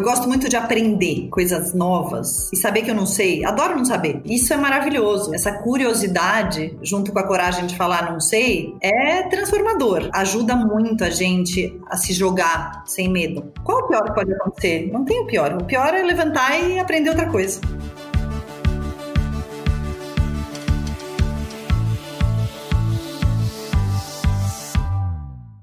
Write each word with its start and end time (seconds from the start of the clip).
Eu 0.00 0.04
gosto 0.04 0.26
muito 0.26 0.48
de 0.48 0.56
aprender 0.56 1.28
coisas 1.28 1.74
novas 1.74 2.50
e 2.50 2.56
saber 2.56 2.80
que 2.80 2.90
eu 2.90 2.94
não 2.94 3.04
sei. 3.04 3.44
Adoro 3.44 3.76
não 3.76 3.84
saber. 3.84 4.22
Isso 4.24 4.50
é 4.50 4.56
maravilhoso. 4.56 5.34
Essa 5.34 5.52
curiosidade, 5.52 6.74
junto 6.80 7.12
com 7.12 7.18
a 7.18 7.26
coragem 7.26 7.66
de 7.66 7.76
falar 7.76 8.10
não 8.10 8.18
sei, 8.18 8.74
é 8.80 9.24
transformador. 9.24 10.08
Ajuda 10.14 10.56
muito 10.56 11.04
a 11.04 11.10
gente 11.10 11.78
a 11.86 11.98
se 11.98 12.14
jogar 12.14 12.82
sem 12.86 13.10
medo. 13.10 13.52
Qual 13.62 13.80
o 13.80 13.88
pior 13.88 14.04
que 14.04 14.14
pode 14.14 14.32
acontecer? 14.32 14.88
Não 14.90 15.04
tem 15.04 15.20
o 15.20 15.26
pior. 15.26 15.52
O 15.60 15.64
pior 15.66 15.92
é 15.92 16.02
levantar 16.02 16.58
e 16.58 16.78
aprender 16.78 17.10
outra 17.10 17.28
coisa. 17.28 17.60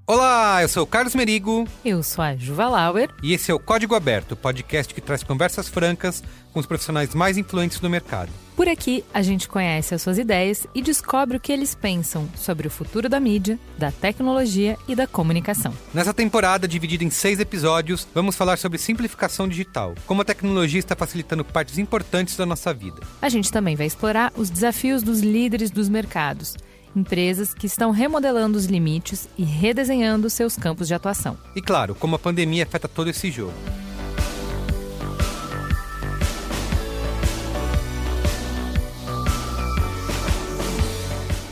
Olá, 0.09 0.61
eu 0.61 0.69
sou 0.69 0.83
o 0.83 0.87
Carlos 0.87 1.13
Merigo. 1.13 1.67
Eu 1.83 2.01
sou 2.01 2.23
a 2.23 2.33
Juva 2.33 2.69
Lauer. 2.69 3.09
E 3.21 3.33
esse 3.33 3.51
é 3.51 3.53
o 3.53 3.59
Código 3.59 3.93
Aberto, 3.93 4.37
podcast 4.37 4.93
que 4.93 5.01
traz 5.01 5.21
conversas 5.21 5.67
francas 5.67 6.23
com 6.53 6.61
os 6.61 6.65
profissionais 6.65 7.13
mais 7.13 7.37
influentes 7.37 7.81
do 7.81 7.89
mercado. 7.89 8.31
Por 8.55 8.69
aqui, 8.69 9.03
a 9.13 9.21
gente 9.21 9.49
conhece 9.49 9.93
as 9.93 10.01
suas 10.01 10.17
ideias 10.17 10.65
e 10.73 10.81
descobre 10.81 11.35
o 11.35 11.39
que 11.41 11.51
eles 11.51 11.75
pensam 11.75 12.25
sobre 12.37 12.69
o 12.69 12.71
futuro 12.71 13.09
da 13.09 13.19
mídia, 13.19 13.59
da 13.77 13.91
tecnologia 13.91 14.77
e 14.87 14.95
da 14.95 15.05
comunicação. 15.05 15.73
Nessa 15.93 16.13
temporada, 16.13 16.69
dividida 16.69 17.03
em 17.03 17.09
seis 17.09 17.41
episódios, 17.41 18.07
vamos 18.15 18.37
falar 18.37 18.57
sobre 18.57 18.77
simplificação 18.77 19.45
digital, 19.45 19.93
como 20.05 20.21
a 20.21 20.25
tecnologia 20.25 20.79
está 20.79 20.95
facilitando 20.95 21.43
partes 21.43 21.77
importantes 21.77 22.37
da 22.37 22.45
nossa 22.45 22.73
vida. 22.73 23.01
A 23.21 23.27
gente 23.27 23.51
também 23.51 23.75
vai 23.75 23.85
explorar 23.85 24.31
os 24.37 24.49
desafios 24.49 25.03
dos 25.03 25.19
líderes 25.19 25.69
dos 25.69 25.89
mercados 25.89 26.55
empresas 26.97 27.53
que 27.53 27.67
estão 27.67 27.91
remodelando 27.91 28.57
os 28.57 28.65
limites 28.65 29.29
e 29.37 29.43
redesenhando 29.43 30.29
seus 30.29 30.55
campos 30.55 30.87
de 30.87 30.93
atuação. 30.93 31.37
E 31.55 31.61
claro, 31.61 31.95
como 31.95 32.15
a 32.15 32.19
pandemia 32.19 32.63
afeta 32.63 32.87
todo 32.87 33.09
esse 33.09 33.29
jogo. 33.31 33.53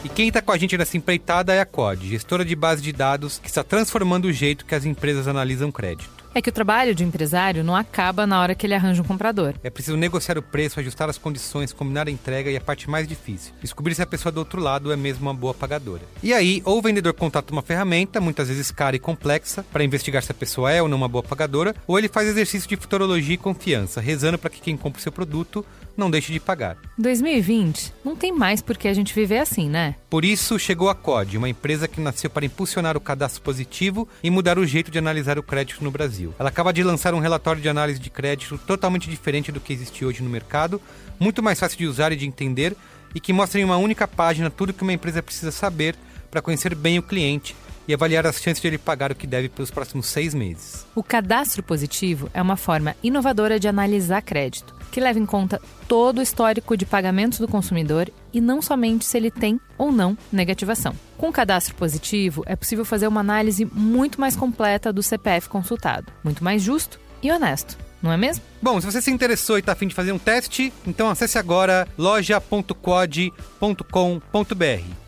E 0.04 0.10
quem 0.10 0.28
está 0.28 0.42
com 0.42 0.52
a 0.52 0.58
gente 0.58 0.78
nessa 0.78 0.98
empreitada 0.98 1.54
é 1.54 1.62
a 1.62 1.66
COD, 1.66 2.10
gestora 2.10 2.44
de 2.44 2.56
base 2.56 2.82
de 2.82 2.92
dados 2.92 3.40
que 3.40 3.48
está 3.48 3.64
transformando 3.64 4.26
o 4.26 4.34
jeito 4.34 4.66
que 4.66 4.76
as 4.76 4.86
empresas 4.86 5.28
analisam 5.28 5.72
crédito 5.72 6.25
é 6.36 6.42
que 6.42 6.50
o 6.50 6.54
trabalho 6.54 6.94
de 6.94 7.02
empresário 7.02 7.64
não 7.64 7.74
acaba 7.74 8.28
na 8.28 8.42
hora 8.42 8.54
que 8.54 8.68
ele 8.68 8.74
arranja 8.74 9.02
um 9.02 9.06
comprador. 9.06 9.54
É 9.64 9.70
preciso 9.70 9.96
negociar 9.96 10.38
o 10.38 10.42
preço, 10.42 10.82
ajustar 10.82 11.10
as 11.10 11.18
condições, 11.18 11.72
combinar 11.72 12.10
a 12.10 12.12
entrega 12.12 12.52
e 12.52 12.58
a 12.58 12.62
parte 12.62 12.90
mais 12.90 13.08
difícil, 13.08 13.54
descobrir 13.62 13.96
se 13.96 14.02
a 14.02 14.06
pessoa 14.06 14.34
do 14.34 14.40
outro 14.40 14.62
lado 14.62 14.92
é 14.92 14.98
mesmo 14.98 15.22
uma 15.22 15.34
boa 15.34 15.54
pagadora. 15.54 16.02
E 16.22 16.34
aí, 16.34 16.62
ou 16.66 16.78
o 16.78 16.82
vendedor 16.82 17.14
contrata 17.14 17.54
uma 17.54 17.62
ferramenta, 17.62 18.20
muitas 18.20 18.50
vezes 18.50 18.70
cara 18.70 18.98
e 18.98 19.00
complexa, 19.00 19.66
para 19.72 19.86
investigar 19.86 20.22
se 20.22 20.32
a 20.32 20.36
pessoa 20.36 20.70
é 20.70 20.82
ou 20.82 20.90
não 20.90 20.98
uma 20.98 21.08
boa 21.08 21.24
pagadora, 21.24 21.74
ou 21.88 21.98
ele 21.98 22.10
faz 22.10 22.28
exercício 22.28 22.68
de 22.68 22.76
futurologia 22.76 23.36
e 23.36 23.38
confiança, 23.38 24.02
rezando 24.02 24.38
para 24.38 24.50
que 24.50 24.60
quem 24.60 24.76
compra 24.76 25.00
o 25.00 25.02
seu 25.02 25.14
produto 25.14 25.66
não 25.98 26.12
deixe 26.12 26.34
de 26.34 26.40
pagar. 26.40 26.78
2020 26.98 27.94
não 28.04 28.16
tem 28.16 28.32
mais 28.32 28.62
por 28.62 28.78
que 28.78 28.88
a 28.88 28.94
gente 28.94 29.14
viver 29.14 29.40
assim, 29.40 29.70
né? 29.70 29.96
Por 30.10 30.26
isso 30.26 30.60
chegou 30.60 30.90
a 30.90 30.96
COD, 30.96 31.38
uma 31.38 31.50
empresa 31.50 31.88
que 31.88 32.02
nasceu 32.02 32.30
para 32.30 32.46
impulsionar 32.46 32.98
o 32.98 33.02
cadastro 33.02 33.42
positivo 33.42 34.08
e 34.24 34.30
mudar 34.30 34.60
o 34.60 34.66
jeito 34.66 34.92
de 34.92 35.00
analisar 35.00 35.40
o 35.40 35.44
crédito 35.44 35.84
no 35.84 35.92
Brasil. 35.92 36.25
Ela 36.40 36.50
acaba 36.50 36.72
de 36.72 36.84
lançar 36.84 37.14
um 37.14 37.20
relatório 37.20 37.62
de 37.62 37.70
análise 37.70 38.00
de 38.00 38.10
crédito 38.10 38.58
totalmente 38.58 39.10
diferente 39.10 39.52
do 39.52 39.60
que 39.60 39.74
existe 39.74 40.06
hoje 40.06 40.24
no 40.24 40.30
mercado, 40.30 40.82
muito 41.20 41.44
mais 41.44 41.60
fácil 41.60 41.78
de 41.78 41.88
usar 41.88 42.12
e 42.12 42.16
de 42.16 42.26
entender 42.26 42.76
e 43.14 43.20
que 43.20 43.34
mostra 43.34 43.60
em 43.60 43.64
uma 43.64 43.78
única 43.78 44.08
página 44.08 44.50
tudo 44.50 44.74
que 44.74 44.84
uma 44.84 44.94
empresa 44.94 45.24
precisa 45.24 45.52
saber 45.52 45.96
para 46.30 46.42
conhecer 46.42 46.76
bem 46.76 47.00
o 47.00 47.04
cliente 47.04 47.56
e 47.88 47.94
avaliar 47.94 48.26
as 48.26 48.42
chances 48.42 48.62
de 48.62 48.68
ele 48.68 48.78
pagar 48.78 49.12
o 49.12 49.16
que 49.16 49.28
deve 49.28 49.50
pelos 49.50 49.72
próximos 49.72 50.08
seis 50.08 50.34
meses. 50.34 50.86
O 50.96 51.04
cadastro 51.04 51.64
positivo 51.64 52.30
é 52.34 52.42
uma 52.42 52.58
forma 52.58 52.96
inovadora 53.04 53.60
de 53.60 53.68
analisar 53.68 54.22
crédito 54.22 54.76
que 54.96 55.02
leva 55.02 55.20
em 55.20 55.26
conta 55.26 55.62
todo 55.90 56.20
o 56.20 56.22
histórico 56.22 56.78
de 56.78 56.86
pagamentos 56.86 57.38
do 57.38 57.50
consumidor 57.50 58.10
e 58.32 58.40
não 58.40 58.62
somente 58.62 59.04
se 59.04 59.18
ele 59.18 59.30
tem 59.30 59.60
ou 59.78 59.92
não 59.92 60.18
negativação. 60.32 60.96
Com 61.18 61.28
o 61.28 61.34
cadastro 61.34 61.76
positivo, 61.76 62.44
é 62.46 62.56
possível 62.56 62.86
fazer 62.86 63.06
uma 63.06 63.20
análise 63.20 63.66
muito 63.66 64.22
mais 64.22 64.38
completa 64.38 64.94
do 64.94 65.04
CPF 65.04 65.50
consultado, 65.50 66.14
muito 66.24 66.42
mais 66.42 66.62
justo 66.62 66.98
e 67.22 67.30
honesto. 67.30 67.78
Não 68.02 68.12
é 68.12 68.18
mesmo? 68.18 68.44
Bom, 68.62 68.80
se 68.80 68.86
você 68.86 69.02
se 69.02 69.12
interessou 69.12 69.58
e 69.58 69.60
está 69.60 69.74
afim 69.74 69.88
de 69.88 69.96
fazer 69.96 70.12
um 70.14 70.20
teste, 70.20 70.72
então 70.88 71.10
acesse 71.10 71.38
agora 71.38 71.88
loja.quad.com.br. 71.98 73.34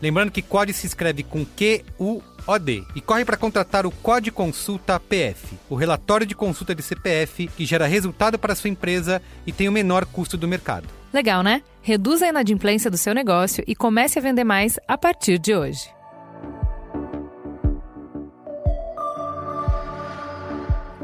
Lembrando 0.02 0.30
que 0.30 0.42
Quad 0.42 0.70
se 0.72 0.86
escreve 0.86 1.22
com 1.22 1.46
Q-U 1.46 2.22
OD 2.48 2.84
e 2.94 3.00
corre 3.02 3.26
para 3.26 3.36
contratar 3.36 3.84
o 3.84 3.90
COD 3.90 4.30
Consulta 4.30 4.98
PF, 4.98 5.58
o 5.68 5.74
relatório 5.74 6.26
de 6.26 6.34
consulta 6.34 6.74
de 6.74 6.82
CPF 6.82 7.46
que 7.48 7.66
gera 7.66 7.86
resultado 7.86 8.38
para 8.38 8.54
sua 8.54 8.70
empresa 8.70 9.20
e 9.46 9.52
tem 9.52 9.68
o 9.68 9.72
menor 9.72 10.06
custo 10.06 10.38
do 10.38 10.48
mercado. 10.48 10.88
Legal, 11.12 11.42
né? 11.42 11.62
Reduza 11.82 12.24
a 12.24 12.28
inadimplência 12.30 12.90
do 12.90 12.96
seu 12.96 13.14
negócio 13.14 13.62
e 13.66 13.76
comece 13.76 14.18
a 14.18 14.22
vender 14.22 14.44
mais 14.44 14.80
a 14.88 14.96
partir 14.96 15.38
de 15.38 15.54
hoje. 15.54 15.97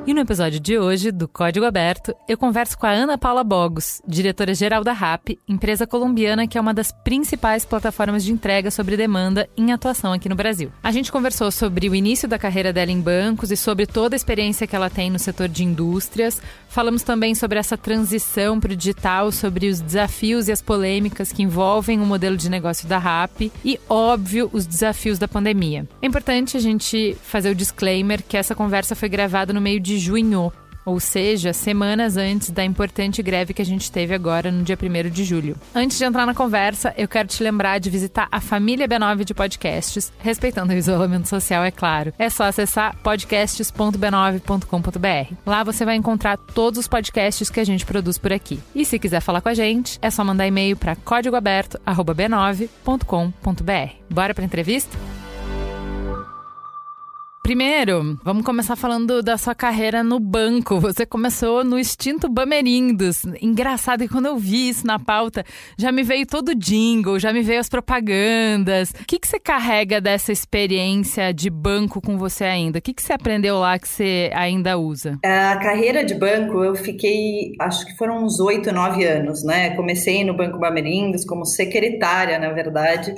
E 0.07 0.13
no 0.13 0.21
episódio 0.21 0.61
de 0.61 0.79
hoje 0.79 1.11
do 1.11 1.27
Código 1.27 1.65
Aberto, 1.65 2.15
eu 2.29 2.37
converso 2.37 2.77
com 2.77 2.85
a 2.85 2.91
Ana 2.91 3.17
Paula 3.17 3.43
Bogos, 3.43 4.03
diretora-geral 4.07 4.85
da 4.85 4.93
RAP, 4.93 5.39
empresa 5.49 5.87
colombiana 5.87 6.47
que 6.47 6.59
é 6.59 6.61
uma 6.61 6.75
das 6.75 6.93
principais 6.93 7.65
plataformas 7.65 8.23
de 8.23 8.31
entrega 8.31 8.71
sobre 8.71 8.99
demanda 8.99 9.49
em 9.57 9.73
atuação 9.73 10.13
aqui 10.13 10.29
no 10.29 10.35
Brasil. 10.35 10.71
A 10.83 10.93
gente 10.93 11.11
conversou 11.11 11.51
sobre 11.51 11.89
o 11.89 11.95
início 11.95 12.29
da 12.29 12.39
carreira 12.39 12.71
dela 12.71 12.93
em 12.93 13.01
bancos 13.01 13.51
e 13.51 13.57
sobre 13.57 13.87
toda 13.87 14.15
a 14.15 14.19
experiência 14.19 14.67
que 14.67 14.77
ela 14.77 14.91
tem 14.91 15.09
no 15.09 15.19
setor 15.19 15.49
de 15.49 15.65
indústrias. 15.65 16.39
Falamos 16.69 17.03
também 17.03 17.35
sobre 17.35 17.59
essa 17.59 17.79
transição 17.79 18.61
para 18.61 18.75
o 18.75 18.77
digital, 18.77 19.33
sobre 19.33 19.69
os 19.69 19.81
desafios 19.81 20.49
e 20.49 20.53
as 20.53 20.61
polêmicas 20.61 21.33
que 21.33 21.43
envolvem 21.43 21.99
o 21.99 22.05
modelo 22.05 22.37
de 22.37 22.51
negócio 22.51 22.87
da 22.87 22.99
RAP 22.99 23.51
e, 23.65 23.81
óbvio, 23.89 24.51
os 24.53 24.67
desafios 24.67 25.19
da 25.19 25.27
pandemia. 25.27 25.89
É 26.03 26.07
importante 26.07 26.59
a 26.59 26.61
gente 26.61 27.17
fazer 27.23 27.49
o 27.49 27.55
disclaimer 27.55 28.23
que 28.23 28.37
essa 28.37 28.55
conversa 28.55 28.95
foi 28.95 29.09
gravada 29.09 29.51
no 29.51 29.63
meio 29.63 29.81
de 29.81 29.94
de 29.95 30.01
junho, 30.01 30.53
ou 30.85 30.99
seja, 31.01 31.53
semanas 31.53 32.17
antes 32.17 32.51
da 32.51 32.65
importante 32.65 33.21
greve 33.23 33.55
que 33.55 33.63
a 33.63 33.65
gente 33.65 33.91
teve 33.91 34.15
agora 34.15 34.53
no 34.53 34.63
dia 34.63 34.79
1 34.81 35.09
de 35.09 35.25
julho. 35.25 35.57
Antes 35.75 35.97
de 35.97 36.05
entrar 36.05 36.27
na 36.27 36.35
conversa, 36.35 36.93
eu 36.97 37.09
quero 37.09 37.27
te 37.29 37.43
lembrar 37.43 37.79
de 37.79 37.89
visitar 37.89 38.29
a 38.31 38.39
família 38.41 38.87
B9 38.87 39.25
de 39.25 39.33
podcasts, 39.33 40.13
respeitando 40.19 40.75
o 40.75 40.77
isolamento 40.77 41.27
social, 41.29 41.65
é 41.65 41.71
claro. 41.71 42.13
É 42.19 42.29
só 42.29 42.45
acessar 42.45 42.95
podcasts.b9.com.br. 43.03 45.35
Lá 45.47 45.65
você 45.65 45.87
vai 45.87 45.97
encontrar 45.97 46.37
todos 46.37 46.81
os 46.81 46.89
podcasts 46.89 47.49
que 47.49 47.61
a 47.61 47.65
gente 47.65 47.87
produz 47.87 48.19
por 48.19 48.31
aqui. 48.33 48.61
E 48.75 48.85
se 48.85 48.99
quiser 48.99 49.21
falar 49.21 49.41
com 49.41 49.49
a 49.49 49.55
gente, 49.55 49.99
é 50.03 50.11
só 50.11 50.23
mandar 50.23 50.47
e-mail 50.47 50.77
para 50.77 50.95
códigoaberto@b9.com.br. 50.97 53.93
Bora 54.11 54.35
para 54.35 54.45
entrevista? 54.45 55.14
Primeiro, 57.45 58.19
vamos 58.25 58.43
começar 58.43 58.75
falando 58.75 59.23
da 59.23 59.37
sua 59.37 59.55
carreira 59.55 60.03
no 60.03 60.19
banco. 60.19 60.81
Você 60.81 61.05
começou 61.05 61.63
no 61.63 61.79
extinto 61.79 62.27
Bamerindos. 62.27 63.23
Engraçado 63.39 64.01
que 64.01 64.09
quando 64.09 64.25
eu 64.25 64.39
vi 64.39 64.71
isso 64.71 64.87
na 64.87 64.99
pauta, 64.99 65.45
já 65.77 65.93
me 65.93 66.03
veio 66.03 66.27
todo 66.27 66.49
o 66.49 66.55
jingle, 66.55 67.19
já 67.19 67.35
me 67.35 67.43
veio 67.43 67.61
as 67.61 67.69
propagandas. 67.69 68.93
O 68.99 69.05
que, 69.07 69.19
que 69.19 69.29
você 69.29 69.39
carrega 69.39 70.01
dessa 70.01 70.33
experiência 70.33 71.35
de 71.35 71.51
banco 71.51 72.01
com 72.01 72.17
você 72.17 72.45
ainda? 72.45 72.79
O 72.79 72.83
que, 72.83 72.95
que 72.95 73.03
você 73.03 73.13
aprendeu 73.13 73.59
lá 73.59 73.79
que 73.79 73.89
você 73.89 74.31
ainda 74.33 74.79
usa? 74.79 75.19
A 75.23 75.59
carreira 75.59 76.03
de 76.03 76.15
banco, 76.15 76.65
eu 76.65 76.75
fiquei, 76.75 77.53
acho 77.61 77.85
que 77.85 77.95
foram 77.99 78.25
uns 78.25 78.41
oito, 78.41 78.73
nove 78.73 79.05
anos, 79.05 79.45
né? 79.45 79.77
Comecei 79.77 80.25
no 80.25 80.35
Banco 80.35 80.59
Bamerindos 80.59 81.27
como 81.27 81.45
secretária, 81.45 82.39
na 82.39 82.55
verdade. 82.55 83.15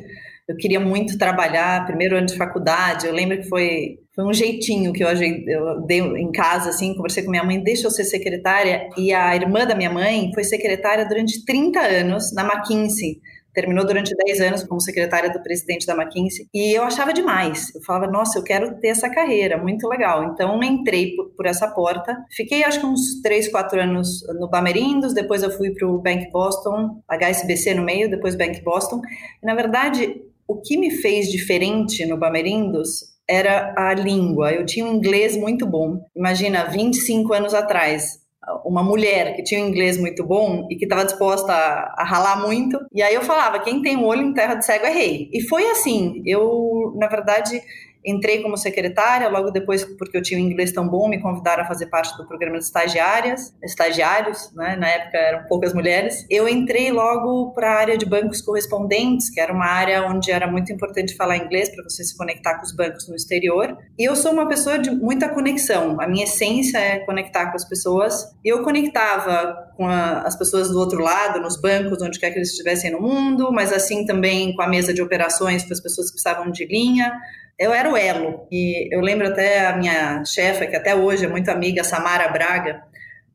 Eu 0.49 0.57
queria 0.57 0.81
muito 0.81 1.19
trabalhar, 1.19 1.87
primeiro 1.87 2.17
ano 2.17 2.27
de 2.27 2.37
faculdade. 2.37 3.07
Eu 3.07 3.13
lembro 3.13 3.39
que 3.39 3.49
foi 3.49 3.99
foi 4.17 4.25
um 4.25 4.33
jeitinho 4.33 4.95
que 4.95 5.05
eu, 5.05 5.09
eu 5.09 5.83
dei 5.83 6.01
em 6.01 6.33
casa, 6.33 6.71
assim, 6.71 6.95
conversei 6.95 7.23
com 7.23 7.31
minha 7.31 7.45
mãe, 7.45 7.63
deixa 7.63 7.87
eu 7.87 7.91
ser 7.91 8.05
secretária, 8.05 8.89
e 8.97 9.13
a 9.13 9.37
irmã 9.37 9.67
da 9.67 9.75
minha 9.75 9.91
mãe 9.91 10.31
foi 10.33 10.43
secretária 10.43 11.07
durante 11.07 11.45
30 11.45 11.79
anos 11.79 12.33
na 12.33 12.43
McKinsey, 12.43 13.21
terminou 13.53 13.85
durante 13.87 14.17
10 14.17 14.41
anos 14.41 14.65
como 14.65 14.81
secretária 14.81 15.31
do 15.31 15.43
presidente 15.43 15.87
da 15.87 15.93
McKinsey, 15.93 16.49
e 16.55 16.73
eu 16.73 16.83
achava 16.83 17.13
demais, 17.13 17.75
eu 17.75 17.83
falava, 17.83 18.11
nossa, 18.11 18.39
eu 18.39 18.43
quero 18.43 18.81
ter 18.81 18.89
essa 18.89 19.11
carreira, 19.11 19.59
muito 19.59 19.87
legal, 19.87 20.25
então 20.25 20.63
entrei 20.63 21.15
por, 21.15 21.27
por 21.37 21.45
essa 21.45 21.69
porta, 21.69 22.17
fiquei 22.35 22.65
acho 22.65 22.81
que 22.81 22.87
uns 22.87 23.21
3, 23.21 23.51
4 23.51 23.83
anos 23.83 24.23
no 24.41 24.49
Bamerindos, 24.49 25.13
depois 25.13 25.43
eu 25.43 25.51
fui 25.51 25.73
para 25.75 25.87
o 25.87 25.99
Bank 25.99 26.31
Boston, 26.31 27.03
HSBC 27.07 27.75
no 27.75 27.85
meio, 27.85 28.09
depois 28.09 28.35
Bank 28.35 28.63
Boston, 28.63 29.03
e 29.43 29.47
na 29.47 29.55
verdade, 29.55 30.23
o 30.49 30.61
que 30.61 30.77
me 30.77 30.91
fez 30.91 31.31
diferente 31.31 32.05
no 32.07 32.17
Bamerindos 32.17 33.17
era 33.29 33.75
a 33.77 33.93
língua. 33.95 34.53
Eu 34.53 34.65
tinha 34.65 34.87
um 34.87 34.95
inglês 34.95 35.37
muito 35.37 35.67
bom. 35.67 36.01
Imagina, 36.15 36.65
25 36.65 37.33
anos 37.33 37.55
atrás, 37.55 38.21
uma 38.65 38.83
mulher 38.83 39.35
que 39.35 39.43
tinha 39.43 39.63
um 39.63 39.69
inglês 39.69 39.99
muito 39.99 40.25
bom 40.25 40.69
e 40.71 40.77
que 40.77 40.85
estava 40.85 41.05
disposta 41.05 41.53
a, 41.53 42.03
a, 42.03 42.05
ralar 42.05 42.47
muito. 42.47 42.79
E 42.93 43.03
aí 43.03 43.15
eu 43.15 43.23
falava: 43.23 43.59
quem 43.59 43.83
tem 43.83 43.97
um 43.97 44.05
olho 44.05 44.23
em 44.23 44.33
terra 44.33 44.55
de 44.55 44.65
cego 44.65 44.87
é 44.87 44.93
rei. 44.93 45.29
E 45.33 45.43
foi 45.43 45.69
assim. 45.71 46.23
Eu, 46.25 46.95
na 46.97 47.09
verdade, 47.09 47.61
Entrei 48.07 48.41
como 48.41 48.57
secretária, 48.57 49.29
logo 49.29 49.51
depois, 49.51 49.85
porque 49.85 50.17
eu 50.17 50.23
tinha 50.23 50.39
um 50.39 50.43
inglês 50.43 50.71
tão 50.71 50.87
bom, 50.89 51.09
me 51.09 51.21
convidaram 51.21 51.65
a 51.65 51.67
fazer 51.67 51.87
parte 51.87 52.17
do 52.17 52.25
programa 52.25 52.57
de 52.59 52.65
estagiárias, 52.65 53.53
estagiários, 53.65 54.53
né? 54.55 54.77
na 54.77 54.89
época 54.89 55.19
eram 55.19 55.45
poucas 55.49 55.75
mulheres. 55.75 56.25
Eu 56.31 56.49
entrei 56.49 56.93
logo 56.93 57.51
para 57.53 57.73
a 57.73 57.75
área 57.75 57.99
de 57.99 58.07
bancos 58.07 58.41
correspondentes, 58.41 59.29
que 59.29 59.41
era 59.41 59.53
uma 59.53 59.67
área 59.67 60.07
onde 60.07 60.31
era 60.31 60.47
muito 60.47 60.73
importante 60.73 61.17
falar 61.17 61.37
inglês 61.37 61.75
para 61.75 61.83
você 61.83 62.05
se 62.05 62.17
conectar 62.17 62.55
com 62.59 62.65
os 62.65 62.73
bancos 62.73 63.09
no 63.09 63.17
exterior. 63.17 63.77
E 63.99 64.05
eu 64.05 64.15
sou 64.15 64.33
uma 64.33 64.49
pessoa 64.49 64.79
de 64.79 64.91
muita 64.91 65.29
conexão, 65.29 66.01
a 66.01 66.07
minha 66.07 66.25
essência 66.25 66.79
é 66.79 67.01
conectar 67.01 67.51
com 67.51 67.57
as 67.57 67.69
pessoas. 67.69 68.33
E 68.45 68.49
eu 68.49 68.63
conectava 68.63 69.73
com 69.77 69.89
a, 69.89 70.21
as 70.21 70.37
pessoas 70.37 70.69
do 70.69 70.79
outro 70.79 71.03
lado, 71.03 71.41
nos 71.41 71.61
bancos, 71.61 72.01
onde 72.01 72.21
quer 72.21 72.31
que 72.31 72.39
eles 72.39 72.51
estivessem 72.51 72.93
no 72.93 73.01
mundo, 73.01 73.51
mas 73.51 73.73
assim 73.73 74.07
também 74.07 74.55
com 74.55 74.63
a 74.63 74.69
mesa 74.69 74.95
de 74.95 75.03
operações, 75.03 75.65
com 75.65 75.73
as 75.73 75.81
pessoas 75.81 76.09
que 76.09 76.13
precisavam 76.13 76.53
de 76.53 76.65
linha 76.67 77.13
eu 77.59 77.73
era 77.73 77.91
o 77.91 77.97
elo. 77.97 78.47
E 78.51 78.89
eu 78.95 79.01
lembro 79.01 79.29
até 79.29 79.67
a 79.67 79.77
minha 79.77 80.25
chefa, 80.25 80.67
que 80.67 80.77
até 80.77 80.95
hoje 80.95 81.25
é 81.25 81.29
muito 81.29 81.51
amiga, 81.51 81.85
Samara 81.85 82.29
Braga, 82.29 82.83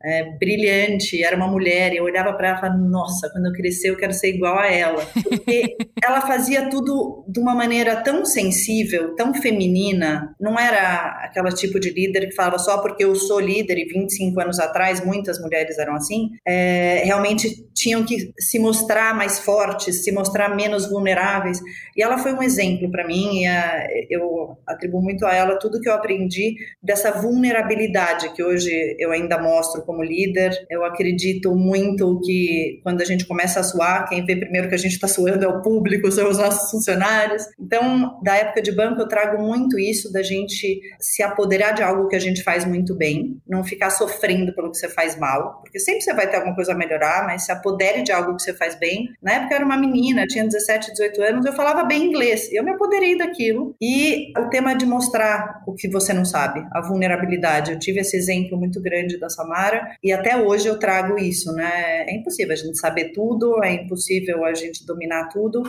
é, 0.04 0.36
brilhante, 0.38 1.22
era 1.22 1.36
uma 1.36 1.46
mulher, 1.46 1.92
e 1.92 1.96
eu 1.96 2.04
olhava 2.04 2.32
para 2.32 2.48
ela 2.48 2.58
e 2.58 2.60
falava, 2.60 2.78
nossa, 2.78 3.30
quando 3.30 3.46
eu 3.46 3.52
crescer 3.52 3.90
eu 3.90 3.96
quero 3.96 4.12
ser 4.12 4.34
igual 4.34 4.58
a 4.58 4.70
ela. 4.70 5.06
Porque 5.22 5.76
ela 6.02 6.20
fazia 6.20 6.68
tudo 6.68 7.24
de 7.28 7.40
uma 7.40 7.54
maneira 7.54 7.96
tão 7.96 8.24
sensível, 8.24 9.14
tão 9.14 9.34
feminina, 9.34 10.34
não 10.40 10.58
era 10.58 11.24
aquela 11.24 11.50
tipo 11.50 11.78
de 11.78 11.90
líder 11.90 12.28
que 12.28 12.34
falava 12.34 12.58
só 12.58 12.78
porque 12.78 13.04
eu 13.04 13.14
sou 13.14 13.40
líder, 13.40 13.78
e 13.78 13.84
25 13.84 14.40
anos 14.40 14.58
atrás 14.58 15.04
muitas 15.04 15.40
mulheres 15.40 15.78
eram 15.78 15.94
assim, 15.94 16.30
é, 16.46 17.02
realmente 17.04 17.66
tinham 17.74 18.04
que 18.04 18.32
se 18.38 18.58
mostrar 18.58 19.14
mais 19.14 19.40
fortes, 19.40 20.04
se 20.04 20.12
mostrar 20.12 20.54
menos 20.54 20.88
vulneráveis, 20.88 21.60
e 21.96 22.02
ela 22.02 22.18
foi 22.18 22.32
um 22.32 22.42
exemplo 22.42 22.90
para 22.90 23.06
mim, 23.06 23.42
e 23.42 23.46
a, 23.46 23.86
eu 24.10 24.56
atribuo 24.66 25.02
muito 25.02 25.24
a 25.26 25.34
ela 25.34 25.58
tudo 25.58 25.80
que 25.80 25.88
eu 25.88 25.94
aprendi 25.94 26.54
dessa 26.82 27.10
vulnerabilidade 27.10 28.32
que 28.34 28.42
hoje 28.42 28.70
eu 28.98 29.12
ainda 29.12 29.38
mostro 29.38 29.82
como 29.92 30.02
líder. 30.02 30.66
Eu 30.70 30.84
acredito 30.84 31.54
muito 31.54 32.18
que 32.24 32.80
quando 32.82 33.02
a 33.02 33.04
gente 33.04 33.26
começa 33.26 33.60
a 33.60 33.62
suar, 33.62 34.08
quem 34.08 34.24
vê 34.24 34.34
primeiro 34.34 34.68
que 34.68 34.74
a 34.74 34.78
gente 34.78 34.92
está 34.92 35.06
suando 35.06 35.44
é 35.44 35.48
o 35.48 35.60
público, 35.60 36.10
são 36.10 36.28
os 36.28 36.38
nossos 36.38 36.70
funcionários. 36.70 37.44
Então, 37.60 38.18
da 38.22 38.34
época 38.36 38.62
de 38.62 38.72
banco, 38.72 39.00
eu 39.00 39.08
trago 39.08 39.42
muito 39.42 39.78
isso 39.78 40.10
da 40.10 40.22
gente 40.22 40.80
se 40.98 41.22
apoderar 41.22 41.74
de 41.74 41.82
algo 41.82 42.08
que 42.08 42.16
a 42.16 42.20
gente 42.20 42.42
faz 42.42 42.64
muito 42.64 42.94
bem, 42.94 43.36
não 43.46 43.62
ficar 43.62 43.90
sofrendo 43.90 44.54
pelo 44.54 44.70
que 44.70 44.78
você 44.78 44.88
faz 44.88 45.18
mal, 45.18 45.60
porque 45.62 45.78
sempre 45.78 46.00
você 46.00 46.14
vai 46.14 46.28
ter 46.28 46.36
alguma 46.36 46.54
coisa 46.54 46.72
a 46.72 46.74
melhorar, 46.74 47.26
mas 47.26 47.44
se 47.44 47.52
apodere 47.52 48.02
de 48.02 48.12
algo 48.12 48.36
que 48.36 48.42
você 48.42 48.54
faz 48.54 48.74
bem. 48.78 49.08
Na 49.22 49.32
época 49.32 49.52
eu 49.52 49.56
era 49.56 49.64
uma 49.64 49.76
menina, 49.76 50.26
tinha 50.26 50.44
17, 50.44 50.92
18 50.92 51.22
anos, 51.22 51.46
eu 51.46 51.52
falava 51.52 51.84
bem 51.84 52.04
inglês, 52.04 52.50
eu 52.52 52.64
me 52.64 52.70
apoderei 52.70 53.16
daquilo. 53.16 53.74
E 53.80 54.32
o 54.38 54.48
tema 54.48 54.74
de 54.74 54.86
mostrar 54.86 55.62
o 55.66 55.74
que 55.74 55.88
você 55.88 56.12
não 56.12 56.24
sabe, 56.24 56.64
a 56.72 56.80
vulnerabilidade. 56.80 57.72
Eu 57.72 57.78
tive 57.78 58.00
esse 58.00 58.16
exemplo 58.16 58.56
muito 58.56 58.80
grande 58.80 59.18
da 59.18 59.28
Samara, 59.28 59.81
e 60.02 60.12
até 60.12 60.36
hoje 60.36 60.68
eu 60.68 60.78
trago 60.78 61.18
isso, 61.18 61.52
né? 61.52 62.04
É 62.08 62.14
impossível 62.14 62.52
a 62.52 62.56
gente 62.56 62.78
saber 62.78 63.12
tudo, 63.12 63.62
é 63.62 63.72
impossível 63.72 64.44
a 64.44 64.54
gente 64.54 64.86
dominar 64.86 65.28
tudo. 65.28 65.62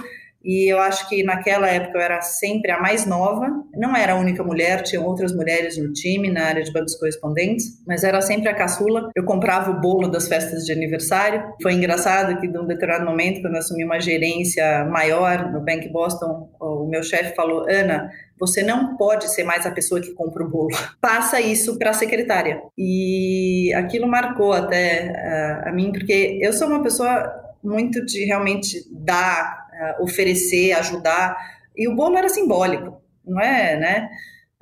E 0.44 0.70
eu 0.70 0.78
acho 0.80 1.08
que 1.08 1.24
naquela 1.24 1.70
época 1.70 1.98
eu 1.98 2.02
era 2.02 2.22
sempre 2.22 2.70
a 2.70 2.80
mais 2.80 3.06
nova, 3.06 3.48
não 3.76 3.96
era 3.96 4.14
a 4.14 4.20
única 4.20 4.44
mulher, 4.44 4.84
tinha 4.84 5.02
outras 5.02 5.34
mulheres 5.34 5.78
no 5.78 5.94
time, 5.94 6.30
na 6.30 6.48
área 6.48 6.62
de 6.62 6.72
bancos 6.74 6.96
correspondentes, 6.96 7.82
mas 7.88 8.04
era 8.04 8.20
sempre 8.20 8.50
a 8.50 8.54
caçula. 8.54 9.10
Eu 9.16 9.24
comprava 9.24 9.72
o 9.72 9.80
bolo 9.80 10.10
das 10.10 10.28
festas 10.28 10.66
de 10.66 10.74
aniversário. 10.74 11.42
Foi 11.62 11.72
engraçado 11.74 12.42
que, 12.42 12.48
num 12.48 12.68
determinado 12.68 13.06
momento, 13.06 13.42
quando 13.42 13.54
eu 13.54 13.60
assumi 13.60 13.86
uma 13.86 14.02
gerência 14.02 14.84
maior 14.86 15.50
no 15.50 15.62
Bank 15.62 15.88
Boston, 15.90 16.50
o 16.60 16.88
meu 16.88 17.04
chefe 17.04 17.34
falou: 17.36 17.66
Ana, 17.70 18.10
você 18.40 18.64
não 18.64 18.98
pode 18.98 19.32
ser 19.34 19.44
mais 19.44 19.66
a 19.66 19.72
pessoa 19.72 20.02
que 20.02 20.12
compra 20.12 20.44
o 20.44 20.50
bolo. 20.50 20.70
Passa 21.00 21.40
isso 21.40 21.78
para 21.78 21.92
a 21.92 21.94
secretária. 21.94 22.62
E 22.78 23.74
aquilo 23.74 24.08
marcou 24.08 24.54
até 24.54 25.12
uh, 25.12 25.70
a 25.70 25.72
mim, 25.72 25.92
porque 25.92 26.40
eu 26.42 26.54
sou 26.54 26.68
uma 26.68 26.84
pessoa 26.84 27.32
muito 27.64 28.06
de 28.06 28.26
realmente 28.26 28.84
dar, 28.92 29.68
uh, 30.00 30.04
oferecer, 30.04 30.74
ajudar. 30.74 31.38
E 31.76 31.88
o 31.88 31.96
bolo 31.96 32.18
era 32.18 32.30
simbólico, 32.30 33.02
não 33.26 33.40
é, 33.40 33.78
né? 33.78 34.10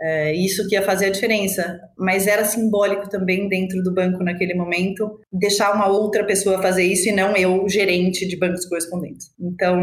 É, 0.03 0.33
isso 0.33 0.67
que 0.67 0.73
ia 0.73 0.81
fazer 0.81 1.05
a 1.05 1.11
diferença, 1.11 1.79
mas 1.95 2.25
era 2.25 2.43
simbólico 2.43 3.07
também 3.07 3.47
dentro 3.47 3.83
do 3.83 3.93
banco 3.93 4.23
naquele 4.23 4.55
momento 4.55 5.19
deixar 5.31 5.75
uma 5.75 5.87
outra 5.87 6.25
pessoa 6.25 6.59
fazer 6.59 6.83
isso 6.83 7.07
e 7.07 7.11
não 7.11 7.35
eu, 7.35 7.69
gerente 7.69 8.27
de 8.27 8.35
bancos 8.35 8.65
correspondentes. 8.65 9.31
Então, 9.39 9.79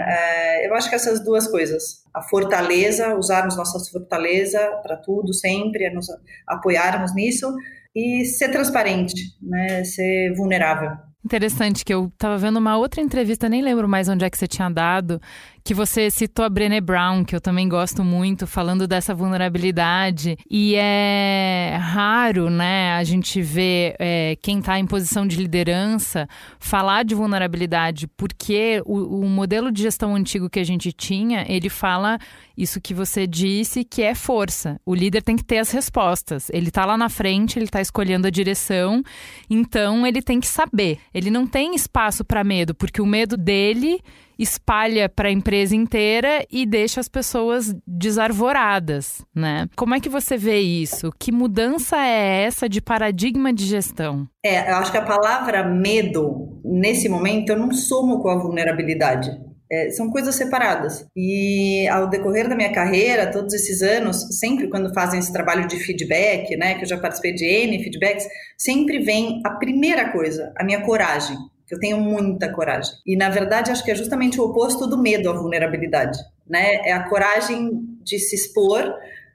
é, 0.00 0.68
eu 0.68 0.74
acho 0.74 0.90
que 0.90 0.94
essas 0.94 1.24
duas 1.24 1.48
coisas, 1.48 2.02
a 2.12 2.20
fortaleza, 2.20 3.16
usarmos 3.16 3.56
nossa 3.56 3.78
fortaleza 3.90 4.58
para 4.82 4.96
tudo 4.98 5.32
sempre, 5.32 5.88
nos 5.88 6.06
apoiarmos 6.46 7.14
nisso 7.14 7.50
e 7.96 8.26
ser 8.26 8.50
transparente, 8.50 9.14
né, 9.40 9.84
ser 9.84 10.34
vulnerável. 10.34 10.90
Interessante 11.24 11.84
que 11.84 11.94
eu 11.94 12.06
estava 12.06 12.36
vendo 12.36 12.58
uma 12.58 12.76
outra 12.76 13.00
entrevista, 13.00 13.48
nem 13.48 13.62
lembro 13.62 13.88
mais 13.88 14.08
onde 14.08 14.24
é 14.24 14.30
que 14.30 14.36
você 14.36 14.48
tinha 14.48 14.68
dado, 14.68 15.20
que 15.64 15.74
você 15.74 16.10
citou 16.10 16.44
a 16.44 16.48
Brené 16.48 16.80
Brown, 16.80 17.24
que 17.24 17.34
eu 17.34 17.40
também 17.40 17.68
gosto 17.68 18.02
muito, 18.02 18.46
falando 18.46 18.86
dessa 18.86 19.14
vulnerabilidade. 19.14 20.36
E 20.50 20.74
é 20.76 21.78
raro, 21.80 22.50
né, 22.50 22.92
a 22.94 23.04
gente 23.04 23.40
ver 23.40 23.94
é, 23.98 24.36
quem 24.42 24.58
está 24.58 24.78
em 24.78 24.86
posição 24.86 25.26
de 25.26 25.36
liderança 25.36 26.28
falar 26.58 27.04
de 27.04 27.14
vulnerabilidade, 27.14 28.06
porque 28.16 28.82
o, 28.84 29.20
o 29.20 29.28
modelo 29.28 29.70
de 29.70 29.82
gestão 29.82 30.14
antigo 30.14 30.50
que 30.50 30.60
a 30.60 30.64
gente 30.64 30.92
tinha, 30.92 31.44
ele 31.48 31.68
fala 31.68 32.18
isso 32.56 32.80
que 32.80 32.92
você 32.92 33.26
disse, 33.26 33.84
que 33.84 34.02
é 34.02 34.14
força. 34.14 34.80
O 34.84 34.94
líder 34.94 35.22
tem 35.22 35.36
que 35.36 35.44
ter 35.44 35.58
as 35.58 35.70
respostas. 35.70 36.50
Ele 36.50 36.68
está 36.68 36.84
lá 36.84 36.96
na 36.96 37.08
frente, 37.08 37.58
ele 37.58 37.66
está 37.66 37.80
escolhendo 37.80 38.26
a 38.26 38.30
direção, 38.30 39.02
então 39.48 40.06
ele 40.06 40.20
tem 40.20 40.40
que 40.40 40.46
saber. 40.46 40.98
Ele 41.14 41.30
não 41.30 41.46
tem 41.46 41.74
espaço 41.74 42.24
para 42.24 42.44
medo, 42.44 42.74
porque 42.74 43.00
o 43.00 43.06
medo 43.06 43.36
dele 43.36 44.00
espalha 44.42 45.08
para 45.08 45.28
a 45.28 45.32
empresa 45.32 45.74
inteira 45.74 46.44
e 46.50 46.66
deixa 46.66 47.00
as 47.00 47.08
pessoas 47.08 47.74
desarvoradas, 47.86 49.24
né? 49.34 49.68
Como 49.76 49.94
é 49.94 50.00
que 50.00 50.08
você 50.08 50.36
vê 50.36 50.58
isso? 50.58 51.12
Que 51.18 51.30
mudança 51.32 51.96
é 51.96 52.44
essa 52.44 52.68
de 52.68 52.80
paradigma 52.80 53.52
de 53.52 53.64
gestão? 53.64 54.26
É, 54.44 54.70
eu 54.70 54.76
acho 54.76 54.90
que 54.90 54.98
a 54.98 55.04
palavra 55.04 55.64
medo, 55.64 56.60
nesse 56.64 57.08
momento, 57.08 57.50
eu 57.50 57.58
não 57.58 57.72
somo 57.72 58.20
com 58.20 58.28
a 58.28 58.38
vulnerabilidade. 58.38 59.30
É, 59.70 59.88
são 59.90 60.10
coisas 60.10 60.34
separadas. 60.34 61.06
E 61.16 61.88
ao 61.88 62.10
decorrer 62.10 62.46
da 62.46 62.54
minha 62.54 62.72
carreira, 62.72 63.30
todos 63.30 63.54
esses 63.54 63.80
anos, 63.80 64.38
sempre 64.38 64.68
quando 64.68 64.92
fazem 64.92 65.18
esse 65.18 65.32
trabalho 65.32 65.66
de 65.66 65.78
feedback, 65.78 66.54
né, 66.58 66.74
que 66.74 66.82
eu 66.82 66.88
já 66.88 66.98
participei 66.98 67.32
de 67.32 67.46
N 67.46 67.82
feedbacks, 67.82 68.26
sempre 68.58 68.98
vem 68.98 69.40
a 69.46 69.50
primeira 69.52 70.12
coisa, 70.12 70.52
a 70.58 70.64
minha 70.64 70.82
coragem. 70.82 71.38
Eu 71.72 71.80
tenho 71.80 71.98
muita 71.98 72.52
coragem. 72.52 72.92
E, 73.06 73.16
na 73.16 73.30
verdade, 73.30 73.70
acho 73.70 73.82
que 73.82 73.90
é 73.90 73.94
justamente 73.94 74.38
o 74.38 74.44
oposto 74.44 74.86
do 74.86 74.98
medo 74.98 75.30
à 75.30 75.32
vulnerabilidade. 75.32 76.18
Né? 76.46 76.74
É 76.84 76.92
a 76.92 77.08
coragem 77.08 77.70
de 78.04 78.18
se 78.18 78.36
expor 78.36 78.94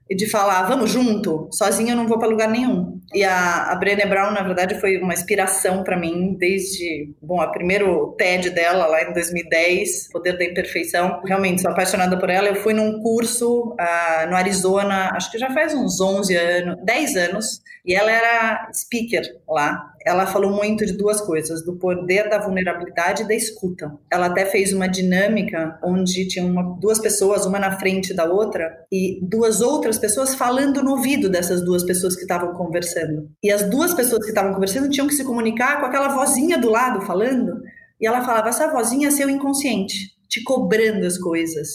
e 0.10 0.16
de 0.16 0.30
falar, 0.30 0.64
vamos 0.64 0.92
junto, 0.92 1.50
sozinho 1.52 1.90
eu 1.90 1.96
não 1.96 2.08
vou 2.08 2.18
para 2.18 2.28
lugar 2.28 2.48
nenhum. 2.48 3.02
E 3.14 3.24
a, 3.24 3.72
a 3.72 3.76
Brené 3.76 4.06
Brown, 4.06 4.32
na 4.32 4.44
verdade, 4.44 4.80
foi 4.80 4.98
uma 4.98 5.14
inspiração 5.14 5.84
para 5.84 5.98
mim 5.98 6.36
desde, 6.38 7.14
bom, 7.22 7.42
a 7.42 7.48
primeiro 7.48 8.16
TED 8.18 8.52
dela 8.52 8.86
lá 8.86 9.04
em 9.04 9.14
2010, 9.14 10.10
Poder 10.12 10.38
da 10.38 10.46
Imperfeição. 10.46 11.22
Realmente 11.26 11.62
sou 11.62 11.72
apaixonada 11.72 12.18
por 12.18 12.30
ela. 12.30 12.48
Eu 12.48 12.56
fui 12.56 12.74
num 12.74 13.02
curso 13.02 13.72
uh, 13.74 14.30
no 14.30 14.36
Arizona, 14.36 15.12
acho 15.14 15.32
que 15.32 15.38
já 15.38 15.50
faz 15.52 15.74
uns 15.74 16.00
11 16.00 16.36
anos, 16.36 16.78
10 16.84 17.16
anos, 17.18 17.62
e 17.86 17.94
ela 17.94 18.12
era 18.12 18.70
speaker 18.74 19.24
lá 19.48 19.94
ela 20.08 20.26
falou 20.26 20.52
muito 20.52 20.86
de 20.86 20.94
duas 20.94 21.20
coisas, 21.20 21.66
do 21.66 21.76
poder 21.76 22.30
da 22.30 22.40
vulnerabilidade 22.40 23.24
e 23.24 23.28
da 23.28 23.36
escuta. 23.36 23.92
Ela 24.10 24.28
até 24.28 24.46
fez 24.46 24.72
uma 24.72 24.88
dinâmica 24.88 25.78
onde 25.84 26.26
tinha 26.28 26.46
uma, 26.46 26.78
duas 26.80 26.98
pessoas, 26.98 27.46
uma 27.46 27.60
na 27.60 27.78
frente 27.78 28.14
da 28.14 28.24
outra, 28.24 28.86
e 28.90 29.20
duas 29.22 29.60
outras 29.60 29.98
pessoas 29.98 30.34
falando 30.34 30.82
no 30.82 30.92
ouvido 30.92 31.30
dessas 31.30 31.62
duas 31.62 31.84
pessoas 31.84 32.16
que 32.16 32.22
estavam 32.22 32.54
conversando. 32.54 33.30
E 33.44 33.52
as 33.52 33.70
duas 33.70 33.94
pessoas 33.94 34.24
que 34.24 34.30
estavam 34.30 34.54
conversando 34.54 34.90
tinham 34.90 35.08
que 35.08 35.14
se 35.14 35.26
comunicar 35.26 35.82
com 35.82 35.86
aquela 35.86 36.08
vozinha 36.08 36.58
do 36.58 36.70
lado 36.70 37.02
falando, 37.02 37.62
e 38.00 38.08
ela 38.08 38.24
falava: 38.24 38.48
essa 38.48 38.72
vozinha 38.72 39.10
é 39.10 39.12
seu 39.12 39.30
inconsciente, 39.30 40.16
te 40.30 40.42
cobrando 40.44 41.06
as 41.06 41.18
coisas, 41.18 41.68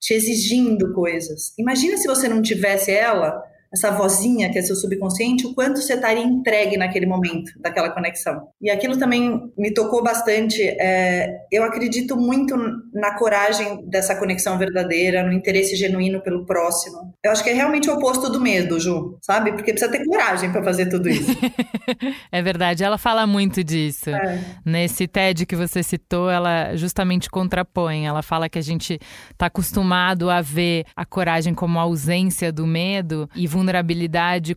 te 0.00 0.14
exigindo 0.14 0.92
coisas. 0.92 1.52
Imagina 1.58 1.96
se 1.96 2.06
você 2.06 2.28
não 2.28 2.40
tivesse 2.42 2.92
ela 2.92 3.42
essa 3.72 3.90
vozinha 3.90 4.50
que 4.50 4.58
é 4.58 4.62
seu 4.62 4.76
subconsciente, 4.76 5.46
o 5.46 5.54
quanto 5.54 5.80
você 5.80 5.94
estaria 5.94 6.22
entregue 6.22 6.76
naquele 6.76 7.06
momento 7.06 7.50
daquela 7.58 7.90
conexão. 7.90 8.48
E 8.60 8.70
aquilo 8.70 8.98
também 8.98 9.40
me 9.56 9.72
tocou 9.72 10.02
bastante. 10.02 10.62
É, 10.62 11.28
eu 11.50 11.64
acredito 11.64 12.16
muito 12.16 12.54
na 12.92 13.16
coragem 13.16 13.88
dessa 13.88 14.14
conexão 14.14 14.58
verdadeira, 14.58 15.22
no 15.22 15.32
interesse 15.32 15.74
genuíno 15.74 16.20
pelo 16.20 16.44
próximo. 16.44 17.14
Eu 17.24 17.32
acho 17.32 17.42
que 17.42 17.50
é 17.50 17.54
realmente 17.54 17.88
o 17.88 17.94
oposto 17.94 18.30
do 18.30 18.40
medo, 18.40 18.78
Ju, 18.78 19.18
sabe? 19.22 19.52
Porque 19.52 19.72
precisa 19.72 19.90
ter 19.90 20.04
coragem 20.04 20.52
para 20.52 20.62
fazer 20.62 20.86
tudo 20.86 21.08
isso. 21.08 21.32
é 22.30 22.42
verdade, 22.42 22.84
ela 22.84 22.98
fala 22.98 23.26
muito 23.26 23.64
disso. 23.64 24.10
É. 24.10 24.38
Nesse 24.64 25.08
TED 25.08 25.46
que 25.46 25.56
você 25.56 25.82
citou, 25.82 26.30
ela 26.30 26.76
justamente 26.76 27.30
contrapõe. 27.30 28.06
Ela 28.06 28.22
fala 28.22 28.48
que 28.48 28.58
a 28.58 28.62
gente 28.62 28.98
está 29.30 29.46
acostumado 29.46 30.28
a 30.28 30.42
ver 30.42 30.84
a 30.94 31.06
coragem 31.06 31.54
como 31.54 31.78
a 31.78 31.82
ausência 31.82 32.52
do 32.52 32.66
medo 32.66 33.28
e 33.34 33.46
vulnerabilidade 33.46 33.61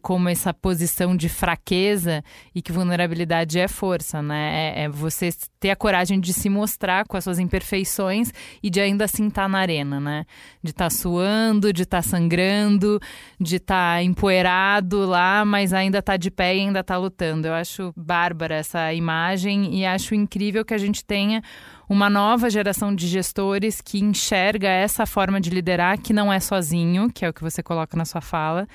como 0.02 0.30
essa 0.30 0.54
posição 0.54 1.16
de 1.16 1.30
fraqueza 1.30 2.24
e 2.54 2.62
que 2.62 2.72
vulnerabilidade 2.72 3.60
é 3.60 3.68
força, 3.68 4.22
né? 4.22 4.74
É, 4.76 4.84
é 4.84 4.90
você 4.90 5.30
ter 5.60 5.72
a 5.72 5.76
coragem 5.76 6.20
de 6.20 6.34
se 6.34 6.50
mostrar 6.50 7.06
com 7.06 7.18
as 7.18 7.24
suas 7.24 7.40
imperfeições 7.40 8.32
e 8.62 8.70
de 8.70 8.80
ainda 8.80 9.06
assim 9.06 9.28
estar 9.28 9.44
tá 9.44 9.48
na 9.48 9.60
arena, 9.60 10.00
né? 10.00 10.26
De 10.64 10.72
estar 10.72 10.86
tá 10.86 10.90
suando, 10.90 11.74
de 11.74 11.84
estar 11.84 12.02
tá 12.02 12.08
sangrando, 12.08 13.00
de 13.40 13.58
estar 13.58 13.98
tá 13.98 14.04
empoeirado 14.04 15.06
lá, 15.06 15.44
mas 15.44 15.74
ainda 15.74 16.02
tá 16.02 16.18
de 16.18 16.32
pé 16.32 16.56
e 16.56 16.60
ainda 16.62 16.84
tá 16.84 16.98
lutando. 16.98 17.48
Eu 17.48 17.54
acho 17.54 17.94
bárbara 17.96 18.56
essa 18.56 18.94
imagem 18.94 19.76
e 19.76 19.86
acho 19.86 20.16
incrível 20.16 20.64
que 20.64 20.74
a 20.74 20.78
gente 20.78 21.04
tenha 21.04 21.42
uma 21.90 22.10
nova 22.10 22.50
geração 22.50 22.94
de 22.94 23.08
gestores 23.08 23.82
que 23.82 24.00
enxerga 24.00 24.68
essa 24.68 25.06
forma 25.06 25.40
de 25.40 25.50
liderar 25.50 26.00
que 26.00 26.14
não 26.14 26.32
é 26.32 26.40
sozinho, 26.40 27.10
que 27.12 27.26
é 27.26 27.30
o 27.30 27.34
que 27.34 27.44
você 27.44 27.62
coloca 27.62 27.96
na 27.96 28.06
sua 28.06 28.22
fala, 28.22 28.68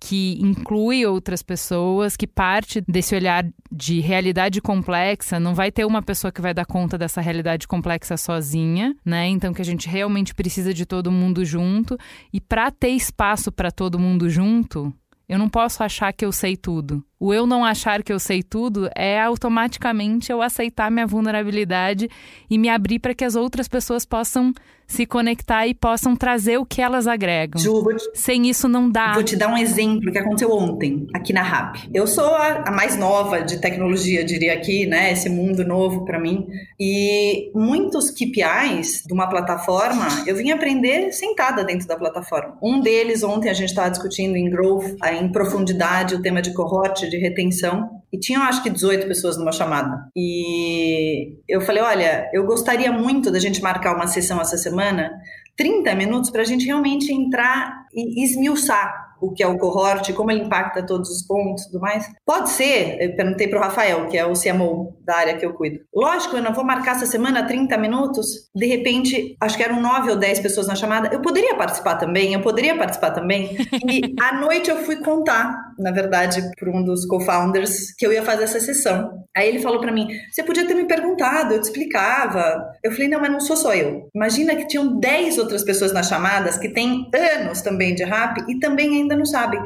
que 0.00 0.36
inclui 0.40 1.06
outras 1.06 1.42
pessoas, 1.42 2.16
que 2.16 2.26
parte 2.26 2.80
desse 2.88 3.14
olhar 3.14 3.46
de 3.70 4.00
realidade 4.00 4.60
complexa, 4.60 5.38
não 5.38 5.54
vai 5.54 5.70
ter 5.70 5.84
uma 5.84 6.02
pessoa 6.02 6.32
que 6.32 6.40
vai 6.40 6.52
dar 6.52 6.66
conta 6.66 6.98
dessa 6.98 7.20
realidade 7.20 7.68
complexa 7.68 8.16
sozinha, 8.16 8.96
né? 9.04 9.28
Então 9.28 9.52
que 9.52 9.62
a 9.62 9.64
gente 9.64 9.88
realmente 9.88 10.34
precisa 10.34 10.74
de 10.74 10.84
todo 10.84 11.12
mundo 11.12 11.44
junto 11.44 11.96
e 12.32 12.40
para 12.40 12.68
ter 12.72 12.88
espaço 12.88 13.52
para 13.52 13.70
todo 13.70 13.96
mundo 13.96 14.28
junto, 14.28 14.92
eu 15.28 15.38
não 15.38 15.48
posso 15.48 15.84
achar 15.84 16.12
que 16.12 16.24
eu 16.24 16.32
sei 16.32 16.56
tudo. 16.56 17.04
O 17.24 17.32
eu 17.32 17.46
não 17.46 17.64
achar 17.64 18.02
que 18.02 18.12
eu 18.12 18.18
sei 18.18 18.42
tudo 18.42 18.90
é 18.96 19.20
automaticamente 19.20 20.32
eu 20.32 20.42
aceitar 20.42 20.90
minha 20.90 21.06
vulnerabilidade 21.06 22.10
e 22.50 22.58
me 22.58 22.68
abrir 22.68 22.98
para 22.98 23.14
que 23.14 23.24
as 23.24 23.36
outras 23.36 23.68
pessoas 23.68 24.04
possam 24.04 24.52
se 24.92 25.06
conectar 25.06 25.66
e 25.66 25.72
possam 25.72 26.14
trazer 26.14 26.58
o 26.58 26.66
que 26.66 26.82
elas 26.82 27.06
agregam. 27.06 27.60
Ju, 27.60 27.82
te, 27.96 28.10
Sem 28.12 28.48
isso 28.48 28.68
não 28.68 28.90
dá. 28.90 29.14
Vou 29.14 29.22
te 29.22 29.36
dar 29.36 29.48
um 29.48 29.56
exemplo 29.56 30.12
que 30.12 30.18
aconteceu 30.18 30.50
ontem 30.52 31.06
aqui 31.14 31.32
na 31.32 31.42
RAP. 31.42 31.76
Eu 31.94 32.06
sou 32.06 32.34
a, 32.34 32.64
a 32.66 32.70
mais 32.70 32.96
nova 32.96 33.40
de 33.40 33.58
tecnologia, 33.58 34.22
diria 34.22 34.52
aqui, 34.52 34.84
né? 34.84 35.12
Esse 35.12 35.30
mundo 35.30 35.64
novo 35.64 36.04
para 36.04 36.20
mim. 36.20 36.46
E 36.78 37.50
muitos 37.54 38.10
KPIs 38.10 39.04
de 39.06 39.14
uma 39.14 39.28
plataforma 39.28 40.06
eu 40.26 40.36
vim 40.36 40.50
aprender 40.50 41.10
sentada 41.12 41.64
dentro 41.64 41.86
da 41.86 41.96
plataforma. 41.96 42.58
Um 42.62 42.80
deles 42.80 43.22
ontem 43.22 43.48
a 43.48 43.54
gente 43.54 43.70
estava 43.70 43.90
discutindo 43.90 44.36
em 44.36 44.50
growth, 44.50 44.96
em 45.10 45.30
profundidade, 45.30 46.14
o 46.16 46.20
tema 46.20 46.42
de 46.42 46.52
cohort, 46.52 47.02
de 47.12 47.18
retenção. 47.18 48.02
E 48.12 48.18
tinham 48.18 48.42
acho 48.42 48.62
que 48.62 48.70
18 48.70 49.06
pessoas 49.06 49.36
numa 49.36 49.52
chamada. 49.52 50.04
E 50.16 51.38
eu 51.48 51.60
falei: 51.60 51.82
olha, 51.82 52.28
eu 52.32 52.44
gostaria 52.44 52.90
muito 52.90 53.30
da 53.30 53.38
gente 53.38 53.62
marcar 53.62 53.94
uma 53.94 54.06
sessão 54.06 54.40
essa 54.40 54.56
semana, 54.56 55.10
30 55.56 55.94
minutos, 55.94 56.30
para 56.30 56.42
a 56.42 56.44
gente 56.44 56.66
realmente 56.66 57.12
entrar 57.12 57.86
e 57.94 58.24
esmiuçar 58.24 59.12
o 59.20 59.32
que 59.32 59.42
é 59.42 59.46
o 59.46 59.56
cohort, 59.56 60.12
como 60.14 60.32
ele 60.32 60.42
impacta 60.42 60.84
todos 60.84 61.08
os 61.08 61.22
pontos 61.22 61.62
e 61.62 61.66
tudo 61.66 61.80
mais. 61.80 62.10
Pode 62.26 62.50
ser, 62.50 63.00
eu 63.00 63.14
perguntei 63.14 63.46
para 63.46 63.58
o 63.58 63.62
Rafael, 63.62 64.08
que 64.08 64.18
é 64.18 64.26
o 64.26 64.32
CMO 64.32 64.96
da 65.04 65.16
área 65.16 65.36
que 65.36 65.44
eu 65.44 65.52
cuido. 65.52 65.80
Lógico, 65.94 66.36
eu 66.36 66.42
não 66.42 66.52
vou 66.52 66.64
marcar 66.64 66.92
essa 66.92 67.06
semana 67.06 67.46
30 67.46 67.76
minutos, 67.78 68.50
de 68.54 68.66
repente, 68.66 69.36
acho 69.40 69.56
que 69.56 69.62
eram 69.62 69.80
9 69.80 70.10
ou 70.10 70.16
10 70.16 70.40
pessoas 70.40 70.66
na 70.66 70.74
chamada, 70.74 71.08
eu 71.12 71.20
poderia 71.20 71.54
participar 71.54 71.96
também, 71.96 72.34
eu 72.34 72.40
poderia 72.40 72.76
participar 72.76 73.10
também. 73.10 73.56
E 73.88 74.14
à 74.20 74.34
noite 74.40 74.70
eu 74.70 74.78
fui 74.84 74.96
contar, 74.96 75.72
na 75.78 75.90
verdade, 75.90 76.42
para 76.58 76.70
um 76.70 76.82
dos 76.82 77.06
co-founders, 77.06 77.92
que 77.96 78.06
eu 78.06 78.12
ia 78.12 78.22
fazer 78.22 78.44
essa 78.44 78.60
sessão. 78.60 79.22
Aí 79.34 79.48
ele 79.48 79.60
falou 79.60 79.80
para 79.80 79.92
mim: 79.92 80.08
você 80.30 80.42
podia 80.42 80.66
ter 80.66 80.74
me 80.74 80.84
perguntado, 80.84 81.54
eu 81.54 81.60
te 81.60 81.64
explicava. 81.64 82.62
Eu 82.82 82.92
falei: 82.92 83.08
não, 83.08 83.20
mas 83.20 83.32
não 83.32 83.40
sou 83.40 83.56
só 83.56 83.74
eu. 83.74 84.08
Imagina 84.14 84.54
que 84.54 84.66
tinham 84.66 84.98
10 84.98 85.38
outras 85.38 85.64
pessoas 85.64 85.92
nas 85.92 86.08
chamadas 86.08 86.58
que 86.58 86.68
têm 86.68 87.10
anos 87.14 87.62
também 87.62 87.94
de 87.94 88.04
rap 88.04 88.44
e 88.48 88.58
também 88.58 88.96
ainda 88.96 89.16
não 89.16 89.24
sabem. 89.24 89.60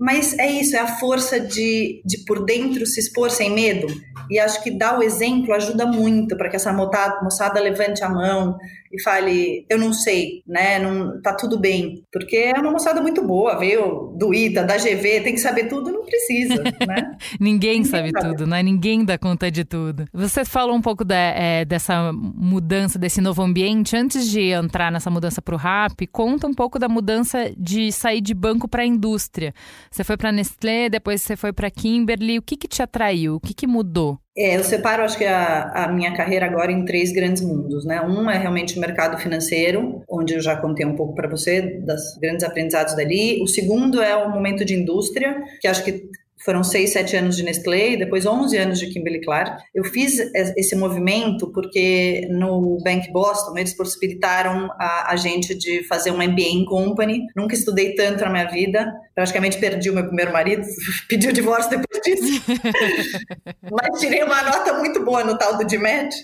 Mas 0.00 0.38
é 0.38 0.50
isso, 0.50 0.74
é 0.74 0.78
a 0.78 0.96
força 0.96 1.38
de, 1.38 2.00
de 2.06 2.24
por 2.24 2.46
dentro 2.46 2.86
se 2.86 2.98
expor 3.00 3.30
sem 3.30 3.52
medo. 3.52 3.86
E 4.30 4.38
acho 4.38 4.62
que 4.62 4.70
dar 4.70 4.98
o 4.98 5.02
exemplo 5.02 5.52
ajuda 5.52 5.84
muito 5.84 6.36
para 6.38 6.48
que 6.48 6.56
essa 6.56 6.72
moçada, 6.72 7.20
moçada 7.22 7.60
levante 7.60 8.02
a 8.02 8.08
mão 8.08 8.56
e 8.92 9.00
fale, 9.02 9.64
eu 9.70 9.78
não 9.78 9.92
sei, 9.92 10.42
né? 10.44 10.78
Não, 10.80 11.20
tá 11.22 11.32
tudo 11.32 11.58
bem. 11.58 12.02
Porque 12.12 12.36
é 12.36 12.58
uma 12.58 12.72
moçada 12.72 13.00
muito 13.00 13.24
boa, 13.24 13.56
veio 13.56 14.12
do 14.18 14.34
ITA, 14.34 14.64
da 14.64 14.76
GV, 14.76 15.20
tem 15.20 15.34
que 15.34 15.38
saber 15.38 15.68
tudo, 15.68 15.92
não 15.92 16.04
precisa, 16.04 16.60
né? 16.64 17.16
Ninguém, 17.38 17.80
Ninguém 17.80 17.84
sabe, 17.84 18.10
sabe, 18.10 18.28
tudo, 18.28 18.46
né? 18.48 18.62
Ninguém 18.62 19.04
dá 19.04 19.16
conta 19.16 19.48
de 19.48 19.64
tudo. 19.64 20.06
Você 20.12 20.44
falou 20.44 20.74
um 20.74 20.80
pouco 20.80 21.04
da, 21.04 21.14
é, 21.14 21.64
dessa 21.64 22.12
mudança, 22.12 22.98
desse 22.98 23.20
novo 23.20 23.42
ambiente. 23.42 23.96
Antes 23.96 24.28
de 24.28 24.50
entrar 24.50 24.90
nessa 24.90 25.08
mudança 25.08 25.40
para 25.40 25.54
o 25.54 25.58
RAP, 25.58 26.00
conta 26.10 26.48
um 26.48 26.54
pouco 26.54 26.76
da 26.76 26.88
mudança 26.88 27.52
de 27.56 27.92
sair 27.92 28.20
de 28.20 28.34
banco 28.34 28.66
para 28.66 28.82
a 28.82 28.86
indústria. 28.86 29.54
Você 29.92 30.04
foi 30.04 30.16
para 30.16 30.30
Nestlé, 30.30 30.88
depois 30.88 31.20
você 31.20 31.34
foi 31.36 31.52
para 31.52 31.68
Kimberly. 31.68 32.38
O 32.38 32.42
que, 32.42 32.56
que 32.56 32.68
te 32.68 32.80
atraiu? 32.80 33.34
O 33.34 33.40
que, 33.40 33.52
que 33.52 33.66
mudou? 33.66 34.20
É, 34.38 34.56
eu 34.56 34.62
separo, 34.62 35.02
acho 35.02 35.18
que 35.18 35.24
a, 35.24 35.64
a, 35.84 35.92
minha 35.92 36.14
carreira 36.14 36.46
agora 36.46 36.70
em 36.70 36.84
três 36.84 37.12
grandes 37.12 37.42
mundos, 37.42 37.84
né? 37.84 38.00
Um 38.00 38.30
é 38.30 38.38
realmente 38.38 38.78
o 38.78 38.80
mercado 38.80 39.18
financeiro, 39.18 40.02
onde 40.08 40.34
eu 40.34 40.40
já 40.40 40.54
contei 40.56 40.86
um 40.86 40.94
pouco 40.94 41.14
para 41.14 41.28
você 41.28 41.80
das 41.80 42.16
grandes 42.22 42.44
aprendizados 42.44 42.94
dali. 42.94 43.42
O 43.42 43.48
segundo 43.48 44.00
é 44.00 44.14
o 44.14 44.30
momento 44.30 44.64
de 44.64 44.74
indústria, 44.74 45.42
que 45.60 45.66
acho 45.66 45.84
que 45.84 46.08
foram 46.44 46.64
seis, 46.64 46.92
sete 46.92 47.16
anos 47.16 47.36
de 47.36 47.42
Nestlé, 47.42 47.96
depois 47.96 48.24
11 48.24 48.56
anos 48.56 48.78
de 48.78 48.86
Kimberly 48.86 49.20
Clark. 49.20 49.62
Eu 49.74 49.84
fiz 49.84 50.18
esse 50.56 50.74
movimento 50.74 51.52
porque 51.52 52.26
no 52.30 52.78
Bank 52.82 53.12
Boston 53.12 53.58
eles 53.58 53.74
possibilitaram 53.74 54.70
a, 54.78 55.12
a 55.12 55.16
gente 55.16 55.54
de 55.54 55.84
fazer 55.86 56.10
uma 56.10 56.26
MBA 56.26 56.42
em 56.42 56.64
company. 56.64 57.26
Nunca 57.36 57.54
estudei 57.54 57.94
tanto 57.94 58.24
na 58.24 58.30
minha 58.30 58.48
vida. 58.48 58.90
Praticamente 59.14 59.58
perdi 59.58 59.90
o 59.90 59.94
meu 59.94 60.06
primeiro 60.06 60.32
marido, 60.32 60.62
pedi 61.08 61.28
o 61.28 61.32
divórcio 61.32 61.70
depois 61.70 62.00
disso. 62.02 62.42
Mas 63.70 64.00
tirei 64.00 64.22
uma 64.22 64.42
nota 64.42 64.72
muito 64.78 65.04
boa 65.04 65.22
no 65.22 65.36
tal 65.36 65.58
do 65.58 65.66
DMED. 65.66 66.14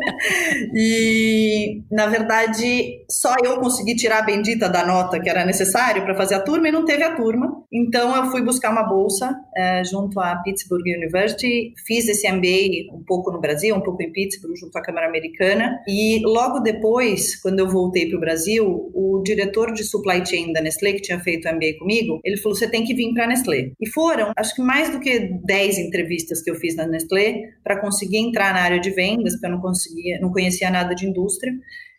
e, 0.74 1.82
na 1.90 2.06
verdade, 2.06 3.04
só 3.10 3.34
eu 3.44 3.60
consegui 3.60 3.94
tirar 3.96 4.20
a 4.20 4.22
bendita 4.22 4.68
da 4.68 4.86
nota 4.86 5.20
que 5.20 5.28
era 5.28 5.44
necessário 5.44 6.02
para 6.02 6.14
fazer 6.14 6.36
a 6.36 6.40
turma 6.40 6.68
e 6.68 6.72
não 6.72 6.86
teve 6.86 7.02
a 7.02 7.14
turma. 7.14 7.52
Então, 7.70 8.16
eu 8.16 8.30
fui 8.30 8.42
buscar 8.42 8.70
uma 8.70 8.84
bolsa 8.84 9.41
é, 9.56 9.84
junto 9.84 10.18
à 10.20 10.36
Pittsburgh 10.36 10.86
University, 10.86 11.74
fiz 11.86 12.08
esse 12.08 12.30
MBA 12.30 12.94
um 12.94 13.02
pouco 13.04 13.30
no 13.30 13.40
Brasil, 13.40 13.74
um 13.74 13.80
pouco 13.80 14.02
em 14.02 14.12
Pittsburgh, 14.12 14.56
junto 14.56 14.76
à 14.76 14.82
Câmara 14.82 15.06
Americana, 15.06 15.80
e 15.86 16.20
logo 16.24 16.60
depois, 16.60 17.40
quando 17.40 17.58
eu 17.58 17.68
voltei 17.68 18.08
para 18.08 18.16
o 18.16 18.20
Brasil, 18.20 18.90
o 18.94 19.22
diretor 19.24 19.72
de 19.72 19.84
supply 19.84 20.24
chain 20.24 20.52
da 20.52 20.60
Nestlé, 20.60 20.92
que 20.92 21.02
tinha 21.02 21.20
feito 21.20 21.48
MBA 21.48 21.78
comigo, 21.78 22.20
ele 22.24 22.36
falou: 22.36 22.56
você 22.56 22.68
tem 22.68 22.84
que 22.84 22.94
vir 22.94 23.12
para 23.14 23.24
a 23.24 23.26
Nestlé. 23.26 23.72
E 23.80 23.88
foram, 23.88 24.32
acho 24.36 24.54
que 24.54 24.62
mais 24.62 24.90
do 24.90 25.00
que 25.00 25.18
10 25.44 25.78
entrevistas 25.78 26.42
que 26.42 26.50
eu 26.50 26.54
fiz 26.54 26.76
na 26.76 26.86
Nestlé 26.86 27.50
para 27.62 27.80
conseguir 27.80 28.18
entrar 28.18 28.52
na 28.54 28.60
área 28.60 28.80
de 28.80 28.90
vendas, 28.90 29.34
porque 29.34 29.46
eu 29.46 29.50
não 29.50 29.60
conseguia, 29.60 30.18
não 30.20 30.32
conhecia 30.32 30.70
nada 30.70 30.94
de 30.94 31.06
indústria. 31.06 31.52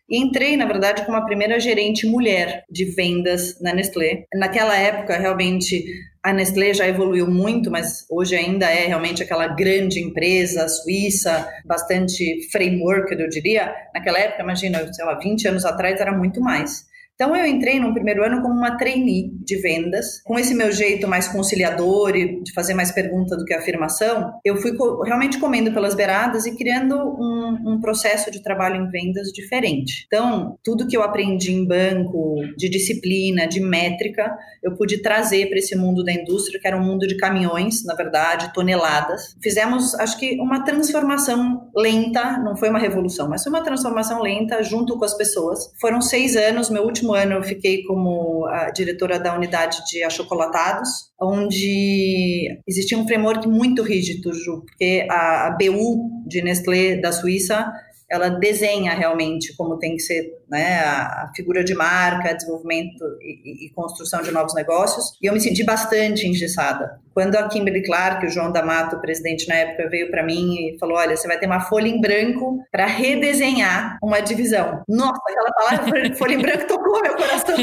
E 0.08 0.18
entrei, 0.18 0.56
na 0.56 0.66
verdade, 0.66 1.04
como 1.04 1.16
a 1.16 1.24
primeira 1.24 1.58
gerente 1.58 2.06
mulher 2.06 2.64
de 2.70 2.84
vendas 2.84 3.58
na 3.60 3.72
Nestlé. 3.72 4.26
Naquela 4.34 4.76
época, 4.76 5.16
realmente, 5.16 5.84
a 6.22 6.32
Nestlé 6.32 6.74
já 6.74 6.86
evoluiu 6.86 7.26
muito, 7.26 7.70
mas 7.70 8.06
hoje 8.10 8.36
ainda 8.36 8.66
é 8.66 8.86
realmente 8.86 9.22
aquela 9.22 9.48
grande 9.48 10.00
empresa 10.00 10.68
suíça, 10.68 11.48
bastante 11.64 12.48
framework, 12.52 13.12
eu 13.12 13.28
diria. 13.28 13.74
Naquela 13.94 14.18
época, 14.18 14.42
imagina, 14.42 14.92
sei 14.92 15.04
lá, 15.04 15.18
20 15.18 15.48
anos 15.48 15.64
atrás 15.64 15.98
era 16.00 16.12
muito 16.12 16.40
mais. 16.40 16.84
Então 17.14 17.34
eu 17.36 17.46
entrei 17.46 17.78
no 17.78 17.94
primeiro 17.94 18.24
ano 18.24 18.42
como 18.42 18.54
uma 18.54 18.76
trainee 18.76 19.30
de 19.44 19.56
vendas, 19.56 20.20
com 20.24 20.36
esse 20.36 20.52
meu 20.52 20.72
jeito 20.72 21.06
mais 21.06 21.28
conciliador 21.28 22.16
e 22.16 22.42
de 22.42 22.52
fazer 22.52 22.74
mais 22.74 22.90
pergunta 22.90 23.36
do 23.36 23.44
que 23.44 23.54
afirmação, 23.54 24.32
eu 24.44 24.56
fui 24.56 24.72
realmente 25.04 25.38
comendo 25.38 25.72
pelas 25.72 25.94
beiradas 25.94 26.44
e 26.44 26.56
criando 26.56 26.96
um, 26.96 27.74
um, 27.74 27.80
processo 27.80 28.30
de 28.30 28.42
trabalho 28.42 28.76
em 28.76 28.90
vendas 28.90 29.28
diferente. 29.28 30.04
Então 30.06 30.58
tudo 30.64 30.88
que 30.88 30.96
eu 30.96 31.02
aprendi 31.02 31.52
em 31.52 31.64
banco, 31.64 32.36
de 32.56 32.68
disciplina, 32.68 33.46
de 33.46 33.60
métrica, 33.60 34.36
eu 34.62 34.74
pude 34.74 35.00
trazer 35.00 35.48
para 35.48 35.58
esse 35.58 35.76
mundo 35.76 36.02
da 36.02 36.12
indústria, 36.12 36.60
que 36.60 36.66
era 36.66 36.76
um 36.76 36.84
mundo 36.84 37.06
de 37.06 37.16
caminhões, 37.16 37.84
na 37.84 37.94
verdade, 37.94 38.52
toneladas. 38.52 39.36
Fizemos, 39.40 39.94
acho 39.96 40.18
que, 40.18 40.36
uma 40.40 40.64
transformação 40.64 41.70
lenta, 41.76 42.38
não 42.38 42.56
foi 42.56 42.70
uma 42.70 42.78
revolução, 42.78 43.28
mas 43.28 43.42
foi 43.42 43.52
uma 43.52 43.62
transformação 43.62 44.20
lenta 44.20 44.62
junto 44.62 44.98
com 44.98 45.04
as 45.04 45.16
pessoas. 45.16 45.72
Foram 45.80 46.00
seis 46.00 46.34
anos, 46.34 46.70
meu 46.70 46.82
último 46.82 47.03
último 47.04 47.14
ano 47.14 47.34
eu 47.34 47.42
fiquei 47.42 47.82
como 47.84 48.48
diretora 48.74 49.18
da 49.18 49.34
unidade 49.36 49.78
de 49.90 50.02
achocolatados, 50.02 50.88
onde 51.20 52.58
existia 52.66 52.96
um 52.98 53.06
framework 53.06 53.46
muito 53.46 53.82
rígido, 53.82 54.32
Ju, 54.32 54.62
porque 54.62 55.06
a, 55.10 55.48
a 55.48 55.50
BU 55.50 56.24
de 56.26 56.42
Nestlé 56.42 56.96
da 56.96 57.12
Suíça 57.12 57.70
ela 58.10 58.28
desenha 58.28 58.92
realmente 58.92 59.54
como 59.56 59.78
tem 59.78 59.96
que 59.96 60.02
ser 60.02 60.30
né, 60.54 60.78
a, 60.78 61.30
figura 61.34 61.64
de 61.64 61.74
marca, 61.74 62.32
desenvolvimento 62.32 63.04
e, 63.20 63.66
e, 63.66 63.70
construção 63.70 64.22
de 64.22 64.30
novos 64.30 64.54
negócios. 64.54 65.18
E 65.20 65.26
eu 65.26 65.32
me 65.32 65.40
senti 65.40 65.64
bastante 65.64 66.28
engessada. 66.28 67.00
Quando 67.12 67.36
a 67.36 67.48
Kimberly 67.48 67.82
Clark, 67.82 68.26
o 68.26 68.28
João 68.28 68.50
D'Amato, 68.50 68.96
o 68.96 69.00
presidente 69.00 69.48
na 69.48 69.54
época, 69.54 69.88
veio 69.88 70.10
para 70.10 70.22
mim 70.22 70.54
e 70.54 70.78
falou: 70.78 70.96
Olha, 70.96 71.16
você 71.16 71.28
vai 71.28 71.38
ter 71.38 71.46
uma 71.46 71.60
folha 71.60 71.88
em 71.88 72.00
branco 72.00 72.60
para 72.72 72.86
redesenhar 72.86 73.98
uma 74.02 74.20
divisão. 74.20 74.82
Nossa, 74.88 75.20
aquela 75.28 75.52
palavra 75.52 76.14
folha 76.16 76.34
em 76.34 76.38
branco 76.38 76.66
tocou 76.66 77.02
meu 77.02 77.16
coração. 77.16 77.56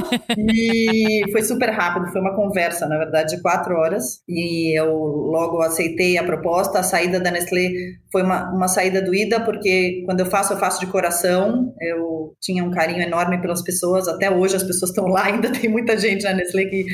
E 0.54 1.30
foi 1.32 1.44
super 1.44 1.70
rápido, 1.70 2.12
foi 2.12 2.22
uma 2.22 2.36
conversa, 2.36 2.88
na 2.88 2.98
verdade, 2.98 3.36
de 3.36 3.42
quatro 3.42 3.76
horas. 3.76 4.22
E 4.28 4.78
eu 4.78 4.94
logo 4.94 5.62
aceitei 5.62 6.18
a 6.18 6.24
proposta. 6.24 6.80
A 6.80 6.84
saída 6.84 7.20
da 7.20 7.32
Nestlé 7.32 7.70
foi 8.12 8.24
uma, 8.24 8.50
uma 8.52 8.68
saída 8.68 9.02
doída, 9.02 9.40
porque 9.42 10.04
quando 10.06 10.22
eu 10.22 10.26
faço, 10.26 10.54
eu 10.54 10.58
faço 10.58 10.80
de 10.80 10.88
coração. 10.88 11.74
Eu 11.82 12.34
tinha 12.42 12.64
um 12.64 12.72
carinho 12.82 13.02
enorme 13.02 13.40
pelas 13.40 13.62
pessoas. 13.62 14.08
Até 14.08 14.30
hoje 14.32 14.56
as 14.56 14.64
pessoas 14.64 14.90
estão 14.90 15.06
lá, 15.08 15.26
ainda 15.32 15.52
tem 15.52 15.70
muita 15.70 15.98
gente 15.98 16.24
na 16.24 16.34
Nestlé 16.34 16.66
que 16.66 16.86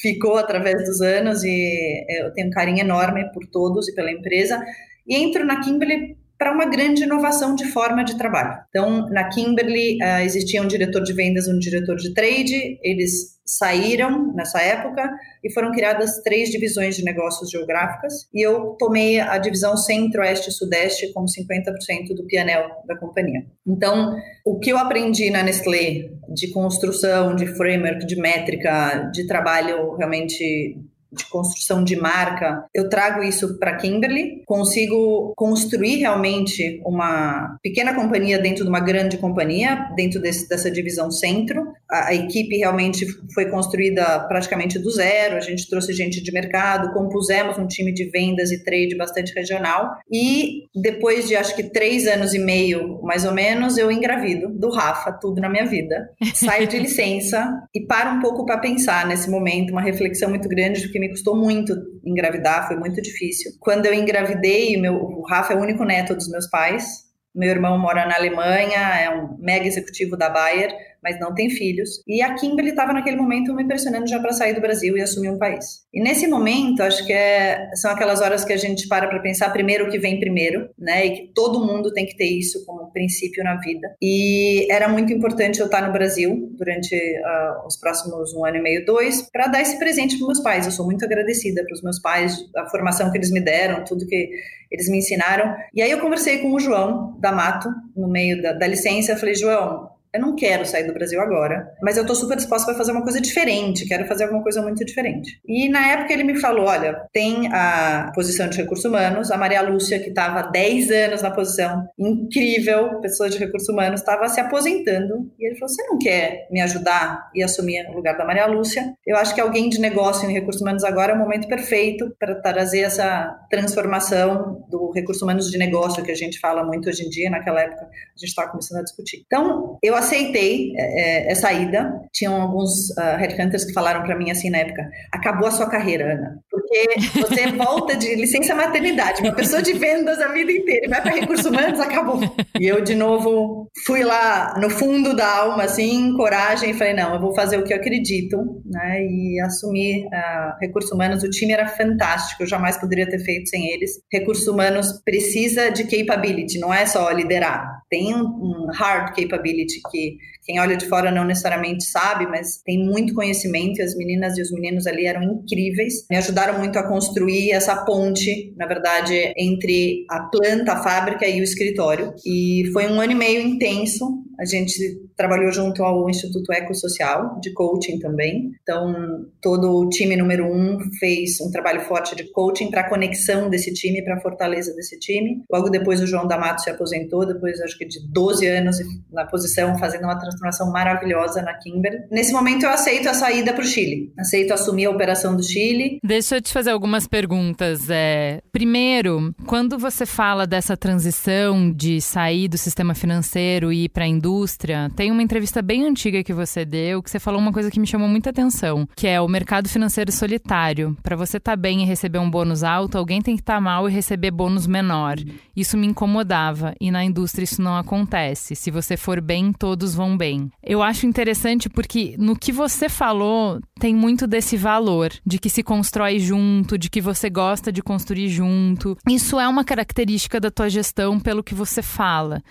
ficou 0.00 0.36
através 0.36 0.84
dos 0.84 1.00
anos 1.00 1.44
e 1.44 2.04
eu 2.20 2.32
tenho 2.32 2.48
um 2.48 2.50
carinho 2.50 2.80
enorme 2.80 3.24
por 3.32 3.46
todos 3.46 3.88
e 3.88 3.94
pela 3.94 4.10
empresa. 4.10 4.60
E 5.06 5.16
entro 5.16 5.44
na 5.44 5.60
Kimberly 5.60 6.16
para 6.38 6.52
uma 6.52 6.66
grande 6.66 7.04
inovação 7.04 7.54
de 7.54 7.64
forma 7.66 8.04
de 8.04 8.16
trabalho. 8.18 8.58
Então, 8.68 9.08
na 9.08 9.28
Kimberly 9.28 9.98
uh, 10.02 10.22
existia 10.22 10.62
um 10.62 10.66
diretor 10.66 11.02
de 11.02 11.12
vendas, 11.12 11.48
um 11.48 11.58
diretor 11.58 11.96
de 11.96 12.12
trade, 12.12 12.78
eles 12.82 13.36
saíram 13.46 14.34
nessa 14.34 14.60
época 14.60 15.08
e 15.42 15.52
foram 15.52 15.70
criadas 15.70 16.20
três 16.22 16.50
divisões 16.50 16.96
de 16.96 17.04
negócios 17.04 17.48
geográficas 17.48 18.28
e 18.34 18.44
eu 18.44 18.76
tomei 18.76 19.20
a 19.20 19.38
divisão 19.38 19.76
Centro-Oeste 19.76 20.50
e 20.50 20.52
Sudeste 20.52 21.12
como 21.12 21.26
50% 21.26 22.14
do 22.16 22.26
PNL 22.26 22.68
da 22.86 22.98
companhia. 22.98 23.46
Então, 23.64 24.16
o 24.44 24.58
que 24.58 24.70
eu 24.70 24.76
aprendi 24.76 25.30
na 25.30 25.44
Nestlé 25.44 26.10
de 26.28 26.52
construção, 26.52 27.36
de 27.36 27.46
framework, 27.46 28.04
de 28.04 28.16
métrica, 28.16 29.10
de 29.14 29.26
trabalho 29.28 29.94
realmente 29.94 30.76
de 31.16 31.26
construção 31.26 31.82
de 31.82 31.96
marca, 31.96 32.64
eu 32.74 32.88
trago 32.88 33.22
isso 33.22 33.58
para 33.58 33.76
Kimberly, 33.76 34.42
consigo 34.46 35.32
construir 35.36 35.96
realmente 35.96 36.80
uma 36.84 37.58
pequena 37.62 37.94
companhia 37.94 38.38
dentro 38.38 38.64
de 38.64 38.68
uma 38.68 38.80
grande 38.80 39.18
companhia, 39.18 39.88
dentro 39.96 40.20
desse, 40.20 40.48
dessa 40.48 40.70
divisão 40.70 41.10
centro. 41.10 41.66
A, 41.90 42.08
a, 42.08 42.14
equipe 42.14 42.56
realmente 42.56 43.06
foi 43.34 43.46
construída 43.46 44.20
praticamente 44.28 44.78
do 44.78 44.90
zero, 44.90 45.36
a 45.36 45.40
gente 45.40 45.68
trouxe 45.68 45.92
gente 45.92 46.22
de 46.22 46.32
mercado, 46.32 46.92
compusemos 46.92 47.58
um 47.58 47.66
time 47.66 47.92
de 47.92 48.04
vendas 48.10 48.50
e 48.50 48.62
trade 48.62 48.96
bastante 48.96 49.32
regional 49.34 49.96
e 50.10 50.64
depois 50.74 51.28
de 51.28 51.36
acho 51.36 51.54
que 51.54 51.64
três 51.64 52.06
anos 52.06 52.34
e 52.34 52.38
meio, 52.38 53.00
mais 53.02 53.24
ou 53.24 53.32
menos, 53.32 53.78
eu 53.78 53.90
engravido 53.90 54.48
do 54.48 54.70
Rafa, 54.70 55.12
tudo 55.12 55.40
na 55.40 55.48
minha 55.48 55.66
vida. 55.66 56.08
Saio 56.34 56.66
de 56.66 56.78
licença 56.78 57.62
e 57.74 57.80
paro 57.80 58.16
um 58.16 58.20
pouco 58.20 58.44
para 58.44 58.58
pensar 58.58 59.06
nesse 59.06 59.30
momento, 59.30 59.70
uma 59.70 59.80
reflexão 59.80 60.28
muito 60.28 60.48
grande 60.48 60.82
do 60.82 60.92
que 60.92 60.98
me 60.98 61.05
custou 61.10 61.36
muito 61.36 61.74
engravidar, 62.04 62.66
foi 62.66 62.76
muito 62.76 63.00
difícil. 63.02 63.52
Quando 63.60 63.86
eu 63.86 63.94
engravidei, 63.94 64.76
meu, 64.76 64.94
o 64.94 65.22
Rafa 65.26 65.52
é 65.52 65.56
o 65.56 65.60
único 65.60 65.84
neto 65.84 66.14
dos 66.14 66.28
meus 66.28 66.48
pais. 66.48 67.04
Meu 67.34 67.50
irmão 67.50 67.78
mora 67.78 68.06
na 68.06 68.16
Alemanha, 68.16 68.78
é 68.98 69.10
um 69.10 69.36
mega 69.38 69.66
executivo 69.66 70.16
da 70.16 70.30
Bayer 70.30 70.74
mas 71.06 71.20
não 71.20 71.32
tem 71.32 71.48
filhos. 71.48 72.02
E 72.04 72.20
a 72.20 72.34
Kimberly 72.34 72.70
estava 72.70 72.92
naquele 72.92 73.16
momento 73.16 73.54
me 73.54 73.62
impressionando 73.62 74.08
já 74.08 74.18
para 74.18 74.32
sair 74.32 74.54
do 74.54 74.60
Brasil 74.60 74.96
e 74.96 75.00
assumir 75.00 75.28
um 75.28 75.38
país. 75.38 75.84
E 75.94 76.02
nesse 76.02 76.26
momento, 76.26 76.82
acho 76.82 77.06
que 77.06 77.12
é, 77.12 77.70
são 77.76 77.92
aquelas 77.92 78.20
horas 78.20 78.44
que 78.44 78.52
a 78.52 78.56
gente 78.56 78.88
para 78.88 79.06
para 79.06 79.20
pensar 79.20 79.50
primeiro 79.50 79.86
o 79.86 79.88
que 79.90 80.00
vem 80.00 80.18
primeiro, 80.18 80.68
né? 80.76 81.06
E 81.06 81.10
que 81.10 81.32
todo 81.32 81.64
mundo 81.64 81.92
tem 81.92 82.04
que 82.04 82.16
ter 82.16 82.26
isso 82.26 82.66
como 82.66 82.90
princípio 82.90 83.44
na 83.44 83.54
vida. 83.54 83.94
E 84.02 84.66
era 84.68 84.88
muito 84.88 85.12
importante 85.12 85.60
eu 85.60 85.66
estar 85.66 85.86
no 85.86 85.92
Brasil 85.92 86.50
durante 86.58 86.96
uh, 86.96 87.66
os 87.66 87.76
próximos 87.76 88.34
um 88.34 88.44
ano 88.44 88.56
e 88.56 88.60
meio, 88.60 88.84
dois, 88.84 89.30
para 89.30 89.46
dar 89.46 89.60
esse 89.60 89.78
presente 89.78 90.18
para 90.18 90.26
meus 90.26 90.40
pais. 90.40 90.66
Eu 90.66 90.72
sou 90.72 90.84
muito 90.84 91.04
agradecida 91.04 91.62
para 91.62 91.72
os 91.72 91.82
meus 91.82 92.00
pais, 92.00 92.36
a 92.56 92.66
formação 92.68 93.12
que 93.12 93.18
eles 93.18 93.30
me 93.30 93.40
deram, 93.40 93.84
tudo 93.84 94.06
que 94.06 94.28
eles 94.72 94.88
me 94.88 94.98
ensinaram. 94.98 95.54
E 95.72 95.80
aí 95.80 95.90
eu 95.90 96.00
conversei 96.00 96.38
com 96.38 96.52
o 96.52 96.58
João 96.58 97.16
da 97.20 97.30
Mato 97.30 97.68
no 97.94 98.08
meio 98.08 98.42
da, 98.42 98.52
da 98.52 98.66
licença. 98.66 99.16
Falei, 99.16 99.36
João, 99.36 99.88
eu 100.16 100.20
não 100.20 100.34
quero 100.34 100.64
sair 100.64 100.84
do 100.84 100.94
Brasil 100.94 101.20
agora, 101.20 101.70
mas 101.82 101.96
eu 101.96 102.02
estou 102.02 102.16
super 102.16 102.36
disposta 102.36 102.66
para 102.66 102.76
fazer 102.76 102.92
uma 102.92 103.02
coisa 103.02 103.20
diferente, 103.20 103.86
quero 103.86 104.06
fazer 104.06 104.24
alguma 104.24 104.42
coisa 104.42 104.62
muito 104.62 104.84
diferente. 104.84 105.40
E 105.46 105.68
na 105.68 105.86
época 105.88 106.12
ele 106.12 106.24
me 106.24 106.40
falou: 106.40 106.66
olha, 106.66 107.02
tem 107.12 107.52
a 107.52 108.10
posição 108.14 108.48
de 108.48 108.56
recursos 108.56 108.84
humanos, 108.84 109.30
a 109.30 109.36
Maria 109.36 109.62
Lúcia, 109.62 110.00
que 110.00 110.08
estava 110.08 110.40
há 110.40 110.50
10 110.50 110.90
anos 110.90 111.22
na 111.22 111.30
posição, 111.30 111.86
incrível, 111.98 113.00
pessoa 113.00 113.28
de 113.28 113.38
recursos 113.38 113.68
humanos, 113.68 114.00
estava 114.00 114.26
se 114.28 114.40
aposentando. 114.40 115.30
E 115.38 115.46
ele 115.46 115.56
falou: 115.56 115.68
você 115.68 115.82
não 115.84 115.98
quer 115.98 116.48
me 116.50 116.60
ajudar 116.60 117.30
e 117.34 117.42
assumir 117.42 117.86
o 117.90 117.94
lugar 117.94 118.16
da 118.16 118.24
Maria 118.24 118.46
Lúcia? 118.46 118.94
Eu 119.06 119.16
acho 119.16 119.34
que 119.34 119.40
alguém 119.40 119.68
de 119.68 119.80
negócio 119.80 120.28
em 120.28 120.32
recursos 120.32 120.62
humanos 120.62 120.82
agora 120.82 121.12
é 121.12 121.14
o 121.14 121.18
momento 121.18 121.46
perfeito 121.46 122.14
para 122.18 122.34
trazer 122.36 122.80
essa 122.80 123.38
transformação 123.50 124.64
do 124.70 124.90
recursos 124.92 125.22
humanos 125.22 125.50
de 125.50 125.58
negócio 125.58 126.02
que 126.02 126.10
a 126.10 126.16
gente 126.16 126.40
fala 126.40 126.64
muito 126.64 126.88
hoje 126.88 127.04
em 127.04 127.10
dia. 127.10 127.28
Naquela 127.28 127.60
época 127.60 127.82
a 127.84 128.18
gente 128.18 128.30
estava 128.30 128.50
começando 128.50 128.80
a 128.80 128.82
discutir. 128.82 129.22
Então, 129.26 129.78
eu 129.82 129.94
aceitei 130.06 130.72
é, 130.76 131.28
é, 131.28 131.32
essa 131.32 131.52
ida. 131.52 131.92
Tinham 132.12 132.40
alguns 132.40 132.90
uh, 132.90 133.16
headhunters 133.18 133.64
que 133.64 133.72
falaram 133.72 134.02
para 134.02 134.16
mim 134.16 134.30
assim 134.30 134.50
na 134.50 134.58
época: 134.58 134.88
acabou 135.12 135.48
a 135.48 135.50
sua 135.50 135.68
carreira, 135.68 136.14
Ana, 136.14 136.38
porque 136.56 137.20
você 137.20 137.52
volta 137.52 137.94
de 137.94 138.14
licença 138.14 138.54
maternidade, 138.54 139.20
uma 139.20 139.34
pessoa 139.34 139.60
de 139.60 139.74
vendas 139.74 140.18
a 140.20 140.28
vida 140.28 140.50
inteira 140.50 140.86
e 140.86 140.88
vai 140.88 141.02
para 141.02 141.14
recursos 141.14 141.44
humanos, 141.44 141.78
acabou. 141.78 142.20
E 142.58 142.66
eu 142.66 142.82
de 142.82 142.94
novo 142.94 143.70
fui 143.84 144.02
lá 144.02 144.54
no 144.58 144.70
fundo 144.70 145.14
da 145.14 145.40
alma, 145.40 145.64
assim, 145.64 146.14
coragem, 146.16 146.70
e 146.70 146.74
falei: 146.74 146.94
não, 146.94 147.14
eu 147.14 147.20
vou 147.20 147.34
fazer 147.34 147.58
o 147.58 147.64
que 147.64 147.74
eu 147.74 147.76
acredito, 147.76 148.36
né? 148.64 149.02
E 149.02 149.40
assumir 149.42 150.06
uh, 150.06 150.58
recursos 150.60 150.90
humanos. 150.90 151.22
O 151.22 151.30
time 151.30 151.52
era 151.52 151.66
fantástico, 151.66 152.42
eu 152.42 152.46
jamais 152.46 152.78
poderia 152.78 153.08
ter 153.08 153.18
feito 153.18 153.48
sem 153.48 153.68
eles. 153.72 153.90
Recursos 154.10 154.46
humanos 154.46 155.00
precisa 155.04 155.70
de 155.70 155.84
capability, 155.84 156.58
não 156.58 156.72
é 156.72 156.86
só 156.86 157.10
liderar, 157.10 157.82
tem 157.90 158.14
um 158.14 158.68
hard 158.72 159.14
capability 159.14 159.80
que 159.90 160.16
quem 160.46 160.60
olha 160.60 160.76
de 160.76 160.86
fora 160.86 161.10
não 161.10 161.24
necessariamente 161.24 161.84
sabe, 161.84 162.26
mas 162.26 162.62
tem 162.64 162.78
muito 162.78 163.14
conhecimento 163.14 163.80
e 163.80 163.82
as 163.82 163.96
meninas 163.96 164.38
e 164.38 164.42
os 164.42 164.52
meninos 164.52 164.86
ali 164.86 165.06
eram 165.06 165.22
incríveis. 165.22 166.06
Me 166.08 166.16
ajudaram 166.16 166.58
muito 166.58 166.78
a 166.78 166.86
construir 166.86 167.50
essa 167.50 167.84
ponte, 167.84 168.54
na 168.56 168.66
verdade, 168.66 169.32
entre 169.36 170.04
a 170.08 170.20
planta, 170.20 170.72
a 170.72 170.82
fábrica 170.82 171.26
e 171.26 171.40
o 171.40 171.44
escritório. 171.44 172.14
E 172.24 172.70
foi 172.72 172.86
um 172.86 173.00
ano 173.00 173.12
e 173.12 173.16
meio 173.16 173.40
intenso. 173.40 174.22
A 174.38 174.44
gente 174.44 174.78
trabalhou 175.16 175.50
junto 175.50 175.82
ao 175.82 176.08
Instituto 176.08 176.52
Ecossocial, 176.52 177.40
de 177.40 177.52
coaching 177.52 177.98
também. 177.98 178.52
Então, 178.62 179.26
todo 179.40 179.80
o 179.80 179.88
time 179.88 180.16
número 180.16 180.46
um 180.46 180.78
fez 180.98 181.40
um 181.40 181.50
trabalho 181.50 181.80
forte 181.80 182.14
de 182.14 182.24
coaching 182.32 182.70
para 182.70 182.82
a 182.82 182.88
conexão 182.88 183.48
desse 183.48 183.72
time, 183.72 184.02
para 184.02 184.16
a 184.16 184.20
fortaleza 184.20 184.74
desse 184.74 184.98
time. 184.98 185.42
Logo 185.50 185.68
depois, 185.70 186.00
o 186.00 186.06
João 186.06 186.26
D'Amato 186.26 186.62
se 186.62 186.70
aposentou, 186.70 187.26
depois, 187.26 187.60
acho 187.60 187.78
que 187.78 187.86
de 187.86 188.00
12 188.12 188.46
anos 188.46 188.76
na 189.12 189.24
posição, 189.24 189.78
fazendo 189.78 190.04
uma 190.04 190.18
transformação 190.18 190.70
maravilhosa 190.70 191.42
na 191.42 191.54
Kimber. 191.54 192.06
Nesse 192.10 192.32
momento, 192.32 192.64
eu 192.64 192.70
aceito 192.70 193.08
a 193.08 193.14
saída 193.14 193.52
para 193.52 193.62
o 193.62 193.66
Chile. 193.66 194.12
Aceito 194.18 194.52
assumir 194.52 194.86
a 194.86 194.90
operação 194.90 195.36
do 195.36 195.42
Chile. 195.42 195.98
Deixa 196.04 196.36
eu 196.36 196.42
te 196.42 196.52
fazer 196.52 196.70
algumas 196.70 197.06
perguntas. 197.06 197.88
É, 197.88 198.40
primeiro, 198.52 199.34
quando 199.46 199.78
você 199.78 200.04
fala 200.04 200.46
dessa 200.46 200.76
transição 200.76 201.72
de 201.72 202.00
sair 202.00 202.48
do 202.48 202.58
sistema 202.58 202.94
financeiro 202.94 203.72
e 203.72 203.84
ir 203.84 203.88
para 203.88 204.04
a 204.04 204.08
indústria, 204.08 204.90
tem 204.96 205.05
uma 205.10 205.22
entrevista 205.22 205.62
bem 205.62 205.86
antiga 205.86 206.22
que 206.22 206.32
você 206.32 206.64
deu 206.64 207.02
que 207.02 207.10
você 207.10 207.18
falou 207.18 207.40
uma 207.40 207.52
coisa 207.52 207.70
que 207.70 207.78
me 207.78 207.86
chamou 207.86 208.08
muita 208.08 208.30
atenção, 208.30 208.88
que 208.96 209.06
é 209.06 209.20
o 209.20 209.28
mercado 209.28 209.68
financeiro 209.68 210.10
solitário. 210.10 210.96
Para 211.02 211.16
você 211.16 211.36
estar 211.36 211.52
tá 211.52 211.56
bem 211.56 211.82
e 211.82 211.86
receber 211.86 212.18
um 212.18 212.30
bônus 212.30 212.62
alto, 212.62 212.98
alguém 212.98 213.22
tem 213.22 213.36
que 213.36 213.42
estar 213.42 213.54
tá 213.54 213.60
mal 213.60 213.88
e 213.88 213.92
receber 213.92 214.30
bônus 214.30 214.66
menor. 214.66 215.16
Isso 215.56 215.76
me 215.76 215.86
incomodava 215.86 216.74
e 216.80 216.90
na 216.90 217.04
indústria 217.04 217.44
isso 217.44 217.62
não 217.62 217.76
acontece. 217.76 218.54
Se 218.56 218.70
você 218.70 218.96
for 218.96 219.20
bem, 219.20 219.52
todos 219.52 219.94
vão 219.94 220.16
bem. 220.16 220.50
Eu 220.62 220.82
acho 220.82 221.06
interessante 221.06 221.68
porque 221.68 222.16
no 222.18 222.36
que 222.36 222.52
você 222.52 222.88
falou 222.88 223.60
tem 223.78 223.94
muito 223.94 224.26
desse 224.26 224.56
valor 224.56 225.12
de 225.24 225.38
que 225.38 225.48
se 225.48 225.62
constrói 225.62 226.18
junto, 226.18 226.78
de 226.78 226.90
que 226.90 227.00
você 227.00 227.30
gosta 227.30 227.72
de 227.72 227.82
construir 227.82 228.28
junto. 228.28 228.96
Isso 229.08 229.38
é 229.38 229.46
uma 229.46 229.64
característica 229.64 230.40
da 230.40 230.50
tua 230.50 230.68
gestão 230.68 231.20
pelo 231.20 231.42
que 231.42 231.54
você 231.54 231.82
fala. 231.82 232.42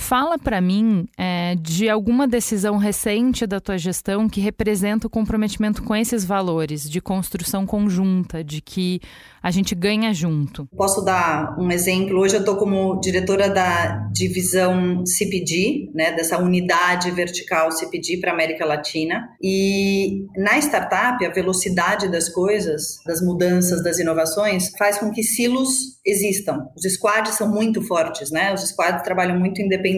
Fala 0.00 0.38
para 0.38 0.60
mim 0.60 1.06
é, 1.16 1.54
de 1.60 1.88
alguma 1.88 2.26
decisão 2.26 2.78
recente 2.78 3.46
da 3.46 3.60
tua 3.60 3.76
gestão 3.76 4.28
que 4.28 4.40
representa 4.40 5.06
o 5.06 5.10
comprometimento 5.10 5.82
com 5.82 5.94
esses 5.94 6.24
valores 6.24 6.88
de 6.88 7.00
construção 7.00 7.66
conjunta, 7.66 8.42
de 8.42 8.62
que 8.62 9.00
a 9.42 9.50
gente 9.50 9.74
ganha 9.74 10.12
junto. 10.12 10.66
Posso 10.76 11.02
dar 11.02 11.54
um 11.58 11.70
exemplo? 11.70 12.18
Hoje 12.18 12.36
eu 12.36 12.40
estou 12.40 12.56
como 12.56 12.98
diretora 13.00 13.48
da 13.48 14.08
divisão 14.12 15.04
CPD, 15.06 15.90
né, 15.94 16.12
dessa 16.12 16.38
unidade 16.38 17.10
vertical 17.10 17.70
CPD 17.70 18.20
para 18.20 18.32
América 18.32 18.64
Latina. 18.64 19.28
E 19.42 20.24
na 20.36 20.58
startup, 20.58 21.24
a 21.24 21.30
velocidade 21.30 22.10
das 22.10 22.28
coisas, 22.28 22.96
das 23.06 23.22
mudanças, 23.22 23.82
das 23.84 23.98
inovações, 23.98 24.70
faz 24.78 24.98
com 24.98 25.10
que 25.10 25.22
silos 25.22 26.00
existam. 26.04 26.66
Os 26.74 26.90
squads 26.94 27.34
são 27.34 27.48
muito 27.48 27.82
fortes, 27.82 28.30
né? 28.30 28.52
Os 28.54 28.62
squads 28.68 29.02
trabalham 29.02 29.38
muito 29.38 29.60
independentes. 29.60 29.89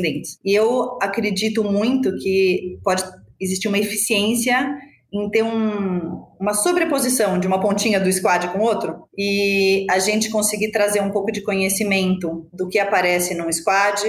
E 0.45 0.55
eu 0.55 0.99
acredito 1.01 1.63
muito 1.65 2.15
que 2.17 2.79
pode 2.83 3.03
existir 3.41 3.69
uma 3.69 3.79
eficiência 3.79 4.77
em 5.13 5.29
ter 5.29 5.43
um, 5.43 6.25
uma 6.41 6.55
sobreposição 6.55 7.39
de 7.39 7.47
uma 7.47 7.61
pontinha 7.61 8.01
do 8.01 8.11
squad 8.11 8.49
com 8.49 8.61
outro 8.61 9.05
e 9.17 9.87
a 9.91 9.99
gente 9.99 10.31
conseguir 10.31 10.71
trazer 10.71 11.03
um 11.03 11.11
pouco 11.11 11.31
de 11.31 11.43
conhecimento 11.43 12.49
do 12.53 12.69
que 12.69 12.79
aparece 12.79 13.35
num 13.35 13.53
squad 13.53 14.01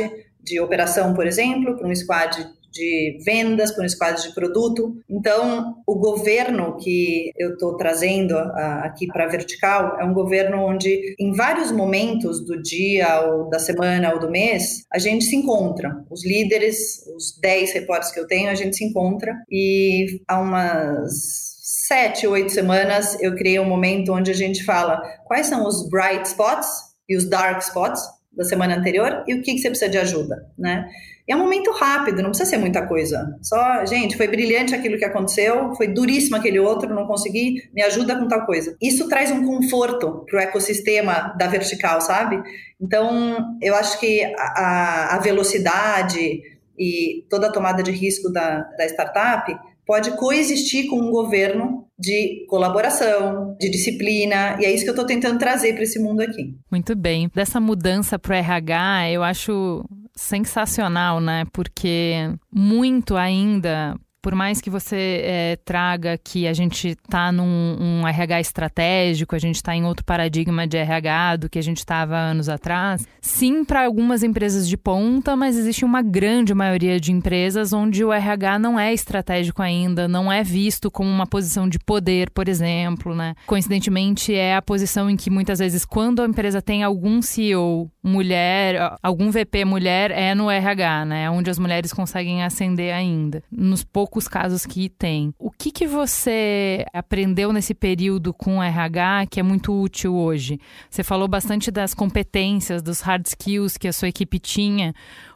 de 0.41 0.59
operação, 0.61 1.13
por 1.13 1.27
exemplo, 1.27 1.75
para 1.77 1.87
um 1.87 1.95
squad 1.95 2.47
de 2.73 3.19
vendas, 3.23 3.71
para 3.71 3.85
um 3.85 3.89
squad 3.89 4.21
de 4.21 4.33
produto. 4.33 4.97
Então, 5.09 5.75
o 5.87 5.95
governo 5.95 6.75
que 6.77 7.31
eu 7.37 7.53
estou 7.53 7.77
trazendo 7.77 8.35
aqui 8.35 9.07
para 9.07 9.25
a 9.25 9.29
vertical 9.29 9.97
é 9.99 10.03
um 10.03 10.13
governo 10.13 10.57
onde, 10.57 11.15
em 11.19 11.31
vários 11.33 11.71
momentos 11.71 12.43
do 12.43 12.61
dia, 12.61 13.21
ou 13.21 13.49
da 13.49 13.59
semana, 13.59 14.13
ou 14.13 14.19
do 14.19 14.29
mês, 14.29 14.83
a 14.91 14.97
gente 14.97 15.25
se 15.25 15.35
encontra. 15.35 16.03
Os 16.09 16.25
líderes, 16.25 17.05
os 17.15 17.37
10 17.39 17.73
repórteres 17.73 18.13
que 18.13 18.19
eu 18.19 18.27
tenho, 18.27 18.49
a 18.49 18.55
gente 18.55 18.75
se 18.75 18.83
encontra 18.83 19.33
e 19.49 20.21
há 20.27 20.39
umas 20.39 21.43
sete, 21.87 22.27
oito 22.27 22.51
semanas, 22.51 23.17
eu 23.21 23.35
criei 23.35 23.59
um 23.59 23.65
momento 23.65 24.13
onde 24.13 24.31
a 24.31 24.33
gente 24.33 24.63
fala 24.63 25.01
quais 25.25 25.47
são 25.47 25.65
os 25.65 25.89
bright 25.89 26.27
spots 26.27 26.67
e 27.07 27.15
os 27.15 27.25
dark 27.29 27.61
spots 27.61 28.01
da 28.31 28.43
semana 28.43 28.75
anterior 28.75 29.23
e 29.27 29.33
o 29.33 29.41
que, 29.41 29.53
que 29.53 29.59
você 29.59 29.69
precisa 29.69 29.89
de 29.89 29.97
ajuda, 29.97 30.47
né? 30.57 30.87
É 31.27 31.35
um 31.35 31.39
momento 31.39 31.71
rápido, 31.71 32.21
não 32.21 32.29
precisa 32.29 32.49
ser 32.49 32.57
muita 32.57 32.85
coisa. 32.85 33.37
Só, 33.41 33.85
gente, 33.85 34.17
foi 34.17 34.27
brilhante 34.27 34.75
aquilo 34.75 34.97
que 34.97 35.05
aconteceu, 35.05 35.73
foi 35.75 35.87
duríssimo 35.87 36.35
aquele 36.35 36.59
outro, 36.59 36.93
não 36.93 37.07
consegui, 37.07 37.69
me 37.73 37.81
ajuda 37.81 38.17
com 38.17 38.27
tal 38.27 38.45
coisa. 38.45 38.75
Isso 38.81 39.07
traz 39.07 39.31
um 39.31 39.45
conforto 39.45 40.25
para 40.29 40.37
o 40.37 40.41
ecossistema 40.41 41.33
da 41.37 41.47
vertical, 41.47 42.01
sabe? 42.01 42.41
Então, 42.79 43.55
eu 43.61 43.73
acho 43.75 43.99
que 43.99 44.23
a, 44.37 45.15
a 45.15 45.19
velocidade 45.19 46.41
e 46.77 47.25
toda 47.29 47.47
a 47.47 47.51
tomada 47.51 47.81
de 47.81 47.91
risco 47.91 48.31
da, 48.31 48.61
da 48.77 48.85
startup 48.85 49.55
pode 49.85 50.11
coexistir 50.17 50.87
com 50.87 50.97
um 50.97 51.11
governo 51.11 51.87
de 51.97 52.45
colaboração, 52.49 53.55
de 53.59 53.69
disciplina, 53.69 54.57
e 54.59 54.65
é 54.65 54.71
isso 54.71 54.83
que 54.83 54.89
eu 54.89 54.93
estou 54.93 55.05
tentando 55.05 55.37
trazer 55.37 55.73
para 55.73 55.83
esse 55.83 55.99
mundo 55.99 56.21
aqui. 56.21 56.55
Muito 56.71 56.95
bem. 56.95 57.29
Dessa 57.33 57.59
mudança 57.59 58.17
para 58.17 58.33
o 58.33 58.37
RH, 58.37 59.11
eu 59.11 59.23
acho 59.23 59.85
sensacional, 60.15 61.19
né? 61.19 61.45
Porque 61.51 62.29
muito 62.51 63.15
ainda 63.15 63.95
por 64.23 64.33
mais 64.33 64.61
que 64.61 64.69
você 64.69 65.21
é, 65.21 65.57
traga 65.65 66.17
que 66.17 66.47
a 66.47 66.53
gente 66.53 66.87
está 66.91 67.29
num 67.29 67.77
um 67.77 68.07
RH 68.07 68.39
estratégico, 68.39 69.35
a 69.35 69.39
gente 69.39 69.57
está 69.57 69.75
em 69.75 69.83
outro 69.83 70.05
paradigma 70.05 70.65
de 70.65 70.77
RH 70.77 71.35
do 71.35 71.49
que 71.49 71.59
a 71.59 71.61
gente 71.61 71.79
estava 71.79 72.15
anos 72.15 72.47
atrás, 72.47 73.05
sim, 73.19 73.65
para 73.65 73.83
algumas 73.83 74.23
empresas 74.23 74.65
de 74.65 74.77
ponta, 74.77 75.35
mas 75.35 75.57
existe 75.57 75.83
uma 75.83 76.01
grande 76.01 76.53
maioria 76.53 77.01
de 77.01 77.11
empresas 77.11 77.73
onde 77.73 78.05
o 78.05 78.13
RH 78.13 78.59
não 78.59 78.79
é 78.79 78.93
estratégico 78.93 79.61
ainda, 79.61 80.07
não 80.07 80.31
é 80.31 80.41
visto 80.41 80.89
como 80.89 81.09
uma 81.09 81.27
posição 81.27 81.67
de 81.67 81.77
poder, 81.77 82.29
por 82.29 82.47
exemplo, 82.47 83.13
né? 83.13 83.35
Coincidentemente, 83.45 84.33
é 84.33 84.55
a 84.55 84.61
posição 84.61 85.09
em 85.09 85.17
que 85.17 85.29
muitas 85.29 85.59
vezes, 85.59 85.83
quando 85.83 86.21
a 86.21 86.25
empresa 86.25 86.61
tem 86.61 86.81
algum 86.81 87.21
CEO 87.21 87.91
mulher, 88.03 88.97
algum 89.01 89.31
VP 89.31 89.63
mulher, 89.63 90.11
é 90.11 90.35
no 90.35 90.51
RH, 90.51 91.05
né? 91.05 91.29
Onde 91.31 91.49
as 91.49 91.57
mulheres 91.57 91.93
conseguem 91.93 92.43
ascender 92.43 92.93
ainda. 92.93 93.41
Nos 93.49 93.83
poucos 93.83 94.27
casos 94.27 94.65
que 94.65 94.89
tem. 94.89 95.33
O 95.39 95.49
que, 95.49 95.71
que 95.71 95.87
você 95.87 96.85
aprendeu 96.93 97.53
nesse 97.53 97.73
período 97.73 98.33
com 98.33 98.57
o 98.57 98.63
RH 98.63 99.27
que 99.27 99.39
é 99.39 99.43
muito 99.43 99.73
útil 99.73 100.15
hoje? 100.15 100.59
Você 100.89 101.03
falou 101.03 101.27
bastante 101.27 101.71
das 101.71 101.93
competências, 101.93 102.81
dos 102.81 102.99
hard 102.99 103.25
skills 103.25 103.77
que 103.77 103.87
a 103.87 103.93
sua 103.93 104.09
equipe 104.09 104.37
tinha. 104.37 104.93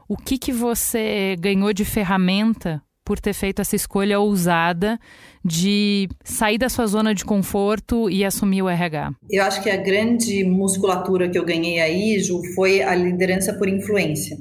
O 0.07 0.17
que, 0.17 0.37
que 0.37 0.51
você 0.51 1.35
ganhou 1.39 1.71
de 1.73 1.85
ferramenta 1.85 2.81
por 3.07 3.21
ter 3.21 3.31
feito 3.31 3.61
essa 3.61 3.73
escolha 3.73 4.19
ousada 4.19 4.99
de 5.43 6.09
sair 6.25 6.57
da 6.57 6.67
sua 6.67 6.85
zona 6.87 7.15
de 7.15 7.23
conforto 7.23 8.09
e 8.09 8.25
assumir 8.25 8.61
o 8.61 8.67
RH? 8.67 9.13
Eu 9.31 9.45
acho 9.45 9.63
que 9.63 9.69
a 9.69 9.77
grande 9.77 10.43
musculatura 10.43 11.29
que 11.29 11.39
eu 11.39 11.45
ganhei 11.45 11.79
aí, 11.79 12.19
Ju, 12.19 12.41
foi 12.53 12.83
a 12.83 12.93
liderança 12.93 13.53
por 13.53 13.69
influência 13.69 14.35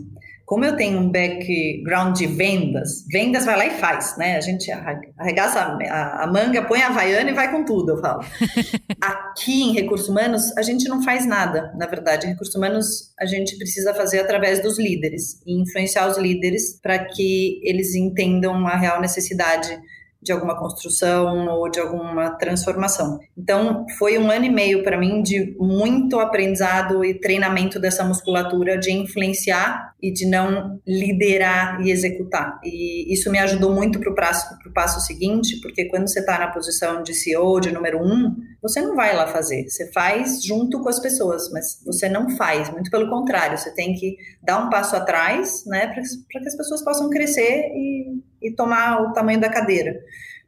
como 0.46 0.64
eu 0.64 0.76
tenho 0.76 1.00
um 1.00 1.10
background 1.10 2.16
de 2.16 2.26
vendas, 2.28 3.04
vendas 3.10 3.44
vai 3.44 3.56
lá 3.56 3.66
e 3.66 3.70
faz, 3.80 4.16
né? 4.16 4.36
A 4.36 4.40
gente 4.40 4.70
arregaça 5.18 5.58
a, 5.58 6.22
a 6.22 6.26
manga, 6.28 6.62
põe 6.62 6.80
a 6.80 6.86
Havaiana 6.86 7.30
e 7.30 7.34
vai 7.34 7.50
com 7.50 7.64
tudo, 7.64 7.92
eu 7.92 8.00
falo. 8.00 8.24
Aqui 9.02 9.64
em 9.64 9.72
recursos 9.72 10.08
humanos, 10.08 10.56
a 10.56 10.62
gente 10.62 10.88
não 10.88 11.02
faz 11.02 11.26
nada, 11.26 11.74
na 11.76 11.86
verdade. 11.86 12.26
Em 12.26 12.30
recursos 12.30 12.54
humanos, 12.54 13.12
a 13.18 13.26
gente 13.26 13.58
precisa 13.58 13.92
fazer 13.92 14.20
através 14.20 14.62
dos 14.62 14.78
líderes 14.78 15.42
e 15.44 15.60
influenciar 15.60 16.06
os 16.08 16.16
líderes 16.16 16.78
para 16.80 17.04
que 17.04 17.60
eles 17.64 17.96
entendam 17.96 18.68
a 18.68 18.76
real 18.76 19.00
necessidade 19.00 19.76
de 20.22 20.32
alguma 20.32 20.58
construção 20.58 21.46
ou 21.48 21.70
de 21.70 21.78
alguma 21.78 22.30
transformação. 22.30 23.18
Então, 23.36 23.86
foi 23.98 24.18
um 24.18 24.30
ano 24.30 24.44
e 24.44 24.50
meio 24.50 24.82
para 24.82 24.98
mim 24.98 25.22
de 25.22 25.56
muito 25.58 26.18
aprendizado 26.18 27.04
e 27.04 27.14
treinamento 27.14 27.78
dessa 27.78 28.04
musculatura 28.04 28.78
de 28.78 28.92
influenciar 28.92 29.94
e 30.02 30.12
de 30.12 30.26
não 30.26 30.80
liderar 30.86 31.80
e 31.80 31.90
executar. 31.90 32.60
E 32.64 33.12
isso 33.12 33.30
me 33.30 33.38
ajudou 33.38 33.72
muito 33.72 33.98
para 34.00 34.10
o 34.10 34.14
passo, 34.14 34.46
passo 34.74 35.00
seguinte, 35.00 35.60
porque 35.60 35.86
quando 35.86 36.08
você 36.08 36.20
está 36.20 36.38
na 36.38 36.48
posição 36.48 37.02
de 37.02 37.14
CEO, 37.14 37.60
de 37.60 37.72
número 37.72 37.98
um, 37.98 38.34
você 38.60 38.80
não 38.80 38.94
vai 38.94 39.14
lá 39.14 39.26
fazer, 39.26 39.68
você 39.68 39.90
faz 39.92 40.42
junto 40.42 40.80
com 40.80 40.88
as 40.88 41.00
pessoas, 41.00 41.50
mas 41.50 41.80
você 41.84 42.08
não 42.08 42.36
faz, 42.36 42.70
muito 42.70 42.90
pelo 42.90 43.08
contrário, 43.08 43.56
você 43.56 43.72
tem 43.74 43.94
que 43.94 44.16
dar 44.42 44.64
um 44.64 44.70
passo 44.70 44.96
atrás, 44.96 45.64
né, 45.66 45.86
para 45.86 46.02
que 46.40 46.48
as 46.48 46.56
pessoas 46.56 46.82
possam 46.84 47.08
crescer 47.10 47.70
e 47.74 48.22
e 48.40 48.50
tomar 48.50 49.02
o 49.02 49.12
tamanho 49.12 49.40
da 49.40 49.48
cadeira. 49.48 50.00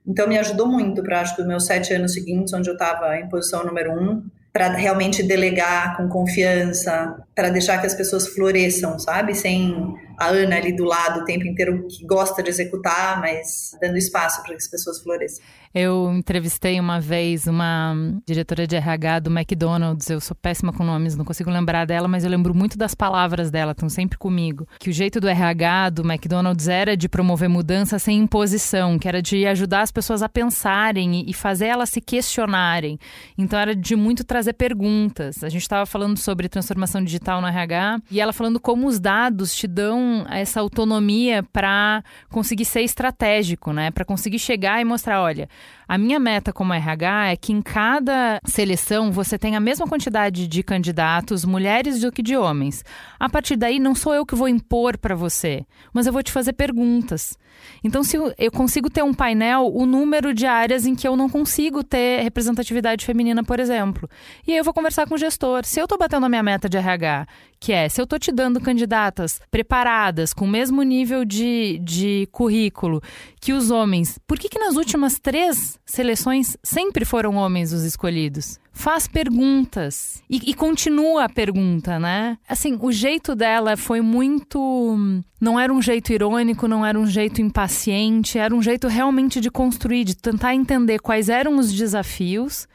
Então, 0.07 0.27
me 0.27 0.39
ajudou 0.39 0.67
muito 0.67 1.03
para, 1.03 1.21
acho 1.21 1.37
que, 1.37 1.43
os 1.43 1.49
meus 1.49 1.67
sete 1.67 1.93
anos 1.93 2.15
seguintes, 2.15 2.53
onde 2.55 2.69
eu 2.69 2.75
estava 2.75 3.17
em 3.19 3.29
posição 3.29 3.65
número 3.65 3.93
um, 3.93 4.23
para 4.53 4.69
realmente 4.69 5.23
delegar 5.23 5.97
com 5.97 6.09
confiança, 6.09 7.17
para 7.35 7.51
deixar 7.51 7.79
que 7.79 7.87
as 7.87 7.95
pessoas 7.95 8.27
floresçam, 8.27 8.99
sabe? 8.99 9.35
Sem 9.35 9.95
a 10.19 10.27
Ana 10.27 10.57
ali 10.57 10.75
do 10.75 10.85
lado 10.85 11.21
o 11.21 11.25
tempo 11.25 11.47
inteiro 11.47 11.87
que 11.87 12.05
gosta 12.05 12.43
de 12.43 12.51
executar, 12.51 13.21
mas 13.21 13.71
dando 13.81 13.97
espaço 13.97 14.43
para 14.43 14.51
que 14.51 14.63
as 14.63 14.69
pessoas 14.69 15.01
floresçam. 15.01 15.45
Eu 15.75 16.13
entrevistei 16.15 16.81
uma 16.81 16.99
vez 16.99 17.47
uma 17.47 17.95
diretora 18.27 18.67
de 18.67 18.75
RH 18.75 19.21
do 19.21 19.31
McDonald's. 19.31 20.09
Eu 20.09 20.21
sou 20.21 20.35
péssima 20.35 20.73
com 20.73 20.83
nomes, 20.83 21.15
não 21.15 21.25
consigo 21.25 21.51
lembrar 21.51 21.85
dela, 21.85 22.09
mas 22.09 22.25
eu 22.25 22.31
lembro 22.31 22.55
muito 22.55 22.79
das 22.79 22.95
palavras 22.95 23.51
dela, 23.51 23.73
estão 23.73 23.89
sempre 23.89 24.17
comigo. 24.17 24.67
Que 24.81 24.91
o 24.91 24.93
jeito 24.93 25.21
do 25.21 25.29
RH 25.29 25.91
do 25.91 26.11
McDonald's 26.11 26.69
era 26.69 26.97
de 26.97 27.09
promover 27.09 27.49
mudança 27.49 27.99
sem 27.99 28.19
imposição, 28.19 28.99
que 28.99 29.07
era 29.07 29.21
de 29.21 29.47
ajudar 29.47 29.83
as 29.83 29.93
pessoas 29.93 30.23
a 30.23 30.29
pensarem 30.29 31.25
e 31.29 31.35
fazer 31.35 31.67
elas 31.67 31.91
se 31.91 32.01
questionarem. 32.01 32.99
Então 33.37 33.59
era 33.59 33.77
de 33.77 33.95
muito 33.95 34.25
trazer 34.25 34.55
perguntas. 34.55 35.45
A 35.45 35.49
gente 35.49 35.63
estava 35.63 35.85
falando 35.85 36.19
sobre 36.19 36.49
transformação 36.49 37.05
digital 37.05 37.41
no 37.41 37.47
RH 37.47 38.01
e 38.11 38.21
ela 38.21 38.33
falando 38.33 38.59
como 38.59 38.87
os 38.87 38.99
dados 38.99 39.55
te 39.55 39.67
dão 39.67 40.08
essa 40.29 40.61
autonomia 40.61 41.43
para 41.43 42.03
conseguir 42.31 42.65
ser 42.65 42.83
estratégico, 42.83 43.73
né? 43.73 43.91
Para 43.91 44.05
conseguir 44.05 44.39
chegar 44.39 44.81
e 44.81 44.85
mostrar, 44.85 45.23
olha, 45.23 45.49
a 45.87 45.97
minha 45.97 46.19
meta 46.19 46.53
como 46.53 46.75
RH 46.75 47.29
é 47.29 47.37
que 47.37 47.53
em 47.53 47.63
cada 47.63 48.41
seleção 48.45 49.11
você 49.11 49.39
tenha 49.39 49.59
a 49.59 49.61
mesma 49.61 49.87
quantidade 49.87 50.47
de 50.47 50.63
candidatos, 50.63 51.45
mulheres 51.45 52.01
do 52.01 52.13
que 52.13 52.23
de 52.23 52.37
homens. 52.37 52.85
A 53.19 53.29
partir 53.29 53.57
daí, 53.57 53.79
não 53.79 53.95
sou 53.95 54.15
eu 54.15 54.27
que 54.27 54.35
vou 54.35 54.49
impor 54.49 54.99
para 54.99 55.15
você, 55.15 55.65
mas 55.93 56.07
eu 56.07 56.13
vou 56.13 56.23
te 56.23 56.33
fazer 56.33 56.53
perguntas. 56.53 57.37
Então, 57.83 58.03
se 58.03 58.17
eu 58.17 58.53
consigo 58.53 58.91
ter 58.91 59.03
um 59.03 59.15
painel, 59.15 59.71
o 59.73 59.87
número 59.87 60.35
de 60.35 60.47
áreas 60.47 60.87
em 60.87 60.95
que 60.95 61.07
eu 61.07 61.17
não 61.17 61.29
consigo 61.29 61.83
ter 61.83 62.23
representatividade 62.23 63.05
feminina, 63.05 63.45
por 63.45 63.61
exemplo. 63.61 64.09
E 64.47 64.53
aí 64.53 64.59
eu 64.59 64.65
vou 64.65 64.75
conversar 64.75 65.07
com 65.07 65.15
o 65.15 65.19
gestor. 65.19 65.65
Se 65.65 65.81
eu 65.81 65.85
estou 65.85 65.99
batendo 65.99 66.27
a 66.27 66.29
minha 66.29 66.43
meta 66.43 66.69
de 66.69 66.77
RH, 66.77 67.27
que 67.61 67.73
é 67.73 67.89
se 67.89 68.01
eu 68.01 68.05
estou 68.05 68.19
te 68.19 68.31
dando 68.31 68.61
candidatas 68.61 69.41
preparadas, 69.51 70.33
com 70.33 70.45
o 70.45 70.49
mesmo 70.49 70.83
nível 70.83 71.25
de, 71.25 71.79
de 71.83 72.29
currículo 72.31 73.03
que 73.41 73.53
os 73.53 73.71
homens, 73.71 74.19
por 74.27 74.39
que, 74.39 74.49
que 74.49 74.59
nas 74.59 74.77
últimas 74.77 75.19
três 75.19 75.79
seleções 75.85 76.57
sempre 76.63 77.05
foram 77.05 77.37
homens 77.37 77.73
os 77.73 77.85
escolhidos. 77.85 78.59
Faz 78.79 79.09
perguntas 79.09 80.23
e, 80.31 80.51
e, 80.51 80.55
continua 80.55 81.25
a 81.25 81.29
pergunta, 81.29 81.99
né? 81.99 82.39
Assim, 82.49 82.79
o 82.81 82.93
jeito 82.93 83.35
dela 83.35 83.77
foi 83.77 84.01
muito. 84.01 84.97
Não 85.41 85.59
era 85.59 85.73
um 85.73 85.83
jeito 85.83 86.13
irônico, 86.13 86.69
não 86.69 86.87
era 86.87 86.97
um 86.97 87.05
jeito 87.05 87.43
impaciente, 87.43 88.39
era 88.39 88.55
um 88.55 88.63
jeito 88.63 88.87
realmente 88.87 89.41
de 89.41 89.51
construir, 89.51 90.05
de 90.05 90.17
tentar 90.17 90.55
entender 90.55 91.01
quais 91.01 91.29
eram 91.29 91.59
os 91.59 91.73
desafios 91.73 92.69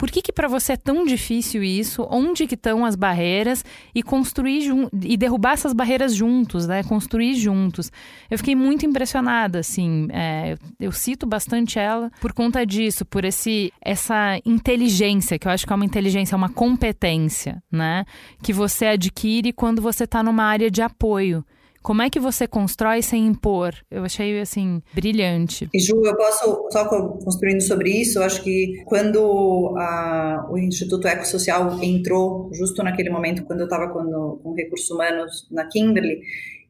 por 0.00 0.10
que, 0.10 0.22
que 0.22 0.32
para 0.32 0.48
você 0.48 0.72
é 0.72 0.76
tão 0.78 1.04
difícil 1.04 1.62
isso? 1.62 2.08
Onde 2.10 2.46
que 2.46 2.54
estão 2.54 2.86
as 2.86 2.96
barreiras? 2.96 3.62
E 3.94 4.02
construir 4.02 4.62
e 5.02 5.14
derrubar 5.14 5.52
essas 5.52 5.74
barreiras 5.74 6.14
juntos, 6.14 6.66
né? 6.66 6.82
Construir 6.82 7.34
juntos. 7.34 7.92
Eu 8.30 8.38
fiquei 8.38 8.56
muito 8.56 8.86
impressionada, 8.86 9.58
assim. 9.58 10.08
É, 10.10 10.56
eu 10.80 10.90
cito 10.90 11.26
bastante 11.26 11.78
ela 11.78 12.10
por 12.18 12.32
conta 12.32 12.64
disso, 12.64 13.04
por 13.04 13.26
esse 13.26 13.74
essa 13.78 14.40
inteligência, 14.46 15.38
que 15.38 15.46
eu 15.46 15.52
acho 15.52 15.66
que 15.66 15.72
é 15.74 15.76
uma 15.76 15.84
inteligência, 15.84 16.34
é 16.34 16.38
uma 16.38 16.48
competência, 16.48 17.62
né? 17.70 18.06
Que 18.42 18.54
você 18.54 18.86
adquire 18.86 19.52
quando 19.52 19.82
você 19.82 20.04
está 20.04 20.22
numa 20.22 20.44
área 20.44 20.70
de 20.70 20.80
apoio. 20.80 21.44
Como 21.82 22.02
é 22.02 22.10
que 22.10 22.20
você 22.20 22.46
constrói 22.46 23.02
sem 23.02 23.26
impor? 23.26 23.74
Eu 23.90 24.04
achei, 24.04 24.38
assim, 24.40 24.82
brilhante. 24.94 25.68
E 25.72 25.78
Ju, 25.80 26.02
eu 26.04 26.16
posso, 26.16 26.68
só 26.70 26.84
construindo 26.86 27.62
sobre 27.62 27.90
isso, 27.90 28.18
eu 28.18 28.22
acho 28.22 28.42
que 28.42 28.82
quando 28.84 29.74
a, 29.78 30.46
o 30.50 30.58
Instituto 30.58 31.08
Ecossocial 31.08 31.82
entrou, 31.82 32.50
justo 32.52 32.82
naquele 32.82 33.10
momento, 33.10 33.44
quando 33.44 33.60
eu 33.60 33.64
estava 33.64 33.88
com, 33.88 34.38
com 34.42 34.54
recursos 34.54 34.90
humanos 34.90 35.48
na 35.50 35.66
Kimberley, 35.66 36.20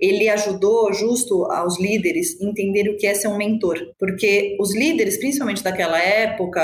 ele 0.00 0.28
ajudou 0.28 0.92
justo 0.92 1.44
aos 1.50 1.78
líderes 1.78 2.40
entender 2.40 2.88
o 2.88 2.96
que 2.96 3.06
é 3.06 3.14
ser 3.14 3.28
um 3.28 3.36
mentor, 3.36 3.78
porque 3.98 4.56
os 4.60 4.74
líderes, 4.74 5.18
principalmente 5.18 5.62
daquela 5.62 5.98
época, 5.98 6.60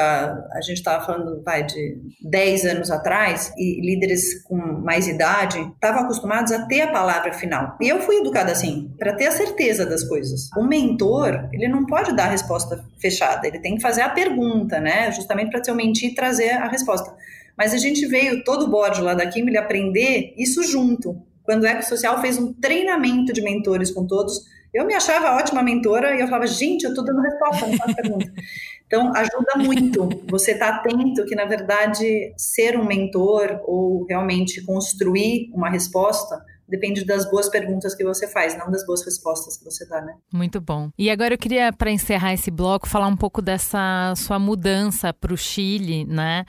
a 0.53 0.61
gente 0.63 0.79
estava 0.79 1.05
falando 1.05 1.43
vai, 1.43 1.65
de 1.65 1.99
10 2.23 2.65
anos 2.65 2.91
atrás, 2.91 3.53
e 3.57 3.81
líderes 3.81 4.43
com 4.45 4.57
mais 4.57 5.07
idade 5.07 5.59
estavam 5.75 6.03
acostumados 6.03 6.53
a 6.53 6.67
ter 6.67 6.83
a 6.83 6.93
palavra 6.93 7.33
final. 7.33 7.77
E 7.81 7.89
eu 7.89 8.01
fui 8.01 8.17
educada 8.17 8.53
assim, 8.53 8.91
para 8.99 9.13
ter 9.13 9.27
a 9.27 9.33
certeza 9.33 9.85
das 9.85 10.05
coisas. 10.05 10.49
O 10.57 10.65
mentor, 10.65 11.49
ele 11.53 11.69
não 11.69 11.85
pode 11.87 12.15
dar 12.15 12.25
a 12.25 12.31
resposta 12.31 12.85
fechada, 12.99 13.47
ele 13.47 13.61
tem 13.61 13.77
que 13.77 13.83
fazer 13.83 14.03
a 14.03 14.09
pergunta, 14.09 14.81
né? 14.81 15.13
Justamente 15.13 15.51
para 15.51 15.63
ser 15.63 15.73
o 15.73 15.77
mentir 15.77 16.11
e 16.11 16.15
trazer 16.15 16.51
a 16.51 16.69
resposta. 16.69 17.15
Mas 17.57 17.73
a 17.73 17.79
gente 17.79 18.07
veio 18.07 18.45
todo 18.45 18.67
o 18.67 18.69
board 18.69 19.01
lá 19.01 19.15
da 19.15 19.27
Kimberly 19.27 19.57
aprender 19.57 20.35
isso 20.37 20.63
junto 20.63 21.26
quando 21.47 21.63
o 21.63 21.67
Ecossocial 21.67 22.21
fez 22.21 22.37
um 22.37 22.53
treinamento 22.53 23.33
de 23.33 23.41
mentores 23.41 23.91
com 23.91 24.07
todos, 24.07 24.43
eu 24.75 24.85
me 24.85 24.95
achava 24.95 25.37
ótima 25.37 25.63
mentora 25.63 26.15
e 26.15 26.21
eu 26.21 26.27
falava, 26.27 26.47
gente, 26.47 26.83
eu 26.83 26.91
estou 26.91 27.03
dando 27.03 27.23
resposta, 27.23 27.67
não 27.67 27.77
faço 27.79 27.97
pergunta. 27.97 28.33
Então, 28.87 29.13
ajuda 29.17 29.57
muito 29.57 30.09
você 30.31 30.53
estar 30.53 30.71
tá 30.71 30.77
atento 30.77 31.25
que, 31.25 31.35
na 31.35 31.45
verdade, 31.45 32.33
ser 32.37 32.79
um 32.79 32.87
mentor 32.87 33.61
ou 33.65 34.07
realmente 34.09 34.65
construir 34.65 35.51
uma 35.53 35.69
resposta 35.69 36.41
depende 36.69 37.05
das 37.05 37.29
boas 37.31 37.49
perguntas 37.49 37.95
que 37.95 38.05
você 38.05 38.27
faz, 38.29 38.57
não 38.57 38.71
das 38.71 38.85
boas 38.85 39.05
respostas 39.05 39.57
que 39.57 39.65
você 39.65 39.87
dá, 39.89 40.01
né? 40.01 40.15
Muito 40.33 40.61
bom. 40.61 40.91
E 40.99 41.11
agora 41.11 41.35
eu 41.35 41.39
queria, 41.39 41.73
para 41.73 41.91
encerrar 41.91 42.33
esse 42.33 42.51
bloco, 42.51 42.89
falar 42.89 43.07
um 43.07 43.17
pouco 43.17 43.41
dessa 43.41 44.15
sua 44.17 44.39
mudança 44.39 45.13
para 45.13 45.33
o 45.33 45.37
Chile, 45.37 46.05
né? 46.05 46.45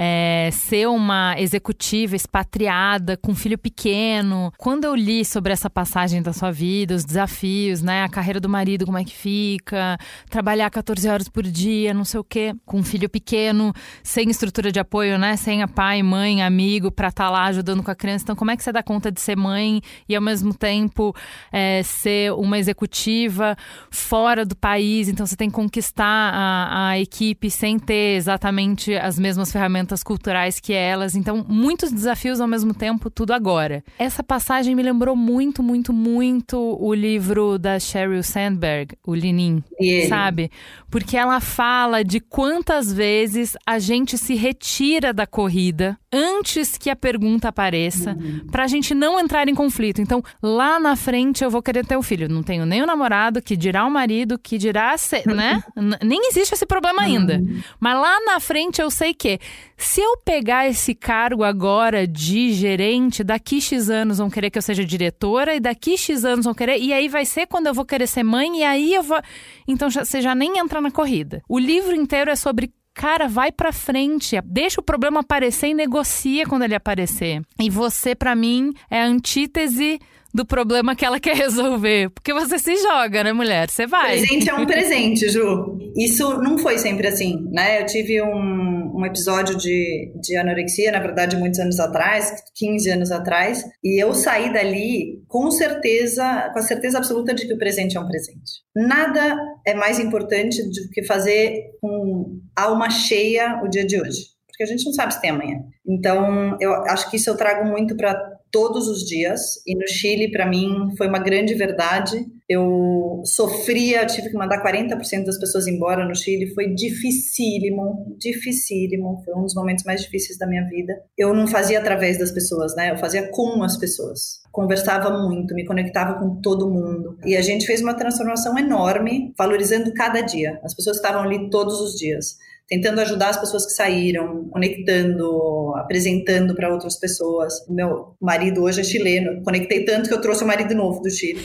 É, 0.00 0.50
ser 0.52 0.86
uma 0.86 1.34
executiva 1.38 2.14
expatriada 2.14 3.16
com 3.16 3.32
um 3.32 3.34
filho 3.34 3.58
pequeno. 3.58 4.52
Quando 4.56 4.84
eu 4.84 4.94
li 4.94 5.24
sobre 5.24 5.52
essa 5.52 5.68
passagem 5.68 6.22
da 6.22 6.32
sua 6.32 6.52
vida, 6.52 6.94
os 6.94 7.04
desafios, 7.04 7.82
né? 7.82 8.04
A 8.04 8.08
carreira 8.08 8.38
do 8.38 8.48
marido, 8.48 8.86
como 8.86 8.96
é 8.96 9.02
que 9.02 9.14
fica, 9.14 9.98
trabalhar 10.30 10.70
14 10.70 11.08
horas 11.08 11.28
por 11.28 11.42
dia, 11.42 11.92
não 11.92 12.04
sei 12.04 12.20
o 12.20 12.24
quê, 12.24 12.54
com 12.64 12.78
um 12.78 12.84
filho 12.84 13.08
pequeno, 13.08 13.72
sem 14.00 14.30
estrutura 14.30 14.70
de 14.70 14.78
apoio, 14.78 15.18
né? 15.18 15.36
Sem 15.36 15.64
a 15.64 15.68
pai, 15.68 16.00
mãe, 16.00 16.44
amigo 16.44 16.92
para 16.92 17.08
estar 17.08 17.24
tá 17.24 17.30
lá 17.30 17.46
ajudando 17.46 17.82
com 17.82 17.90
a 17.90 17.96
criança. 17.96 18.22
Então, 18.22 18.36
como 18.36 18.52
é 18.52 18.56
que 18.56 18.62
você 18.62 18.70
dá 18.70 18.84
conta 18.84 19.10
de 19.10 19.20
ser 19.20 19.36
mãe 19.36 19.82
e 20.08 20.14
ao 20.14 20.22
mesmo 20.22 20.54
tempo 20.54 21.12
é, 21.50 21.82
ser 21.82 22.32
uma 22.34 22.56
executiva 22.56 23.56
fora 23.90 24.46
do 24.46 24.54
país? 24.54 25.08
Então, 25.08 25.26
você 25.26 25.34
tem 25.34 25.48
que 25.48 25.56
conquistar 25.56 26.04
a, 26.04 26.90
a 26.90 26.98
equipe 27.00 27.50
sem 27.50 27.80
ter 27.80 28.14
exatamente 28.16 28.94
as 28.94 29.18
mesmas 29.18 29.50
ferramentas 29.50 29.87
ferramentas 29.88 30.02
culturais 30.02 30.60
que 30.60 30.72
elas. 30.72 31.14
Então, 31.14 31.44
muitos 31.48 31.90
desafios 31.90 32.40
ao 32.40 32.46
mesmo 32.46 32.74
tempo, 32.74 33.08
tudo 33.08 33.32
agora. 33.32 33.82
Essa 33.98 34.22
passagem 34.22 34.74
me 34.74 34.82
lembrou 34.82 35.16
muito, 35.16 35.62
muito, 35.62 35.92
muito 35.92 36.58
o 36.58 36.92
livro 36.92 37.58
da 37.58 37.78
Sheryl 37.78 38.22
Sandberg, 38.22 38.96
o 39.06 39.14
Lenin, 39.14 39.62
sabe? 40.08 40.50
Porque 40.90 41.16
ela 41.16 41.40
fala 41.40 42.04
de 42.04 42.20
quantas 42.20 42.92
vezes 42.92 43.56
a 43.66 43.78
gente 43.78 44.18
se 44.18 44.34
retira 44.34 45.12
da 45.12 45.26
corrida 45.26 45.98
antes 46.12 46.76
que 46.76 46.90
a 46.90 46.96
pergunta 46.96 47.48
apareça, 47.48 48.16
uhum. 48.18 48.46
pra 48.50 48.66
gente 48.66 48.94
não 48.94 49.20
entrar 49.20 49.48
em 49.48 49.54
conflito. 49.54 50.00
Então, 50.00 50.22
lá 50.42 50.80
na 50.80 50.96
frente 50.96 51.44
eu 51.44 51.50
vou 51.50 51.62
querer 51.62 51.86
ter 51.86 51.96
o 51.96 52.00
um 52.00 52.02
filho. 52.02 52.28
Não 52.28 52.42
tenho 52.42 52.64
nem 52.64 52.82
o 52.82 52.86
namorado, 52.86 53.42
que 53.42 53.56
dirá 53.56 53.84
o 53.84 53.90
marido, 53.90 54.38
que 54.38 54.58
dirá, 54.58 54.94
né? 55.26 55.62
nem 56.02 56.28
existe 56.28 56.54
esse 56.54 56.66
problema 56.66 57.02
ainda. 57.02 57.38
Uhum. 57.38 57.60
Mas 57.78 58.00
lá 58.00 58.20
na 58.24 58.40
frente 58.40 58.80
eu 58.80 58.90
sei 58.90 59.12
que 59.12 59.38
se 59.78 60.00
eu 60.00 60.16
pegar 60.24 60.68
esse 60.68 60.92
cargo 60.92 61.44
agora 61.44 62.04
de 62.04 62.52
gerente, 62.52 63.22
daqui 63.22 63.60
X 63.60 63.88
anos 63.88 64.18
vão 64.18 64.28
querer 64.28 64.50
que 64.50 64.58
eu 64.58 64.62
seja 64.62 64.84
diretora, 64.84 65.54
e 65.54 65.60
daqui 65.60 65.96
X 65.96 66.24
anos 66.24 66.44
vão 66.44 66.52
querer, 66.52 66.78
e 66.78 66.92
aí 66.92 67.08
vai 67.08 67.24
ser 67.24 67.46
quando 67.46 67.68
eu 67.68 67.74
vou 67.74 67.86
querer 67.86 68.08
ser 68.08 68.24
mãe, 68.24 68.58
e 68.58 68.64
aí 68.64 68.92
eu 68.92 69.04
vou. 69.04 69.20
Então 69.68 69.88
já, 69.88 70.04
você 70.04 70.20
já 70.20 70.34
nem 70.34 70.58
entra 70.58 70.80
na 70.80 70.90
corrida. 70.90 71.40
O 71.48 71.60
livro 71.60 71.94
inteiro 71.94 72.28
é 72.28 72.34
sobre 72.34 72.72
cara, 72.92 73.28
vai 73.28 73.52
para 73.52 73.72
frente, 73.72 74.36
deixa 74.44 74.80
o 74.80 74.84
problema 74.84 75.20
aparecer 75.20 75.68
e 75.68 75.74
negocia 75.74 76.44
quando 76.44 76.64
ele 76.64 76.74
aparecer. 76.74 77.40
E 77.60 77.70
você, 77.70 78.12
para 78.12 78.34
mim, 78.34 78.72
é 78.90 79.02
a 79.02 79.06
antítese 79.06 80.00
do 80.38 80.46
problema 80.46 80.94
que 80.94 81.04
ela 81.04 81.18
quer 81.20 81.36
resolver. 81.36 82.10
Porque 82.10 82.32
você 82.32 82.58
se 82.58 82.76
joga, 82.76 83.24
né, 83.24 83.32
mulher? 83.32 83.68
Você 83.68 83.86
vai. 83.86 84.18
Presente 84.18 84.48
é 84.48 84.54
um 84.54 84.66
presente, 84.66 85.28
Ju. 85.28 85.78
Isso 85.96 86.40
não 86.40 86.56
foi 86.58 86.78
sempre 86.78 87.08
assim, 87.08 87.44
né? 87.50 87.82
Eu 87.82 87.86
tive 87.86 88.22
um, 88.22 88.96
um 88.96 89.04
episódio 89.04 89.56
de, 89.56 90.12
de 90.22 90.36
anorexia, 90.36 90.92
na 90.92 91.00
verdade, 91.00 91.36
muitos 91.36 91.58
anos 91.58 91.80
atrás, 91.80 92.32
15 92.54 92.90
anos 92.90 93.10
atrás, 93.10 93.64
e 93.82 94.00
eu 94.00 94.14
saí 94.14 94.52
dali 94.52 95.22
com 95.26 95.50
certeza, 95.50 96.50
com 96.52 96.58
a 96.60 96.62
certeza 96.62 96.98
absoluta 96.98 97.34
de 97.34 97.46
que 97.46 97.54
o 97.54 97.58
presente 97.58 97.96
é 97.96 98.00
um 98.00 98.06
presente. 98.06 98.62
Nada 98.76 99.36
é 99.66 99.74
mais 99.74 99.98
importante 99.98 100.62
do 100.62 100.88
que 100.92 101.02
fazer 101.02 101.64
com 101.80 102.38
alma 102.56 102.90
cheia 102.90 103.60
o 103.64 103.68
dia 103.68 103.84
de 103.84 104.00
hoje 104.00 104.38
porque 104.58 104.64
a 104.64 104.66
gente 104.66 104.84
não 104.84 104.92
sabe 104.92 105.14
se 105.14 105.20
tem 105.20 105.30
amanhã. 105.30 105.60
Então, 105.86 106.56
eu 106.60 106.74
acho 106.86 107.08
que 107.08 107.16
isso 107.16 107.30
eu 107.30 107.36
trago 107.36 107.64
muito 107.64 107.96
para 107.96 108.20
todos 108.50 108.88
os 108.88 109.04
dias. 109.04 109.62
E 109.66 109.74
no 109.74 109.86
Chile, 109.86 110.30
para 110.30 110.46
mim, 110.46 110.94
foi 110.96 111.08
uma 111.08 111.18
grande 111.18 111.54
verdade. 111.54 112.26
Eu 112.48 113.22
sofria, 113.24 114.06
tive 114.06 114.30
que 114.30 114.36
mandar 114.36 114.62
40% 114.62 115.24
das 115.24 115.38
pessoas 115.38 115.66
embora 115.66 116.06
no 116.06 116.14
Chile. 116.14 116.54
Foi 116.54 116.74
dificílimo, 116.74 118.16
dificílimo. 118.18 119.22
Foi 119.24 119.34
um 119.34 119.42
dos 119.42 119.54
momentos 119.54 119.84
mais 119.84 120.02
difíceis 120.02 120.38
da 120.38 120.46
minha 120.46 120.66
vida. 120.68 120.94
Eu 121.16 121.34
não 121.34 121.46
fazia 121.46 121.78
através 121.78 122.18
das 122.18 122.32
pessoas, 122.32 122.74
né? 122.74 122.92
Eu 122.92 122.96
fazia 122.96 123.28
com 123.30 123.62
as 123.62 123.76
pessoas. 123.76 124.40
Conversava 124.50 125.10
muito, 125.10 125.54
me 125.54 125.66
conectava 125.66 126.18
com 126.18 126.40
todo 126.40 126.70
mundo. 126.70 127.18
E 127.24 127.36
a 127.36 127.42
gente 127.42 127.66
fez 127.66 127.82
uma 127.82 127.94
transformação 127.94 128.58
enorme, 128.58 129.32
valorizando 129.36 129.92
cada 129.92 130.20
dia. 130.22 130.58
As 130.64 130.74
pessoas 130.74 130.96
estavam 130.96 131.22
ali 131.22 131.50
todos 131.50 131.80
os 131.80 131.98
dias 131.98 132.36
tentando 132.68 133.00
ajudar 133.00 133.30
as 133.30 133.40
pessoas 133.40 133.64
que 133.66 133.72
saíram, 133.72 134.48
conectando, 134.50 135.74
apresentando 135.76 136.54
para 136.54 136.72
outras 136.72 136.98
pessoas. 136.98 137.54
Meu 137.68 138.14
marido 138.20 138.62
hoje 138.62 138.80
é 138.80 138.84
chileno, 138.84 139.42
conectei 139.42 139.84
tanto 139.84 140.08
que 140.08 140.14
eu 140.14 140.20
trouxe 140.20 140.44
o 140.44 140.46
marido 140.46 140.74
novo 140.74 141.00
do 141.00 141.10
Chile. 141.10 141.40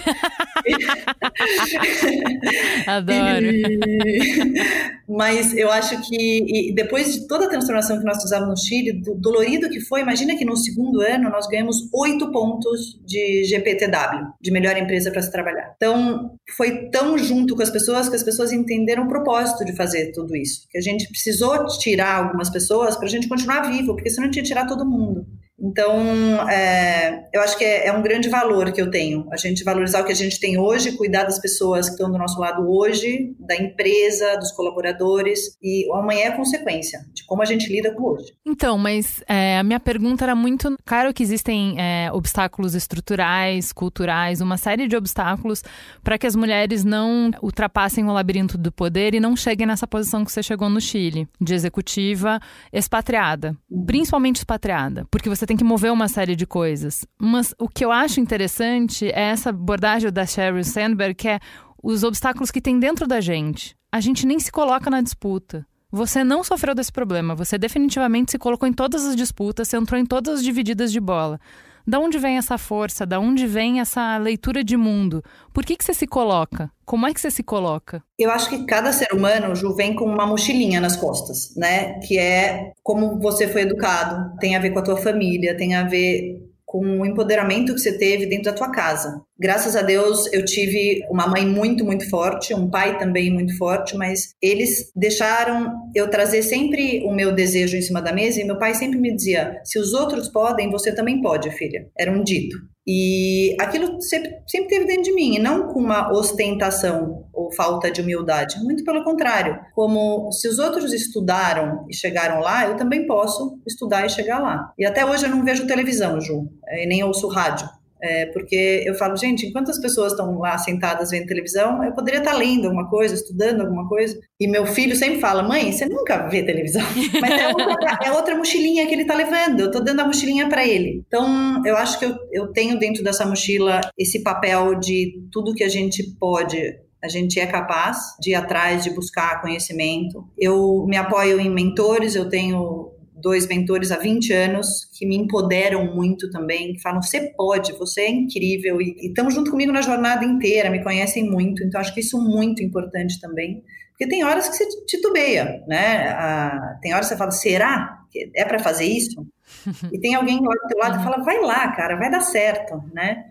Adoro. 2.88 3.44
E... 3.54 4.94
Mas 5.08 5.56
eu 5.56 5.72
acho 5.72 6.02
que 6.08 6.74
depois 6.76 7.14
de 7.14 7.28
toda 7.28 7.46
a 7.46 7.50
transformação 7.50 8.00
que 8.00 8.06
nós 8.06 8.22
fizemos 8.22 8.48
no 8.48 8.58
Chile, 8.58 8.94
do 8.94 9.16
dolorido 9.16 9.70
que 9.70 9.80
foi, 9.82 10.02
imagina 10.02 10.36
que 10.36 10.46
no 10.46 10.56
segundo 10.56 11.02
ano 11.02 11.30
nós 11.30 11.48
ganhamos 11.48 11.90
oito 11.94 12.32
pontos 12.32 13.00
de 13.06 13.44
GPTW, 13.44 14.34
de 14.42 14.52
melhor 14.52 14.78
empresa 14.78 15.12
para 15.12 15.22
se 15.22 15.32
trabalhar. 15.32 15.74
Então, 15.76 16.32
foi 16.56 16.90
tão 16.90 17.18
junto 17.18 17.56
com 17.56 17.62
as 17.62 17.70
pessoas 17.70 18.10
que 18.10 18.16
as 18.16 18.24
pessoas 18.24 18.52
entenderam 18.52 19.04
o 19.04 19.08
propósito 19.08 19.66
de 19.66 19.76
fazer 19.76 20.12
tudo 20.14 20.36
isso, 20.36 20.68
que 20.70 20.78
a 20.78 20.82
gente 20.82 21.08
precisou 21.14 21.68
tirar 21.78 22.26
algumas 22.26 22.50
pessoas 22.50 22.96
para 22.98 23.06
a 23.06 23.10
gente 23.10 23.30
continuar 23.30 23.70
vivo, 23.70 23.94
porque 23.94 24.10
senão 24.10 24.24
a 24.24 24.26
gente 24.26 24.38
ia 24.38 24.44
tirar 24.44 24.66
todo 24.66 24.84
mundo. 24.84 25.28
Então, 25.60 26.50
é, 26.50 27.30
eu 27.32 27.42
acho 27.42 27.58
que 27.58 27.64
é, 27.64 27.88
é, 27.88 27.94
um 27.94 28.02
grande 28.02 28.28
valor 28.28 28.72
que 28.72 28.82
eu 28.82 28.90
tenho. 28.90 29.28
A 29.32 29.38
gente 29.38 29.64
valorizar 29.64 30.02
o 30.02 30.06
que 30.06 30.12
a 30.12 30.16
gente 30.16 30.40
tem 30.40 30.58
hoje, 30.58 30.98
cuidar 30.98 31.24
das 31.24 31.40
pessoas 31.40 31.88
que 31.88 31.94
estão 31.94 32.12
do 32.12 32.18
nosso 32.18 32.40
lado 32.40 32.68
hoje, 32.68 33.36
da 33.40 33.56
empresa, 33.56 34.36
dos 34.38 34.52
colaboradores, 34.52 35.58
e 35.62 35.88
o 35.90 35.96
amanhã 35.96 36.26
é 36.26 36.32
consequência 36.32 37.00
de 37.14 37.24
como 37.26 37.42
a 37.42 37.46
gente 37.46 37.72
lida 37.72 37.94
com 37.94 38.04
hoje. 38.04 38.34
Então, 38.46 38.78
mas 38.78 39.24
é, 39.28 39.58
a 39.58 39.64
minha 39.64 39.80
pergunta 39.80 40.26
era 40.26 40.36
muito. 40.36 40.76
Claro 40.86 41.14
que 41.14 41.24
existem 41.24 41.76
é, 41.80 42.12
obstáculos 42.12 42.76
estruturais, 42.76 43.72
culturais, 43.72 44.42
uma 44.42 44.58
série 44.58 44.88
de 44.88 44.96
obstáculos 44.96 45.64
para 46.04 46.18
que 46.18 46.28
as 46.28 46.36
mulheres 46.36 46.84
não 46.84 47.32
ultrapassem 47.42 48.04
o 48.06 48.12
labirinto 48.12 48.58
do 48.58 48.72
poder 48.72 49.14
e 49.14 49.20
não 49.20 49.36
cheguem 49.36 49.68
nessa 49.68 49.88
posição 49.88 50.26
que 50.26 50.32
você 50.32 50.44
chegou 50.44 50.70
no 50.70 50.82
Chile, 50.82 51.28
de 51.40 51.54
executiva 51.54 52.40
expatriada, 52.72 53.56
uhum. 53.70 53.86
principalmente 53.86 54.38
expatriada, 54.38 55.06
porque 55.10 55.30
você 55.30 55.43
tem 55.46 55.54
tem 55.54 55.58
que 55.58 55.64
mover 55.64 55.92
uma 55.92 56.08
série 56.08 56.36
de 56.36 56.48
coisas. 56.48 57.06
Mas 57.20 57.54
o 57.60 57.70
que 57.70 57.86
eu 57.86 57.92
acho 57.92 58.20
interessante 58.20 59.06
é 59.08 59.30
essa 59.30 59.52
abordagem 59.52 60.12
da 60.12 60.26
Sheryl 60.26 60.64
Sandberg, 60.64 61.14
que 61.14 61.28
é 61.30 61.40
os 61.82 62.04
obstáculos 62.04 62.50
que 62.50 62.60
tem 62.60 62.80
dentro 62.80 63.08
da 63.08 63.22
gente. 63.22 63.76
A 63.92 64.00
gente 64.00 64.26
nem 64.26 64.40
se 64.40 64.52
coloca 64.52 64.90
na 64.90 65.02
disputa. 65.02 65.66
Você 65.92 66.24
não 66.24 66.44
sofreu 66.44 66.74
desse 66.74 66.92
problema, 66.92 67.36
você 67.36 67.56
definitivamente 67.56 68.32
se 68.32 68.40
colocou 68.40 68.68
em 68.68 68.74
todas 68.74 69.06
as 69.06 69.16
disputas, 69.16 69.68
você 69.68 69.78
entrou 69.78 70.00
em 70.00 70.06
todas 70.08 70.40
as 70.40 70.44
divididas 70.44 70.92
de 70.92 71.00
bola. 71.00 71.40
Da 71.86 72.00
onde 72.00 72.18
vem 72.18 72.38
essa 72.38 72.58
força? 72.58 73.06
Da 73.06 73.20
onde 73.20 73.46
vem 73.46 73.80
essa 73.80 74.18
leitura 74.18 74.64
de 74.64 74.78
mundo? 74.78 75.24
Por 75.54 75.66
que, 75.66 75.76
que 75.76 75.84
você 75.84 75.94
se 75.94 76.08
coloca? 76.08 76.72
Como 76.86 77.06
é 77.06 77.14
que 77.14 77.20
você 77.20 77.30
se 77.30 77.44
coloca? 77.44 78.02
Eu 78.18 78.32
acho 78.32 78.50
que 78.50 78.66
cada 78.66 78.92
ser 78.94 79.14
humano, 79.14 79.56
Ju, 79.56 79.76
vem 79.76 79.96
com 79.96 80.06
uma 80.06 80.26
mochilinha 80.26 80.80
nas 80.80 80.96
costas, 80.96 81.54
né? 81.58 82.00
Que 82.00 82.18
é 82.18 82.72
como 82.82 83.20
você 83.20 83.48
foi 83.48 83.62
educado, 83.62 84.38
tem 84.40 84.56
a 84.56 84.60
ver 84.60 84.72
com 84.72 84.80
a 84.80 84.84
tua 84.84 84.98
família, 84.98 85.58
tem 85.58 85.76
a 85.76 85.84
ver 85.84 86.42
com 86.74 87.02
o 87.02 87.06
empoderamento 87.06 87.72
que 87.72 87.80
você 87.80 87.96
teve 87.96 88.26
dentro 88.26 88.46
da 88.46 88.54
tua 88.54 88.72
casa. 88.72 89.22
Graças 89.40 89.76
a 89.76 89.84
Deus 89.84 90.28
eu 90.34 90.44
tive 90.44 91.06
uma 91.08 91.28
mãe 91.28 91.46
muito, 91.46 91.86
muito 91.86 92.10
forte, 92.10 92.52
um 92.52 92.68
pai 92.68 92.98
também 92.98 93.32
muito 93.32 93.56
forte, 93.60 93.96
mas 93.96 94.34
eles 94.42 94.92
deixaram 94.96 95.72
eu 95.94 96.10
trazer 96.10 96.42
sempre 96.42 97.04
o 97.06 97.14
meu 97.14 97.32
desejo 97.32 97.78
em 97.78 97.82
cima 97.84 98.02
da 98.02 98.12
mesa 98.12 98.42
e 98.42 98.44
meu 98.44 98.58
pai 98.58 98.74
sempre 98.74 99.00
me 99.00 99.16
dizia: 99.16 99.62
se 99.64 99.78
os 99.78 99.94
outros 99.94 100.28
podem, 100.30 100.72
você 100.72 100.92
também 100.92 101.22
pode, 101.22 101.52
filha. 101.52 101.88
Era 101.96 102.12
um 102.12 102.24
dito. 102.24 102.58
E 102.86 103.56
aquilo 103.62 104.02
sempre, 104.02 104.32
sempre 104.48 104.68
teve 104.68 104.86
dentro 104.86 105.04
de 105.04 105.14
mim, 105.14 105.36
e 105.36 105.40
não 105.40 105.68
com 105.68 105.80
uma 105.80 106.12
ostentação 106.12 107.26
ou 107.34 107.52
falta 107.54 107.90
de 107.90 108.02
humildade, 108.02 108.62
muito 108.62 108.84
pelo 108.84 109.04
contrário. 109.04 109.60
Como 109.74 110.32
se 110.32 110.48
os 110.48 110.60
outros 110.60 110.94
estudaram 110.94 111.86
e 111.90 111.96
chegaram 111.96 112.42
lá, 112.42 112.68
eu 112.68 112.76
também 112.76 113.08
posso 113.08 113.58
estudar 113.66 114.06
e 114.06 114.10
chegar 114.10 114.40
lá. 114.40 114.74
E 114.78 114.86
até 114.86 115.06
hoje 115.06 115.26
eu 115.26 115.30
não 115.30 115.46
vejo 115.46 115.66
televisão, 115.66 116.20
Ju, 116.20 116.50
e 116.68 116.86
nem 116.86 117.04
ouço 117.04 117.28
rádio. 117.28 117.68
É, 118.04 118.26
porque 118.28 118.84
eu 118.86 118.94
falo, 118.96 119.16
gente, 119.16 119.46
enquanto 119.46 119.72
as 119.72 119.80
pessoas 119.80 120.12
estão 120.12 120.38
lá 120.38 120.58
sentadas 120.58 121.12
vendo 121.12 121.26
televisão, 121.26 121.82
eu 121.86 121.94
poderia 121.94 122.20
estar 122.20 122.34
lendo 122.34 122.66
alguma 122.66 122.90
coisa, 122.90 123.16
estudando 123.16 123.62
alguma 123.62 123.88
coisa. 123.88 124.20
E 124.38 124.46
meu 124.46 124.66
filho 124.66 124.94
sempre 124.94 125.22
fala, 125.22 125.42
mãe, 125.42 125.72
você 125.72 125.86
nunca 125.86 126.28
vê 126.28 126.44
televisão. 126.44 126.84
Mas 127.22 127.32
é 127.32 127.48
outra, 127.48 128.00
é 128.04 128.12
outra 128.12 128.36
mochilinha 128.36 128.86
que 128.86 128.94
ele 128.94 129.04
está 129.04 129.16
levando, 129.16 129.62
eu 129.62 129.68
estou 129.68 129.82
dando 129.82 130.02
a 130.02 130.06
mochilinha 130.06 130.50
para 130.50 130.68
ele. 130.68 131.02
Então, 131.08 131.66
eu 131.66 131.78
acho 131.78 131.98
que 131.98 132.04
eu, 132.04 132.14
eu 132.34 132.48
tenho 132.52 132.78
dentro 132.78 133.02
dessa 133.02 133.26
mochila 133.26 133.80
esse 133.98 134.22
papel 134.22 134.76
de 134.76 135.14
tudo 135.32 135.56
que 135.56 135.64
a 135.64 135.70
gente 135.70 136.04
pode 136.20 136.78
a 137.04 137.10
gente 137.10 137.38
é 137.38 137.46
capaz 137.46 138.16
de 138.18 138.32
ir 138.32 138.36
atrás, 138.36 138.82
de 138.82 138.90
buscar 138.90 139.42
conhecimento. 139.42 140.26
Eu 140.38 140.86
me 140.88 140.96
apoio 140.96 141.38
em 141.38 141.50
mentores, 141.50 142.16
eu 142.16 142.30
tenho 142.30 142.93
dois 143.24 143.48
mentores 143.48 143.90
há 143.90 143.98
20 143.98 144.34
anos 144.34 144.86
que 144.94 145.06
me 145.08 145.16
empoderam 145.16 145.96
muito 145.96 146.30
também, 146.30 146.74
que 146.74 146.82
falam: 146.82 147.02
você 147.02 147.34
pode, 147.36 147.72
você 147.74 148.02
é 148.02 148.10
incrível 148.10 148.80
e 148.82 149.08
estão 149.08 149.32
junto 149.32 149.50
comigo 149.50 149.72
na 149.72 149.82
jornada 149.82 150.26
inteira, 150.26 150.70
me 150.70 150.84
conhecem 150.84 151.28
muito, 151.28 151.64
então 151.64 151.80
acho 151.80 151.94
que 151.94 152.02
isso 152.02 152.18
é 152.18 152.22
muito 152.22 152.62
importante 152.62 153.20
também. 153.20 153.64
Porque 153.92 154.08
tem 154.08 154.24
horas 154.24 154.50
que 154.50 154.56
você 154.58 154.68
titubeia, 154.86 155.64
né? 155.68 156.10
Ah, 156.10 156.78
tem 156.82 156.94
horas 156.94 157.08
que 157.08 157.14
você 157.14 157.18
fala: 157.18 157.32
será 157.32 158.00
que 158.12 158.30
é 158.36 158.44
para 158.46 158.60
fazer 158.60 158.86
isso? 158.86 159.26
E 159.92 160.00
tem 160.00 160.16
alguém 160.16 160.40
lá 160.42 160.54
do 160.54 160.68
teu 160.68 160.78
lado 160.78 160.98
que 160.98 161.04
fala: 161.04 161.24
vai 161.24 161.40
lá, 161.40 161.72
cara, 161.72 161.96
vai 161.96 162.12
dar 162.12 162.22
certo, 162.22 162.82
né? 162.94 163.24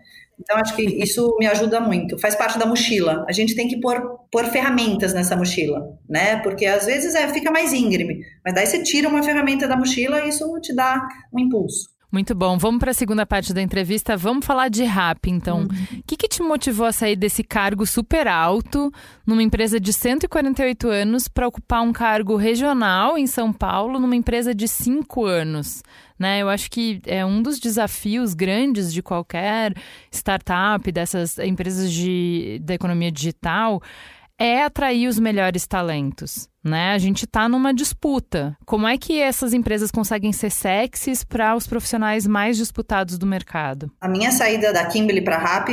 Então, 0.43 0.57
acho 0.57 0.75
que 0.75 0.83
isso 0.83 1.35
me 1.39 1.47
ajuda 1.47 1.79
muito. 1.79 2.19
Faz 2.19 2.35
parte 2.35 2.59
da 2.59 2.65
mochila. 2.65 3.25
A 3.27 3.31
gente 3.31 3.55
tem 3.55 3.67
que 3.67 3.79
pôr, 3.79 3.99
pôr 4.31 4.45
ferramentas 4.45 5.13
nessa 5.13 5.35
mochila, 5.35 5.81
né? 6.07 6.37
Porque 6.37 6.65
às 6.65 6.85
vezes 6.85 7.15
é, 7.15 7.27
fica 7.29 7.49
mais 7.49 7.73
íngreme, 7.73 8.19
mas 8.45 8.53
daí 8.53 8.65
você 8.65 8.83
tira 8.83 9.07
uma 9.07 9.23
ferramenta 9.23 9.67
da 9.67 9.77
mochila 9.77 10.21
e 10.21 10.29
isso 10.29 10.45
te 10.61 10.75
dá 10.75 11.01
um 11.33 11.39
impulso. 11.39 11.93
Muito 12.13 12.35
bom. 12.35 12.59
Vamos 12.59 12.79
para 12.79 12.91
a 12.91 12.93
segunda 12.93 13.25
parte 13.25 13.55
da 13.55 13.61
entrevista. 13.61 14.15
Vamos 14.15 14.45
falar 14.45 14.69
de 14.69 14.83
rap, 14.83 15.31
então. 15.31 15.61
Uhum. 15.61 15.63
O 15.63 15.69
uhum. 15.69 16.01
que, 16.05 16.15
que 16.15 16.27
te 16.27 16.43
motivou 16.43 16.85
a 16.85 16.91
sair 16.91 17.15
desse 17.15 17.43
cargo 17.43 17.87
super 17.87 18.27
alto 18.27 18.91
numa 19.25 19.41
empresa 19.41 19.79
de 19.79 19.91
148 19.91 20.87
anos 20.89 21.27
para 21.27 21.47
ocupar 21.47 21.81
um 21.81 21.91
cargo 21.91 22.35
regional 22.35 23.17
em 23.17 23.25
São 23.25 23.51
Paulo 23.51 23.99
numa 23.99 24.15
empresa 24.15 24.53
de 24.53 24.67
5 24.67 25.25
anos? 25.25 25.81
Né? 26.17 26.39
Eu 26.41 26.49
acho 26.49 26.69
que 26.69 27.01
é 27.05 27.25
um 27.25 27.41
dos 27.41 27.59
desafios 27.59 28.33
grandes 28.33 28.93
de 28.93 29.01
qualquer 29.01 29.73
startup, 30.11 30.91
dessas 30.91 31.37
empresas 31.39 31.91
de, 31.91 32.59
da 32.63 32.73
economia 32.73 33.11
digital, 33.11 33.81
é 34.39 34.63
atrair 34.63 35.07
os 35.07 35.19
melhores 35.19 35.67
talentos. 35.67 36.49
Né? 36.63 36.93
A 36.93 36.97
gente 36.97 37.25
está 37.25 37.49
numa 37.49 37.73
disputa. 37.73 38.55
Como 38.65 38.87
é 38.87 38.97
que 38.97 39.19
essas 39.19 39.53
empresas 39.53 39.91
conseguem 39.91 40.31
ser 40.31 40.49
sexys 40.49 41.23
para 41.23 41.55
os 41.55 41.67
profissionais 41.67 42.25
mais 42.25 42.55
disputados 42.55 43.17
do 43.17 43.25
mercado? 43.25 43.91
A 43.99 44.07
minha 44.07 44.31
saída 44.31 44.71
da 44.71 44.85
Kimberly 44.85 45.21
para 45.21 45.35
a 45.35 45.39
Rap 45.39 45.69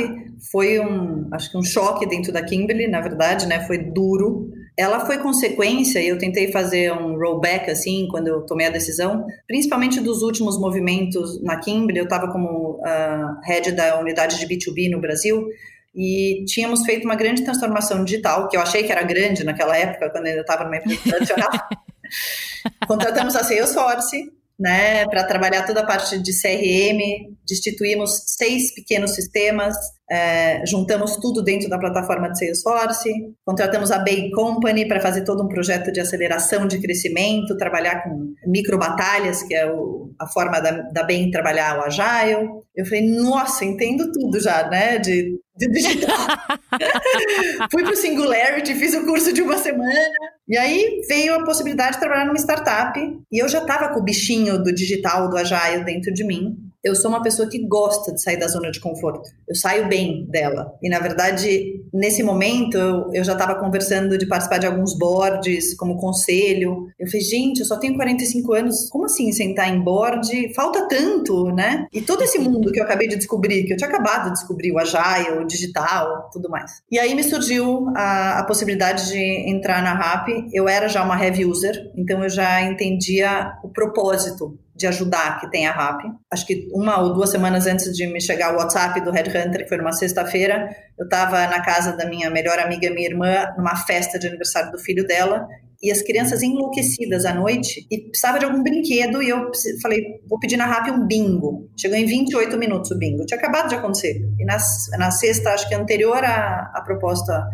foi 0.51 0.79
um, 0.79 1.29
acho 1.31 1.49
que 1.49 1.57
um 1.57 1.63
choque 1.63 2.05
dentro 2.05 2.33
da 2.33 2.43
Kimberly, 2.43 2.87
na 2.87 2.99
verdade, 2.99 3.47
né? 3.47 3.65
Foi 3.67 3.77
duro. 3.77 4.49
Ela 4.77 5.05
foi 5.05 5.17
consequência, 5.19 5.99
e 5.99 6.09
eu 6.09 6.17
tentei 6.17 6.51
fazer 6.51 6.91
um 6.91 7.17
rollback 7.17 7.69
assim, 7.69 8.07
quando 8.09 8.27
eu 8.27 8.45
tomei 8.45 8.67
a 8.67 8.71
decisão, 8.71 9.25
principalmente 9.47 10.01
dos 10.01 10.21
últimos 10.21 10.59
movimentos 10.59 11.41
na 11.41 11.57
Kimberly. 11.57 11.99
Eu 11.99 12.05
estava 12.05 12.29
como 12.31 12.79
uh, 12.79 13.39
head 13.45 13.71
da 13.71 13.97
unidade 13.99 14.39
de 14.39 14.45
B2B 14.45 14.89
no 14.89 14.99
Brasil, 14.99 15.47
e 15.93 16.45
tínhamos 16.45 16.85
feito 16.85 17.05
uma 17.05 17.15
grande 17.15 17.43
transformação 17.43 18.03
digital, 18.03 18.47
que 18.47 18.55
eu 18.55 18.61
achei 18.61 18.83
que 18.83 18.91
era 18.91 19.03
grande 19.03 19.43
naquela 19.43 19.77
época, 19.77 20.09
quando 20.09 20.25
eu 20.25 20.31
ainda 20.31 20.41
estava 20.41 20.63
numa 20.63 20.77
empresa 20.77 21.01
tradicional. 21.03 21.51
Contratamos 22.87 23.35
a 23.35 23.43
Salesforce, 23.43 24.31
né, 24.61 25.07
para 25.07 25.23
trabalhar 25.23 25.65
toda 25.65 25.81
a 25.81 25.85
parte 25.85 26.19
de 26.19 26.31
CRM, 26.39 27.35
destituímos 27.47 28.11
seis 28.27 28.71
pequenos 28.75 29.15
sistemas, 29.15 29.75
é, 30.07 30.63
juntamos 30.67 31.17
tudo 31.17 31.41
dentro 31.41 31.67
da 31.67 31.79
plataforma 31.79 32.29
de 32.29 32.37
Salesforce, 32.37 33.09
contratamos 33.43 33.89
a 33.89 33.97
Bain 33.97 34.29
Company 34.29 34.87
para 34.87 35.01
fazer 35.01 35.23
todo 35.23 35.43
um 35.43 35.47
projeto 35.47 35.91
de 35.91 35.99
aceleração 35.99 36.67
de 36.67 36.79
crescimento, 36.79 37.57
trabalhar 37.57 38.03
com 38.03 38.35
micro 38.45 38.77
batalhas, 38.77 39.41
que 39.41 39.55
é 39.55 39.65
o, 39.65 40.11
a 40.19 40.27
forma 40.27 40.59
da, 40.59 40.71
da 40.91 41.03
Bain 41.03 41.31
trabalhar 41.31 41.79
o 41.79 41.83
Agile. 41.83 42.47
Eu 42.75 42.85
falei, 42.85 43.09
nossa, 43.09 43.65
entendo 43.65 44.11
tudo 44.11 44.39
já, 44.39 44.69
né, 44.69 44.99
de, 44.99 45.39
de 45.57 45.67
digital. 45.71 46.17
Fui 47.71 47.83
para 47.83 47.93
o 47.93 47.97
Singularity, 47.97 48.75
fiz 48.75 48.93
o 48.93 49.05
curso 49.05 49.33
de 49.33 49.41
uma 49.41 49.57
semana, 49.57 50.11
e 50.51 50.57
aí 50.57 51.01
veio 51.07 51.33
a 51.33 51.45
possibilidade 51.45 51.93
de 51.93 52.01
trabalhar 52.01 52.25
numa 52.25 52.37
startup, 52.37 52.99
e 53.31 53.39
eu 53.39 53.47
já 53.47 53.59
estava 53.59 53.87
com 53.93 54.01
o 54.01 54.03
bichinho 54.03 54.61
do 54.61 54.73
digital, 54.73 55.29
do 55.29 55.37
Agile 55.37 55.85
dentro 55.85 56.13
de 56.13 56.25
mim, 56.25 56.70
eu 56.83 56.95
sou 56.95 57.11
uma 57.11 57.21
pessoa 57.21 57.47
que 57.47 57.59
gosta 57.67 58.11
de 58.11 58.21
sair 58.21 58.37
da 58.37 58.47
zona 58.47 58.71
de 58.71 58.79
conforto. 58.79 59.29
Eu 59.47 59.55
saio 59.55 59.87
bem 59.87 60.25
dela. 60.25 60.73
E, 60.81 60.89
na 60.89 60.99
verdade, 60.99 61.79
nesse 61.93 62.23
momento, 62.23 62.75
eu, 62.75 63.13
eu 63.13 63.23
já 63.23 63.33
estava 63.33 63.55
conversando 63.55 64.17
de 64.17 64.25
participar 64.25 64.57
de 64.57 64.65
alguns 64.65 64.97
boards 64.97 65.75
como 65.75 65.97
conselho. 65.97 66.87
Eu 66.99 67.07
falei, 67.07 67.21
gente, 67.21 67.59
eu 67.59 67.65
só 67.65 67.77
tenho 67.77 67.95
45 67.95 68.53
anos. 68.53 68.89
Como 68.89 69.05
assim 69.05 69.31
sentar 69.31 69.69
em 69.69 69.79
board? 69.79 70.53
Falta 70.55 70.87
tanto, 70.87 71.51
né? 71.51 71.85
E 71.93 72.01
todo 72.01 72.23
esse 72.23 72.39
mundo 72.39 72.71
que 72.71 72.79
eu 72.79 72.83
acabei 72.83 73.07
de 73.07 73.15
descobrir, 73.15 73.63
que 73.63 73.73
eu 73.73 73.77
tinha 73.77 73.89
acabado 73.89 74.25
de 74.25 74.33
descobrir, 74.33 74.71
o 74.71 74.79
Agile, 74.79 75.39
o 75.39 75.45
digital, 75.45 76.29
tudo 76.33 76.49
mais. 76.49 76.81
E 76.91 76.97
aí 76.97 77.13
me 77.13 77.23
surgiu 77.23 77.89
a, 77.95 78.39
a 78.39 78.43
possibilidade 78.43 79.09
de 79.09 79.49
entrar 79.49 79.83
na 79.83 79.93
RAP. 79.93 80.29
Eu 80.51 80.67
era 80.67 80.87
já 80.87 81.03
uma 81.03 81.23
heavy 81.23 81.45
user, 81.45 81.91
então 81.95 82.23
eu 82.23 82.29
já 82.29 82.63
entendia 82.63 83.53
o 83.63 83.69
propósito 83.69 84.57
de 84.81 84.87
ajudar 84.87 85.39
que 85.39 85.49
tem 85.49 85.67
a 85.67 85.71
RAP. 85.71 86.01
Acho 86.29 86.45
que 86.45 86.67
uma 86.73 86.99
ou 86.99 87.13
duas 87.13 87.29
semanas 87.29 87.67
antes 87.67 87.95
de 87.95 88.07
me 88.07 88.19
chegar 88.19 88.53
o 88.53 88.57
WhatsApp 88.57 88.99
do 89.01 89.11
Headhunter, 89.11 89.63
que 89.63 89.69
foi 89.69 89.77
numa 89.77 89.93
sexta-feira, 89.93 90.75
eu 90.97 91.05
estava 91.05 91.47
na 91.47 91.61
casa 91.61 91.95
da 91.95 92.05
minha 92.05 92.29
melhor 92.29 92.57
amiga, 92.59 92.89
minha 92.89 93.07
irmã, 93.07 93.53
numa 93.55 93.75
festa 93.75 94.17
de 94.17 94.27
aniversário 94.27 94.71
do 94.71 94.79
filho 94.79 95.05
dela, 95.05 95.47
e 95.83 95.91
as 95.91 96.01
crianças 96.01 96.43
enlouquecidas 96.43 97.25
à 97.25 97.33
noite 97.33 97.87
e 97.89 98.09
precisava 98.09 98.37
de 98.37 98.45
algum 98.45 98.61
brinquedo 98.61 99.21
e 99.21 99.29
eu 99.29 99.51
falei, 99.81 100.21
vou 100.27 100.39
pedir 100.39 100.57
na 100.57 100.65
RAP 100.65 100.89
um 100.89 101.07
bingo. 101.07 101.69
Chegou 101.79 101.97
em 101.97 102.05
28 102.05 102.57
minutos 102.57 102.91
o 102.91 102.97
bingo. 102.97 103.25
Tinha 103.25 103.39
acabado 103.39 103.69
de 103.69 103.75
acontecer. 103.75 104.21
E 104.39 104.45
na, 104.45 104.57
na 104.97 105.09
sexta, 105.09 105.51
acho 105.51 105.67
que 105.67 105.73
anterior 105.73 106.23
à 106.23 106.81
proposta 106.85 107.47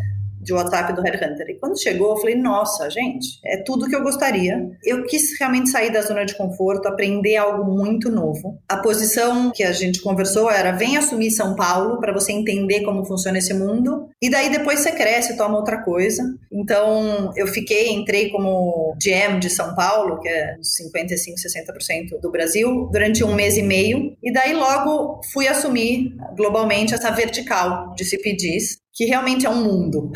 de 0.47 0.53
WhatsApp 0.53 0.93
do 0.93 1.01
Headhunter. 1.01 1.49
E 1.49 1.59
quando 1.59 1.79
chegou, 1.79 2.11
eu 2.11 2.17
falei, 2.17 2.35
nossa, 2.35 2.89
gente, 2.89 3.37
é 3.45 3.57
tudo 3.57 3.87
que 3.87 3.95
eu 3.95 4.01
gostaria. 4.01 4.65
Eu 4.81 5.03
quis 5.03 5.37
realmente 5.37 5.69
sair 5.69 5.91
da 5.91 6.01
zona 6.01 6.25
de 6.25 6.35
conforto, 6.35 6.87
aprender 6.87 7.35
algo 7.35 7.69
muito 7.69 8.09
novo. 8.09 8.57
A 8.67 8.77
posição 8.77 9.51
que 9.53 9.61
a 9.61 9.73
gente 9.73 10.01
conversou 10.01 10.49
era, 10.49 10.71
vem 10.71 10.95
assumir 10.95 11.31
São 11.31 11.53
Paulo 11.53 11.99
para 11.99 12.13
você 12.13 12.31
entender 12.31 12.81
como 12.83 13.05
funciona 13.05 13.37
esse 13.37 13.53
mundo. 13.53 14.07
E 14.21 14.29
daí 14.29 14.49
depois 14.49 14.79
você 14.79 14.93
cresce, 14.93 15.35
toma 15.35 15.57
outra 15.57 15.83
coisa. 15.83 16.23
Então, 16.49 17.33
eu 17.35 17.45
fiquei, 17.45 17.89
entrei 17.89 18.29
como 18.29 18.95
GM 19.03 19.39
de 19.39 19.49
São 19.49 19.75
Paulo, 19.75 20.21
que 20.21 20.29
é 20.29 20.55
55, 20.61 21.37
60% 21.37 22.21
do 22.21 22.31
Brasil, 22.31 22.87
durante 22.89 23.21
um 23.21 23.35
mês 23.35 23.57
e 23.57 23.61
meio. 23.61 24.15
E 24.23 24.31
daí 24.31 24.53
logo 24.53 25.19
fui 25.33 25.45
assumir 25.49 26.15
globalmente 26.37 26.93
essa 26.93 27.11
vertical 27.11 27.93
de 27.95 28.05
CPDs, 28.05 28.77
que 28.97 29.05
realmente 29.05 29.45
é 29.45 29.49
um 29.49 29.63
mundo. 29.63 30.11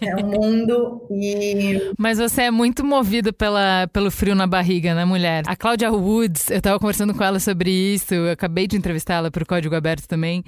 é 0.00 0.14
um 0.24 0.28
mundo 0.28 1.08
e. 1.10 1.92
Mas 1.98 2.18
você 2.18 2.42
é 2.42 2.50
muito 2.52 2.84
movido 2.84 3.32
pela, 3.32 3.88
pelo 3.92 4.12
frio 4.12 4.36
na 4.36 4.46
barriga, 4.46 4.94
né, 4.94 5.04
mulher? 5.04 5.42
A 5.44 5.56
Cláudia 5.56 5.90
Woods, 5.90 6.48
eu 6.48 6.58
estava 6.58 6.78
conversando 6.78 7.12
com 7.12 7.24
ela 7.24 7.40
sobre 7.40 7.68
isso, 7.68 8.14
eu 8.14 8.30
acabei 8.30 8.68
de 8.68 8.76
entrevistar 8.76 9.14
ela 9.14 9.28
para 9.28 9.42
o 9.42 9.46
Código 9.46 9.74
Aberto 9.74 10.06
também. 10.06 10.44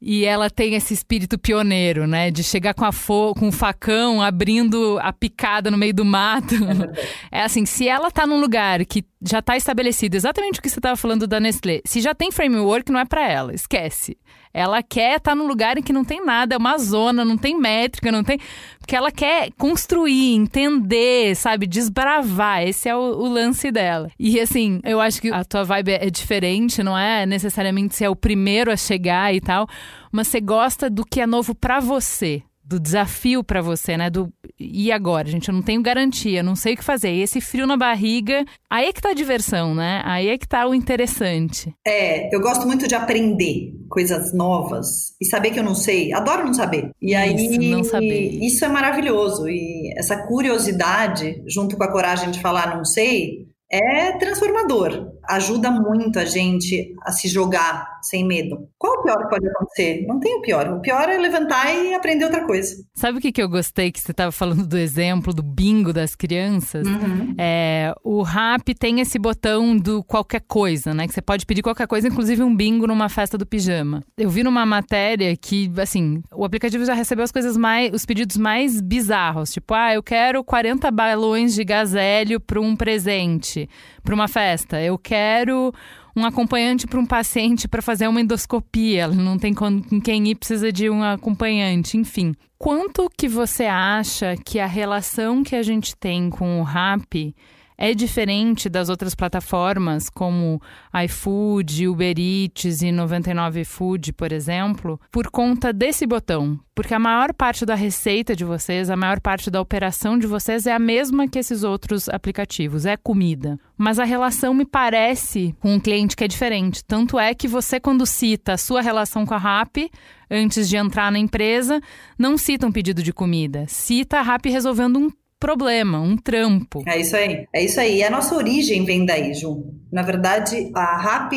E 0.00 0.24
ela 0.24 0.48
tem 0.48 0.76
esse 0.76 0.94
espírito 0.94 1.36
pioneiro, 1.36 2.06
né? 2.06 2.30
De 2.30 2.42
chegar 2.44 2.72
com, 2.72 2.84
a 2.84 2.92
fo 2.92 3.34
com 3.34 3.48
o 3.48 3.52
facão, 3.52 4.22
abrindo 4.22 4.98
a 5.02 5.12
picada 5.12 5.70
no 5.70 5.76
meio 5.76 5.92
do 5.92 6.04
mato. 6.04 6.54
É 7.30 7.42
assim, 7.42 7.66
se 7.66 7.88
ela 7.88 8.10
tá 8.10 8.26
num 8.26 8.40
lugar 8.40 8.84
que 8.86 9.04
já 9.20 9.40
está 9.40 9.56
estabelecido, 9.56 10.14
exatamente 10.16 10.58
o 10.58 10.62
que 10.62 10.68
você 10.68 10.78
estava 10.78 10.96
falando 10.96 11.26
da 11.26 11.38
Nestlé, 11.38 11.80
se 11.84 12.00
já 12.00 12.14
tem 12.14 12.30
framework, 12.30 12.90
não 12.90 13.00
é 13.00 13.04
para 13.04 13.28
ela, 13.28 13.54
esquece. 13.54 14.16
Ela 14.52 14.82
quer 14.82 15.16
estar 15.16 15.30
tá 15.30 15.34
num 15.34 15.46
lugar 15.46 15.78
em 15.78 15.82
que 15.82 15.92
não 15.92 16.04
tem 16.04 16.24
nada, 16.24 16.54
é 16.54 16.58
uma 16.58 16.76
zona, 16.76 17.24
não 17.24 17.36
tem 17.36 17.58
métrica, 17.58 18.10
não 18.10 18.24
tem. 18.24 18.38
Porque 18.78 18.96
ela 18.96 19.12
quer 19.12 19.50
construir, 19.56 20.34
entender, 20.34 21.36
sabe? 21.36 21.66
Desbravar. 21.66 22.62
Esse 22.62 22.88
é 22.88 22.96
o, 22.96 22.98
o, 22.98 23.28
lance 23.28 23.70
dela. 23.70 24.10
E 24.18 24.40
assim, 24.40 24.80
eu 24.84 25.00
acho 25.00 25.20
que 25.20 25.30
a 25.30 25.44
tua 25.44 25.62
vibe 25.62 25.92
é 25.92 26.10
diferente, 26.10 26.82
não 26.82 26.98
é 26.98 27.24
necessariamente 27.24 27.94
ser 27.94 28.04
é 28.04 28.10
o 28.10 28.16
primeiro 28.16 28.72
a 28.72 28.76
chegar 28.76 29.32
e 29.34 29.40
tal, 29.40 29.68
mas 30.10 30.28
você 30.28 30.40
gosta 30.40 30.90
do 30.90 31.04
que 31.04 31.20
é 31.20 31.26
novo 31.26 31.54
para 31.54 31.78
você 31.78 32.42
do 32.70 32.78
desafio 32.78 33.42
para 33.42 33.60
você, 33.60 33.96
né? 33.96 34.08
Do 34.08 34.32
e 34.56 34.92
agora, 34.92 35.26
gente, 35.26 35.48
eu 35.48 35.54
não 35.54 35.62
tenho 35.62 35.82
garantia, 35.82 36.40
não 36.40 36.54
sei 36.54 36.74
o 36.74 36.76
que 36.76 36.84
fazer. 36.84 37.10
E 37.10 37.22
esse 37.22 37.40
frio 37.40 37.66
na 37.66 37.76
barriga, 37.76 38.44
aí 38.70 38.86
é 38.86 38.92
que 38.92 39.00
tá 39.00 39.08
a 39.08 39.14
diversão, 39.14 39.74
né? 39.74 40.02
Aí 40.04 40.28
é 40.28 40.38
que 40.38 40.46
tá 40.46 40.68
o 40.68 40.74
interessante. 40.74 41.74
É, 41.84 42.32
eu 42.32 42.40
gosto 42.40 42.66
muito 42.68 42.86
de 42.86 42.94
aprender 42.94 43.72
coisas 43.88 44.32
novas 44.32 45.16
e 45.20 45.26
saber 45.26 45.50
que 45.50 45.58
eu 45.58 45.64
não 45.64 45.74
sei. 45.74 46.12
Adoro 46.12 46.46
não 46.46 46.54
saber. 46.54 46.90
E 47.02 47.12
aí 47.12 47.34
isso, 47.34 47.60
não 47.60 47.82
saber. 47.82 48.38
Isso 48.40 48.64
é 48.64 48.68
maravilhoso 48.68 49.48
e 49.48 49.92
essa 49.98 50.24
curiosidade 50.28 51.42
junto 51.48 51.76
com 51.76 51.82
a 51.82 51.90
coragem 51.90 52.30
de 52.30 52.40
falar 52.40 52.76
não 52.76 52.84
sei, 52.84 53.48
é 53.70 54.12
transformador. 54.18 55.12
Ajuda 55.28 55.70
muito 55.70 56.18
a 56.18 56.24
gente 56.24 56.94
a 57.02 57.12
se 57.12 57.28
jogar 57.28 57.99
sem 58.10 58.26
medo. 58.26 58.68
Qual 58.76 58.92
o 58.98 59.02
pior 59.04 59.22
que 59.22 59.30
pode 59.30 59.48
acontecer? 59.48 60.04
Não 60.06 60.18
tem 60.18 60.36
o 60.36 60.42
pior. 60.42 60.68
O 60.68 60.80
pior 60.80 61.08
é 61.08 61.16
levantar 61.16 61.72
e 61.72 61.94
aprender 61.94 62.24
outra 62.24 62.44
coisa. 62.44 62.74
Sabe 62.94 63.18
o 63.18 63.20
que, 63.20 63.30
que 63.30 63.40
eu 63.40 63.48
gostei 63.48 63.92
que 63.92 64.00
você 64.00 64.10
estava 64.10 64.32
falando 64.32 64.66
do 64.66 64.76
exemplo 64.76 65.32
do 65.32 65.42
bingo 65.42 65.92
das 65.92 66.16
crianças? 66.16 66.86
Uhum. 66.86 67.34
É, 67.38 67.94
o 68.02 68.22
rap 68.22 68.74
tem 68.74 69.00
esse 69.00 69.18
botão 69.18 69.76
do 69.76 70.02
qualquer 70.02 70.40
coisa, 70.40 70.92
né? 70.92 71.06
Que 71.06 71.14
você 71.14 71.22
pode 71.22 71.46
pedir 71.46 71.62
qualquer 71.62 71.86
coisa, 71.86 72.08
inclusive 72.08 72.42
um 72.42 72.54
bingo 72.54 72.86
numa 72.86 73.08
festa 73.08 73.38
do 73.38 73.46
pijama. 73.46 74.02
Eu 74.18 74.28
vi 74.28 74.42
numa 74.42 74.66
matéria 74.66 75.36
que, 75.36 75.70
assim, 75.80 76.22
o 76.34 76.44
aplicativo 76.44 76.84
já 76.84 76.94
recebeu 76.94 77.24
as 77.24 77.32
coisas 77.32 77.56
mais, 77.56 77.92
os 77.94 78.04
pedidos 78.04 78.36
mais 78.36 78.80
bizarros. 78.80 79.52
Tipo, 79.52 79.74
ah, 79.74 79.94
eu 79.94 80.02
quero 80.02 80.42
40 80.42 80.90
balões 80.90 81.54
de 81.54 81.62
gás 81.62 81.94
hélio 81.94 82.40
para 82.40 82.60
um 82.60 82.74
presente, 82.74 83.68
para 84.02 84.14
uma 84.14 84.26
festa. 84.26 84.82
Eu 84.82 84.98
quero 84.98 85.72
um 86.20 86.26
acompanhante 86.26 86.86
para 86.86 87.00
um 87.00 87.06
paciente 87.06 87.66
para 87.66 87.80
fazer 87.80 88.06
uma 88.06 88.20
endoscopia, 88.20 89.08
não 89.08 89.38
tem 89.38 89.54
com 89.54 89.80
quem 90.00 90.28
ir, 90.28 90.34
precisa 90.34 90.70
de 90.70 90.90
um 90.90 91.02
acompanhante, 91.02 91.96
enfim. 91.96 92.34
Quanto 92.58 93.10
que 93.16 93.26
você 93.26 93.64
acha 93.64 94.36
que 94.36 94.60
a 94.60 94.66
relação 94.66 95.42
que 95.42 95.56
a 95.56 95.62
gente 95.62 95.96
tem 95.96 96.28
com 96.28 96.60
o 96.60 96.62
RAP 96.62 97.34
é 97.80 97.94
diferente 97.94 98.68
das 98.68 98.90
outras 98.90 99.14
plataformas 99.14 100.10
como 100.10 100.60
iFood, 101.04 101.88
Uber 101.88 102.14
Eats 102.18 102.82
e 102.82 102.92
99 102.92 103.64
Food, 103.64 104.12
por 104.12 104.32
exemplo, 104.32 105.00
por 105.10 105.30
conta 105.30 105.72
desse 105.72 106.06
botão. 106.06 106.60
Porque 106.74 106.92
a 106.92 106.98
maior 106.98 107.32
parte 107.32 107.64
da 107.64 107.74
receita 107.74 108.36
de 108.36 108.44
vocês, 108.44 108.90
a 108.90 108.96
maior 108.96 109.18
parte 109.18 109.50
da 109.50 109.60
operação 109.62 110.18
de 110.18 110.26
vocês 110.26 110.66
é 110.66 110.72
a 110.72 110.78
mesma 110.78 111.26
que 111.26 111.38
esses 111.38 111.62
outros 111.62 112.06
aplicativos, 112.08 112.84
é 112.84 112.98
comida. 112.98 113.58
Mas 113.78 113.98
a 113.98 114.04
relação 114.04 114.52
me 114.52 114.66
parece 114.66 115.54
com 115.58 115.74
um 115.74 115.80
cliente 115.80 116.14
que 116.14 116.24
é 116.24 116.28
diferente. 116.28 116.84
Tanto 116.84 117.18
é 117.18 117.34
que 117.34 117.48
você, 117.48 117.80
quando 117.80 118.04
cita 118.04 118.52
a 118.52 118.58
sua 118.58 118.82
relação 118.82 119.24
com 119.24 119.34
a 119.34 119.38
RAP, 119.38 119.90
antes 120.30 120.68
de 120.68 120.76
entrar 120.76 121.10
na 121.10 121.18
empresa, 121.18 121.80
não 122.18 122.36
cita 122.36 122.66
um 122.66 122.72
pedido 122.72 123.02
de 123.02 123.12
comida. 123.12 123.64
Cita 123.68 124.18
a 124.18 124.22
RAP 124.22 124.46
resolvendo 124.46 124.98
um 124.98 125.10
problema, 125.40 126.00
um 126.00 126.16
trampo. 126.16 126.84
É 126.86 127.00
isso 127.00 127.16
aí. 127.16 127.46
É 127.52 127.64
isso 127.64 127.80
aí. 127.80 127.96
E 127.98 128.04
a 128.04 128.10
nossa 128.10 128.36
origem 128.36 128.84
vem 128.84 129.06
daí, 129.06 129.32
Ju. 129.34 129.64
Na 129.90 130.02
verdade, 130.02 130.70
a 130.74 130.96
RAP 130.98 131.32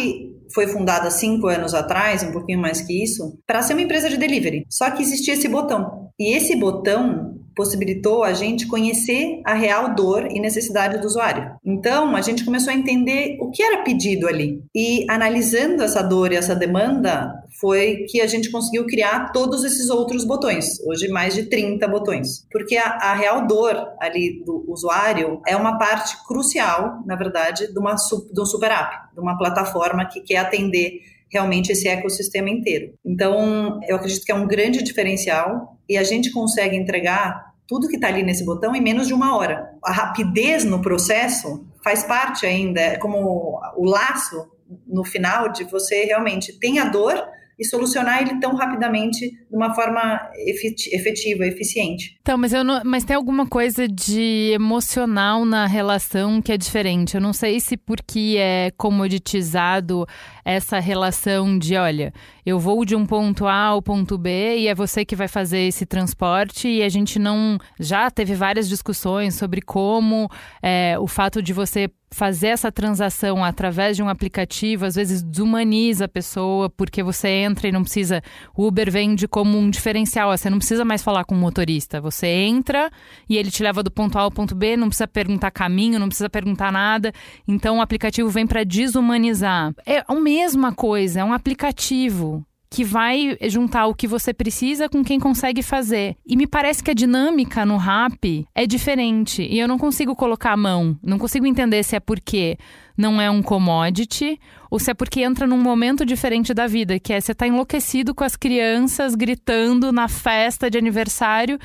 foi 0.54 0.68
fundada 0.68 1.10
cinco 1.10 1.48
anos 1.48 1.74
atrás, 1.74 2.22
um 2.22 2.32
pouquinho 2.32 2.60
mais 2.60 2.82
que 2.82 3.04
isso, 3.04 3.40
para 3.48 3.64
ser 3.64 3.74
uma 3.74 3.82
empresa 3.82 4.10
de 4.10 4.18
delivery. 4.18 4.66
Só 4.70 4.92
que 4.92 5.02
existia 5.02 5.34
esse 5.34 5.48
botão. 5.48 6.12
E 6.20 6.36
esse 6.36 6.56
botão 6.56 7.34
possibilitou 7.56 8.24
a 8.24 8.34
gente 8.34 8.68
conhecer 8.68 9.42
a 9.46 9.54
real 9.54 9.94
dor 9.96 10.28
e 10.32 10.40
necessidade 10.40 11.00
do 11.00 11.08
usuário. 11.08 11.52
Então, 11.66 12.16
a 12.16 12.22
gente 12.22 12.44
começou 12.44 12.72
a 12.72 12.76
entender 12.76 13.38
o 13.40 13.52
que 13.52 13.64
era 13.64 13.84
pedido 13.84 14.28
ali. 14.28 14.60
E 14.76 15.06
analisando 15.10 15.84
essa 15.84 16.02
dor 16.02 16.32
e 16.32 16.36
essa 16.36 16.56
demanda, 16.56 17.32
foi 17.64 18.06
que 18.10 18.20
a 18.20 18.28
gente 18.28 18.52
conseguiu 18.52 18.86
criar 18.86 19.32
todos 19.32 19.64
esses 19.64 19.90
outros 19.90 20.26
botões. 20.26 20.82
Hoje, 20.86 21.08
mais 21.08 21.34
de 21.34 21.44
30 21.44 21.88
botões. 21.88 22.46
Porque 22.52 22.76
a, 22.76 22.90
a 22.90 23.14
real 23.14 23.48
dor 23.48 23.74
ali 24.02 24.44
do 24.44 24.66
usuário 24.68 25.42
é 25.48 25.56
uma 25.56 25.78
parte 25.78 26.18
crucial, 26.28 27.02
na 27.06 27.16
verdade, 27.16 27.72
de, 27.72 27.80
uma, 27.80 27.96
de 27.96 28.42
um 28.42 28.46
super 28.46 28.70
app, 28.70 29.14
de 29.14 29.22
uma 29.22 29.38
plataforma 29.38 30.06
que 30.06 30.20
quer 30.20 30.40
atender 30.40 31.00
realmente 31.32 31.72
esse 31.72 31.88
ecossistema 31.88 32.50
inteiro. 32.50 32.96
Então, 33.06 33.80
eu 33.88 33.96
acredito 33.96 34.26
que 34.26 34.32
é 34.34 34.36
um 34.36 34.46
grande 34.46 34.84
diferencial 34.84 35.78
e 35.88 35.98
a 35.98 36.04
gente 36.04 36.32
consegue 36.32 36.76
entregar 36.76 37.54
tudo 37.66 37.88
que 37.88 37.96
está 37.96 38.10
ali 38.10 38.24
nesse 38.24 38.44
botão 38.44 38.76
em 38.76 38.82
menos 38.82 39.08
de 39.08 39.14
uma 39.14 39.38
hora. 39.38 39.70
A 39.86 39.94
rapidez 39.94 40.66
no 40.66 40.82
processo 40.82 41.66
faz 41.82 42.04
parte 42.04 42.46
ainda, 42.46 42.82
é 42.82 42.98
como 42.98 43.58
o 43.78 43.86
laço 43.86 44.52
no 44.86 45.06
final 45.06 45.50
de 45.50 45.64
você 45.64 46.04
realmente 46.04 46.60
tem 46.60 46.80
a 46.80 46.86
dor, 46.86 47.24
e 47.64 47.66
solucionar 47.66 48.22
ele 48.22 48.40
tão 48.40 48.56
rapidamente 48.56 49.20
de 49.30 49.56
uma 49.56 49.74
forma 49.74 50.20
efetiva, 50.36 51.46
eficiente. 51.46 52.18
Então, 52.22 52.38
mas, 52.38 52.52
eu 52.52 52.64
não, 52.64 52.82
mas 52.84 53.06
tem 53.06 53.16
alguma 53.16 53.48
coisa 53.48 53.88
de 53.88 54.52
emocional 54.54 55.46
na 55.46 55.66
relação 55.66 56.42
que 56.42 56.52
é 56.52 56.58
diferente. 56.58 57.16
Eu 57.16 57.22
não 57.22 57.32
sei 57.32 57.60
se 57.62 57.78
porque 57.78 58.36
é 58.38 58.72
comoditizado 58.78 60.06
essa 60.46 60.80
relação 60.80 61.58
de, 61.58 61.76
olha, 61.76 62.14
eu 62.46 62.60
vou 62.60 62.84
de 62.86 62.96
um 62.96 63.06
ponto 63.06 63.48
A 63.48 63.66
ao 63.66 63.82
ponto 63.82 64.18
B 64.18 64.58
e 64.58 64.68
é 64.68 64.76
você 64.76 65.06
que 65.06 65.16
vai 65.16 65.28
fazer 65.28 65.60
esse 65.60 65.86
transporte. 65.86 66.68
E 66.68 66.84
a 66.84 66.90
gente 66.90 67.18
não 67.18 67.58
já 67.80 68.12
teve 68.12 68.36
várias 68.36 68.68
discussões 68.68 69.36
sobre 69.36 69.62
como 69.62 70.30
é, 70.62 70.96
o 71.00 71.08
fato 71.08 71.42
de 71.42 71.54
você 71.54 71.90
fazer 72.12 72.50
essa 72.50 72.72
transação 72.72 73.44
através 73.44 73.98
de 73.98 74.04
um 74.04 74.08
aplicativo 74.08 74.86
às 74.86 74.94
vezes 74.94 75.24
desumaniza 75.24 76.06
a 76.06 76.08
pessoa 76.08 76.70
porque 76.70 77.02
você 77.02 77.28
entra 77.28 77.68
e 77.68 77.72
não 77.72 77.82
precisa 77.82 78.22
o 78.56 78.68
Uber 78.68 78.92
vende 78.92 79.28
como 79.28 79.58
um 79.58 79.68
diferencial 79.68 80.30
você 80.30 80.48
não 80.48 80.60
precisa 80.60 80.86
mais 80.86 81.02
falar 81.02 81.24
com 81.24 81.34
o 81.34 81.38
motorista 81.40 82.00
você 82.00 82.28
entra 82.28 82.92
e 83.28 83.36
ele 83.36 83.50
te 83.50 83.64
leva 83.64 83.82
do 83.82 83.90
ponto 83.90 84.16
A 84.20 84.22
ao 84.22 84.30
ponto 84.30 84.54
B 84.54 84.78
não 84.78 84.90
precisa 84.90 85.08
perguntar 85.08 85.50
caminho 85.50 85.98
não 85.98 86.08
precisa 86.08 86.30
perguntar 86.30 86.72
nada. 86.72 87.12
Então 87.48 87.78
o 87.78 87.82
aplicativo 87.82 88.30
vem 88.30 88.46
para 88.46 88.64
desumanizar. 88.64 89.74
É 89.86 90.04
o 90.12 90.20
mesma 90.34 90.74
coisa, 90.74 91.20
é 91.20 91.24
um 91.24 91.32
aplicativo 91.32 92.44
que 92.68 92.84
vai 92.84 93.38
juntar 93.44 93.86
o 93.86 93.94
que 93.94 94.08
você 94.08 94.34
precisa 94.34 94.90
com 94.90 95.04
quem 95.04 95.20
consegue 95.20 95.62
fazer. 95.62 96.16
E 96.26 96.36
me 96.36 96.48
parece 96.48 96.84
que 96.84 96.90
a 96.90 96.94
dinâmica 96.96 97.64
no 97.64 97.78
rap 97.78 98.48
é 98.56 98.66
diferente. 98.66 99.44
E 99.44 99.60
eu 99.60 99.68
não 99.68 99.78
consigo 99.78 100.16
colocar 100.16 100.54
a 100.54 100.58
mão, 100.58 100.98
não 101.04 101.20
consigo 101.20 101.46
entender 101.46 101.84
se 101.84 101.96
é 101.96 102.00
porque 102.00 102.58
não 102.98 103.22
é 103.22 103.30
um 103.30 103.44
commodity 103.44 104.40
ou 104.72 104.80
se 104.80 104.90
é 104.90 104.94
porque 104.96 105.22
entra 105.22 105.46
num 105.46 105.62
momento 105.62 106.04
diferente 106.04 106.52
da 106.52 106.66
vida, 106.66 107.00
que 107.00 107.14
é 107.14 107.22
você 107.22 107.36
tá 107.36 107.46
enlouquecido 107.46 108.16
com 108.16 108.24
as 108.24 108.36
crianças 108.36 109.14
gritando 109.14 109.92
na 109.92 110.08
festa 110.08 110.68
de 110.68 110.76
aniversário 110.76 111.60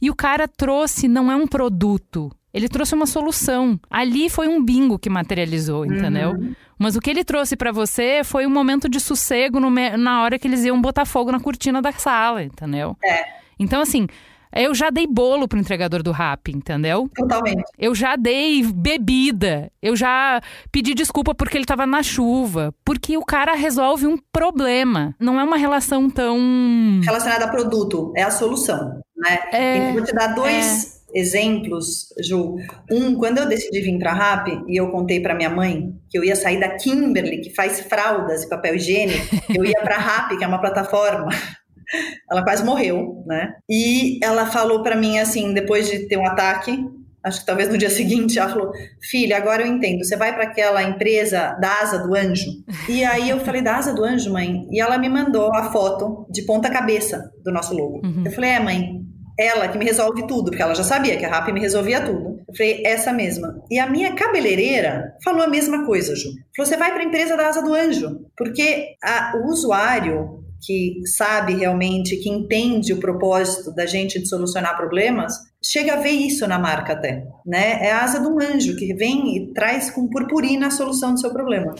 e 0.00 0.08
o 0.08 0.14
cara 0.14 0.48
trouxe 0.48 1.08
não 1.08 1.30
é 1.30 1.36
um 1.36 1.46
produto, 1.46 2.30
ele 2.54 2.68
trouxe 2.68 2.94
uma 2.94 3.04
solução. 3.06 3.78
Ali 3.90 4.30
foi 4.30 4.46
um 4.46 4.64
bingo 4.64 4.96
que 4.98 5.10
materializou, 5.10 5.84
entendeu? 5.84 6.30
Uhum. 6.30 6.54
Mas 6.78 6.94
o 6.94 7.00
que 7.00 7.10
ele 7.10 7.24
trouxe 7.24 7.56
para 7.56 7.72
você 7.72 8.22
foi 8.24 8.46
um 8.46 8.50
momento 8.50 8.88
de 8.88 9.00
sossego 9.00 9.58
na 9.60 10.22
hora 10.22 10.38
que 10.38 10.46
eles 10.46 10.64
iam 10.64 10.80
botar 10.80 11.04
fogo 11.04 11.32
na 11.32 11.40
cortina 11.40 11.82
da 11.82 11.90
sala, 11.92 12.44
entendeu? 12.44 12.96
É. 13.04 13.24
Então, 13.58 13.82
assim, 13.82 14.06
Eu 14.56 14.72
já 14.72 14.88
dei 14.88 15.04
bolo 15.04 15.48
pro 15.48 15.58
entregador 15.58 16.00
do 16.00 16.12
rap, 16.12 16.52
entendeu? 16.52 17.10
Totalmente. 17.12 17.64
Eu 17.76 17.92
já 17.92 18.14
dei 18.14 18.62
bebida. 18.62 19.70
Eu 19.82 19.96
já 19.96 20.40
pedi 20.70 20.94
desculpa 20.94 21.34
porque 21.34 21.58
ele 21.58 21.64
tava 21.64 21.84
na 21.84 22.04
chuva. 22.04 22.72
Porque 22.84 23.16
o 23.16 23.24
cara 23.24 23.54
resolve 23.54 24.06
um 24.06 24.16
problema. 24.32 25.14
Não 25.18 25.40
é 25.40 25.44
uma 25.44 25.56
relação 25.56 26.08
tão. 26.08 26.38
Relacionada 27.02 27.46
a 27.46 27.48
produto, 27.48 28.12
é 28.14 28.22
a 28.22 28.30
solução, 28.30 29.00
né? 29.16 29.40
É, 29.52 29.76
então, 29.76 29.92
vou 29.94 30.04
te 30.04 30.14
dar 30.14 30.28
dois 30.28 30.93
exemplos, 31.14 32.08
Ju. 32.20 32.56
Um, 32.90 33.14
quando 33.14 33.38
eu 33.38 33.48
decidi 33.48 33.80
vir 33.80 33.98
para 33.98 34.10
a 34.10 34.14
RAP 34.14 34.48
e 34.68 34.78
eu 34.78 34.90
contei 34.90 35.20
para 35.20 35.34
minha 35.34 35.50
mãe 35.50 35.94
que 36.10 36.18
eu 36.18 36.24
ia 36.24 36.34
sair 36.34 36.58
da 36.58 36.76
Kimberly, 36.76 37.40
que 37.40 37.54
faz 37.54 37.80
fraldas 37.80 38.42
e 38.42 38.48
papel 38.48 38.74
higiênico, 38.74 39.36
eu 39.54 39.64
ia 39.64 39.80
para 39.80 39.96
a 39.96 40.00
RAP, 40.00 40.36
que 40.36 40.44
é 40.44 40.46
uma 40.46 40.60
plataforma. 40.60 41.28
Ela 42.30 42.42
quase 42.42 42.64
morreu, 42.64 43.22
né? 43.26 43.54
E 43.68 44.18
ela 44.24 44.46
falou 44.46 44.82
para 44.82 44.96
mim 44.96 45.18
assim, 45.18 45.52
depois 45.52 45.86
de 45.88 46.08
ter 46.08 46.16
um 46.16 46.26
ataque, 46.26 46.82
acho 47.22 47.40
que 47.40 47.46
talvez 47.46 47.68
no 47.68 47.76
dia 47.76 47.90
seguinte, 47.90 48.38
ela 48.38 48.48
falou: 48.48 48.72
Filha, 49.02 49.36
agora 49.36 49.62
eu 49.62 49.66
entendo, 49.66 50.02
você 50.02 50.16
vai 50.16 50.34
para 50.34 50.44
aquela 50.44 50.82
empresa 50.82 51.52
da 51.60 51.82
Asa 51.82 51.98
do 51.98 52.14
Anjo? 52.14 52.50
E 52.88 53.04
aí 53.04 53.28
eu 53.28 53.38
falei: 53.40 53.60
Da 53.60 53.76
Asa 53.76 53.92
do 53.92 54.02
Anjo, 54.02 54.32
mãe? 54.32 54.66
E 54.70 54.80
ela 54.80 54.96
me 54.96 55.10
mandou 55.10 55.54
a 55.54 55.70
foto 55.70 56.26
de 56.30 56.42
ponta-cabeça 56.42 57.30
do 57.44 57.52
nosso 57.52 57.74
logo. 57.74 58.00
Uhum. 58.02 58.22
Eu 58.24 58.32
falei: 58.32 58.50
É, 58.50 58.60
mãe, 58.60 59.04
ela 59.38 59.68
que 59.68 59.78
me 59.78 59.84
resolve 59.84 60.26
tudo, 60.26 60.50
porque 60.50 60.62
ela 60.62 60.74
já 60.74 60.84
sabia 60.84 61.16
que 61.16 61.24
a 61.24 61.28
RAP 61.28 61.52
me 61.52 61.60
resolvia 61.60 62.04
tudo. 62.04 62.40
Eu 62.48 62.56
falei, 62.56 62.82
essa 62.84 63.12
mesma. 63.12 63.60
E 63.70 63.78
a 63.78 63.88
minha 63.88 64.14
cabeleireira 64.14 65.14
falou 65.24 65.42
a 65.42 65.48
mesma 65.48 65.84
coisa, 65.84 66.14
Ju. 66.14 66.28
Falou, 66.56 66.70
você 66.70 66.76
vai 66.76 66.92
para 66.92 67.02
a 67.02 67.06
empresa 67.06 67.36
da 67.36 67.48
Asa 67.48 67.62
do 67.62 67.74
Anjo, 67.74 68.20
porque 68.36 68.94
a, 69.02 69.36
o 69.36 69.48
usuário 69.48 70.44
que 70.66 70.94
sabe 71.16 71.54
realmente, 71.54 72.16
que 72.16 72.30
entende 72.30 72.92
o 72.92 73.00
propósito 73.00 73.74
da 73.74 73.86
gente 73.86 74.18
de 74.18 74.28
solucionar 74.28 74.76
problemas, 74.76 75.34
chega 75.64 75.94
a 75.94 75.96
ver 75.96 76.10
isso 76.10 76.46
na 76.46 76.58
marca 76.58 76.92
até, 76.92 77.26
né? 77.44 77.78
É 77.80 77.92
a 77.92 78.02
asa 78.02 78.20
de 78.20 78.26
um 78.26 78.38
anjo 78.38 78.76
que 78.76 78.92
vem 78.94 79.36
e 79.36 79.52
traz 79.52 79.90
com 79.90 80.08
purpurina 80.08 80.66
a 80.66 80.70
solução 80.70 81.14
do 81.14 81.20
seu 81.20 81.30
problema. 81.30 81.74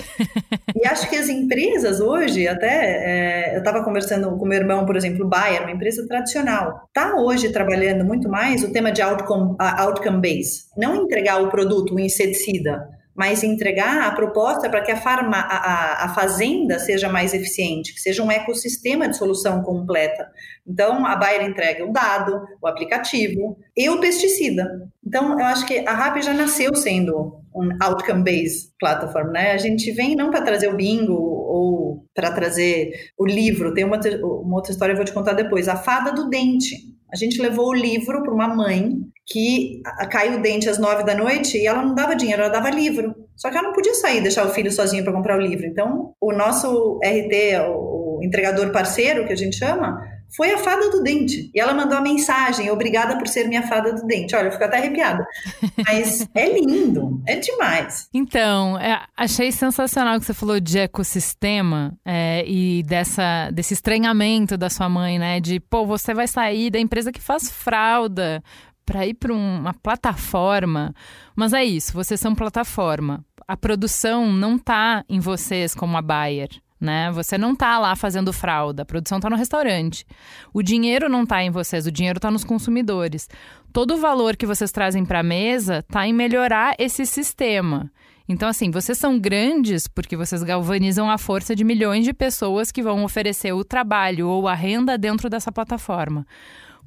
e 0.74 0.86
acho 0.86 1.08
que 1.08 1.16
as 1.16 1.28
empresas 1.28 2.00
hoje, 2.00 2.48
até 2.48 2.66
é, 2.66 3.54
eu 3.54 3.58
estava 3.58 3.84
conversando 3.84 4.36
com 4.36 4.46
meu 4.46 4.58
irmão, 4.58 4.86
por 4.86 4.96
exemplo, 4.96 5.28
Bayer, 5.28 5.62
uma 5.62 5.72
empresa 5.72 6.06
tradicional, 6.08 6.84
está 6.88 7.16
hoje 7.16 7.52
trabalhando 7.52 8.04
muito 8.04 8.28
mais 8.28 8.64
o 8.64 8.72
tema 8.72 8.90
de 8.90 9.02
outcome, 9.02 9.56
outcome 9.58 10.20
base, 10.20 10.64
não 10.76 11.04
entregar 11.04 11.42
o 11.42 11.50
produto, 11.50 11.94
o 11.94 12.00
inseticida, 12.00 12.88
mas 13.14 13.44
entregar 13.44 14.02
a 14.02 14.10
proposta 14.10 14.68
para 14.68 14.80
que 14.80 14.90
a, 14.90 14.96
farma, 14.96 15.36
a, 15.36 16.04
a, 16.04 16.14
fazenda 16.14 16.78
seja 16.78 17.08
mais 17.08 17.32
eficiente, 17.32 17.94
que 17.94 18.00
seja 18.00 18.22
um 18.22 18.30
ecossistema 18.30 19.08
de 19.08 19.16
solução 19.16 19.62
completa. 19.62 20.28
Então, 20.66 21.06
a 21.06 21.14
Bayer 21.14 21.42
entrega 21.42 21.84
o 21.84 21.92
dado, 21.92 22.42
o 22.60 22.66
aplicativo 22.66 23.56
e 23.76 23.88
o 23.88 24.00
pesticida. 24.00 24.90
Então, 25.06 25.38
eu 25.38 25.46
acho 25.46 25.64
que 25.66 25.86
a 25.86 25.92
RAP 25.92 26.22
já 26.22 26.34
nasceu 26.34 26.74
sendo 26.74 27.40
um 27.54 27.68
outcome-based 27.80 28.72
platform, 28.80 29.30
né? 29.30 29.52
A 29.52 29.58
gente 29.58 29.92
vem 29.92 30.16
não 30.16 30.30
para 30.30 30.42
trazer 30.42 30.68
o 30.68 30.76
bingo 30.76 31.14
ou 31.14 32.04
para 32.12 32.32
trazer 32.32 32.90
o 33.16 33.24
livro. 33.24 33.72
Tem 33.72 33.84
uma, 33.84 34.00
uma 34.22 34.56
outra 34.56 34.72
história 34.72 34.92
que 34.92 35.00
eu 35.00 35.04
vou 35.04 35.12
te 35.12 35.14
contar 35.14 35.34
depois. 35.34 35.68
A 35.68 35.76
fada 35.76 36.12
do 36.12 36.28
dente. 36.28 36.92
A 37.12 37.16
gente 37.16 37.40
levou 37.40 37.68
o 37.68 37.74
livro 37.74 38.24
para 38.24 38.34
uma 38.34 38.48
mãe 38.48 38.96
que 39.26 39.82
caiu 40.10 40.38
o 40.38 40.42
dente 40.42 40.68
às 40.68 40.78
nove 40.78 41.02
da 41.02 41.14
noite 41.14 41.56
e 41.56 41.66
ela 41.66 41.82
não 41.82 41.94
dava 41.94 42.14
dinheiro, 42.14 42.42
ela 42.42 42.52
dava 42.52 42.70
livro. 42.70 43.14
Só 43.36 43.50
que 43.50 43.56
ela 43.56 43.68
não 43.68 43.74
podia 43.74 43.94
sair, 43.94 44.20
deixar 44.20 44.46
o 44.46 44.50
filho 44.52 44.70
sozinho 44.70 45.02
para 45.02 45.12
comprar 45.12 45.38
o 45.38 45.40
livro. 45.40 45.66
Então, 45.66 46.14
o 46.20 46.32
nosso 46.32 47.00
RT, 47.02 47.58
o 47.68 48.20
entregador 48.22 48.70
parceiro, 48.70 49.26
que 49.26 49.32
a 49.32 49.36
gente 49.36 49.56
chama, 49.56 49.98
foi 50.36 50.52
a 50.52 50.58
fada 50.58 50.90
do 50.90 51.02
dente. 51.02 51.50
E 51.54 51.60
ela 51.60 51.72
mandou 51.72 51.96
a 51.96 52.00
mensagem: 52.00 52.70
obrigada 52.70 53.16
por 53.16 53.26
ser 53.26 53.48
minha 53.48 53.62
fada 53.62 53.92
do 53.92 54.06
dente. 54.06 54.34
Olha, 54.36 54.46
eu 54.46 54.52
fico 54.52 54.64
até 54.64 54.78
arrepiada. 54.78 55.24
Mas 55.86 56.28
é 56.34 56.48
lindo, 56.58 57.22
é 57.26 57.36
demais. 57.36 58.08
Então, 58.12 58.78
é, 58.78 59.02
achei 59.16 59.50
sensacional 59.50 60.18
que 60.18 60.26
você 60.26 60.34
falou 60.34 60.60
de 60.60 60.78
ecossistema 60.78 61.96
é, 62.04 62.44
e 62.46 62.82
dessa, 62.82 63.50
desse 63.52 63.74
estranhamento 63.74 64.56
da 64.56 64.68
sua 64.68 64.88
mãe, 64.88 65.18
né? 65.18 65.40
De, 65.40 65.60
pô, 65.60 65.86
você 65.86 66.12
vai 66.12 66.26
sair 66.28 66.70
da 66.70 66.78
empresa 66.78 67.12
que 67.12 67.20
faz 67.20 67.50
fralda 67.50 68.42
para 68.84 69.06
ir 69.06 69.14
para 69.14 69.32
uma 69.32 69.74
plataforma. 69.74 70.94
Mas 71.34 71.52
é 71.52 71.64
isso, 71.64 71.92
vocês 71.92 72.20
são 72.20 72.34
plataforma. 72.34 73.24
A 73.46 73.56
produção 73.56 74.32
não 74.32 74.56
está 74.56 75.04
em 75.08 75.20
vocês 75.20 75.74
como 75.74 75.96
a 75.96 76.02
Bayer. 76.02 76.48
Né? 76.80 77.10
Você 77.12 77.38
não 77.38 77.52
está 77.52 77.78
lá 77.78 77.96
fazendo 77.96 78.32
fralda, 78.32 78.82
a 78.82 78.86
produção 78.86 79.16
está 79.16 79.30
no 79.30 79.36
restaurante. 79.36 80.04
O 80.52 80.62
dinheiro 80.62 81.08
não 81.08 81.22
está 81.22 81.42
em 81.42 81.50
vocês, 81.50 81.86
o 81.86 81.92
dinheiro 81.92 82.18
está 82.18 82.30
nos 82.30 82.44
consumidores. 82.44 83.28
Todo 83.72 83.94
o 83.94 83.96
valor 83.96 84.36
que 84.36 84.44
vocês 84.44 84.70
trazem 84.70 85.04
para 85.04 85.20
a 85.20 85.22
mesa 85.22 85.78
está 85.78 86.06
em 86.06 86.12
melhorar 86.12 86.74
esse 86.78 87.06
sistema. 87.06 87.90
Então, 88.28 88.48
assim, 88.48 88.70
vocês 88.70 88.96
são 88.96 89.18
grandes 89.18 89.86
porque 89.86 90.16
vocês 90.16 90.42
galvanizam 90.42 91.10
a 91.10 91.18
força 91.18 91.54
de 91.54 91.64
milhões 91.64 92.04
de 92.04 92.12
pessoas 92.12 92.72
que 92.72 92.82
vão 92.82 93.04
oferecer 93.04 93.52
o 93.52 93.64
trabalho 93.64 94.28
ou 94.28 94.48
a 94.48 94.54
renda 94.54 94.96
dentro 94.96 95.28
dessa 95.28 95.52
plataforma. 95.52 96.26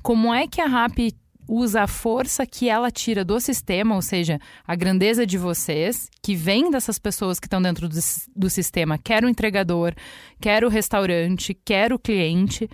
Como 0.02 0.34
é 0.34 0.48
que 0.48 0.62
a 0.62 0.68
RAP 0.68 1.12
usa 1.48 1.84
a 1.84 1.88
força 1.88 2.46
que 2.46 2.70
ela 2.70 2.92
tira 2.92 3.24
do 3.24 3.40
sistema, 3.40 3.96
ou 3.96 4.02
seja, 4.02 4.40
a 4.66 4.76
grandeza 4.76 5.26
de 5.26 5.38
vocês, 5.38 6.10
que 6.22 6.36
vem 6.36 6.70
dessas 6.70 7.00
pessoas 7.00 7.40
que 7.40 7.48
estão 7.48 7.62
dentro 7.62 7.88
do, 7.88 8.00
do 8.36 8.50
sistema, 8.50 8.98
quer 8.98 9.24
o 9.24 9.30
entregador, 9.30 9.94
quer 10.42 10.64
o 10.64 10.70
restaurante, 10.70 11.54
quer 11.54 11.94
o 11.94 12.00
cliente, 12.00 12.70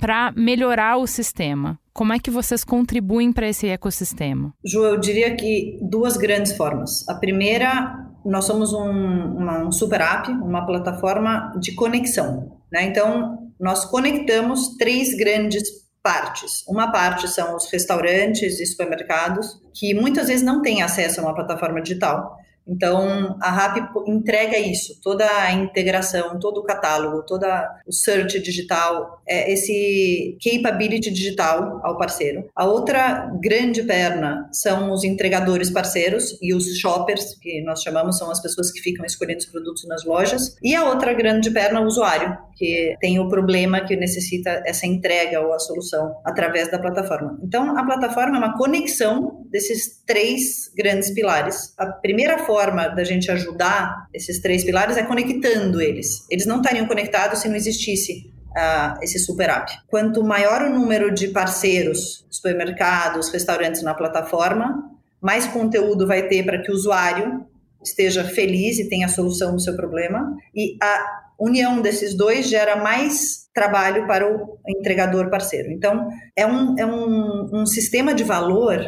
para 0.00 0.32
melhorar 0.32 0.96
o 0.96 1.06
sistema. 1.06 1.78
Como 1.92 2.12
é 2.12 2.18
que 2.18 2.30
vocês 2.30 2.64
contribuem 2.64 3.32
para 3.32 3.48
esse 3.48 3.68
ecossistema? 3.68 4.54
Ju, 4.64 4.84
eu 4.84 4.98
diria 4.98 5.34
que 5.34 5.78
duas 5.82 6.16
grandes 6.16 6.56
formas. 6.56 7.06
A 7.08 7.14
primeira, 7.14 8.06
nós 8.24 8.44
somos 8.44 8.72
um, 8.72 8.90
uma, 9.36 9.66
um 9.66 9.72
super 9.72 10.00
app, 10.00 10.30
uma 10.30 10.64
plataforma 10.64 11.52
de 11.60 11.74
conexão. 11.74 12.58
Né? 12.72 12.84
Então, 12.84 13.50
nós 13.60 13.84
conectamos 13.84 14.76
três 14.78 15.14
grandes 15.14 15.64
partes. 16.02 16.64
Uma 16.66 16.90
parte 16.90 17.28
são 17.28 17.56
os 17.56 17.70
restaurantes 17.70 18.58
e 18.58 18.66
supermercados, 18.66 19.60
que 19.74 19.94
muitas 19.94 20.28
vezes 20.28 20.42
não 20.44 20.62
têm 20.62 20.82
acesso 20.82 21.20
a 21.20 21.24
uma 21.24 21.34
plataforma 21.34 21.80
digital. 21.80 22.36
Então, 22.70 23.36
a 23.42 23.50
RAP 23.50 23.78
entrega 24.06 24.56
isso, 24.56 25.00
toda 25.02 25.26
a 25.26 25.52
integração, 25.52 26.38
todo 26.38 26.58
o 26.58 26.64
catálogo, 26.64 27.24
todo 27.26 27.44
o 27.86 27.92
search 27.92 28.38
digital, 28.40 29.20
é 29.28 29.52
esse 29.52 30.38
capability 30.42 31.10
digital 31.10 31.80
ao 31.82 31.98
parceiro. 31.98 32.48
A 32.54 32.64
outra 32.64 33.30
grande 33.42 33.82
perna 33.82 34.48
são 34.52 34.92
os 34.92 35.02
entregadores 35.02 35.70
parceiros 35.70 36.38
e 36.40 36.54
os 36.54 36.78
shoppers, 36.78 37.34
que 37.40 37.60
nós 37.62 37.82
chamamos, 37.82 38.18
são 38.18 38.30
as 38.30 38.40
pessoas 38.40 38.70
que 38.70 38.80
ficam 38.80 39.04
escolhendo 39.04 39.40
os 39.40 39.46
produtos 39.46 39.86
nas 39.88 40.04
lojas. 40.04 40.56
E 40.62 40.74
a 40.74 40.84
outra 40.84 41.12
grande 41.12 41.50
perna, 41.50 41.80
o 41.80 41.86
usuário, 41.86 42.38
que 42.56 42.94
tem 43.00 43.18
o 43.18 43.28
problema 43.28 43.80
que 43.80 43.96
necessita 43.96 44.62
essa 44.64 44.86
entrega 44.86 45.40
ou 45.40 45.52
a 45.52 45.58
solução 45.58 46.14
através 46.24 46.70
da 46.70 46.78
plataforma. 46.78 47.38
Então, 47.42 47.76
a 47.76 47.84
plataforma 47.84 48.36
é 48.36 48.38
uma 48.38 48.56
conexão 48.56 49.44
desses 49.50 50.02
três 50.06 50.70
grandes 50.76 51.10
pilares. 51.10 51.74
A 51.78 51.86
primeira 51.86 52.38
forma 52.38 52.59
da 52.94 53.04
gente 53.04 53.30
ajudar 53.30 54.06
esses 54.12 54.40
três 54.40 54.64
pilares 54.64 54.96
é 54.96 55.02
conectando 55.02 55.80
eles. 55.80 56.26
Eles 56.30 56.46
não 56.46 56.56
estariam 56.56 56.86
conectados 56.86 57.40
se 57.40 57.48
não 57.48 57.56
existisse 57.56 58.30
uh, 58.50 59.02
esse 59.02 59.18
super 59.18 59.50
app. 59.50 59.72
Quanto 59.88 60.22
maior 60.22 60.62
o 60.62 60.70
número 60.70 61.12
de 61.12 61.28
parceiros, 61.28 62.26
supermercados, 62.30 63.30
restaurantes 63.30 63.82
na 63.82 63.94
plataforma, 63.94 64.90
mais 65.20 65.46
conteúdo 65.46 66.06
vai 66.06 66.28
ter 66.28 66.44
para 66.44 66.60
que 66.60 66.70
o 66.70 66.74
usuário 66.74 67.46
esteja 67.82 68.24
feliz 68.24 68.78
e 68.78 68.88
tenha 68.88 69.06
a 69.06 69.10
solução 69.10 69.54
do 69.54 69.60
seu 69.60 69.74
problema. 69.74 70.36
E 70.54 70.76
a 70.82 71.20
união 71.38 71.80
desses 71.80 72.14
dois 72.14 72.48
gera 72.48 72.76
mais 72.76 73.48
trabalho 73.54 74.06
para 74.06 74.30
o 74.30 74.58
entregador 74.68 75.30
parceiro. 75.30 75.70
Então, 75.70 76.08
é 76.36 76.46
um, 76.46 76.78
é 76.78 76.86
um, 76.86 77.60
um 77.60 77.66
sistema 77.66 78.14
de 78.14 78.22
valor 78.22 78.80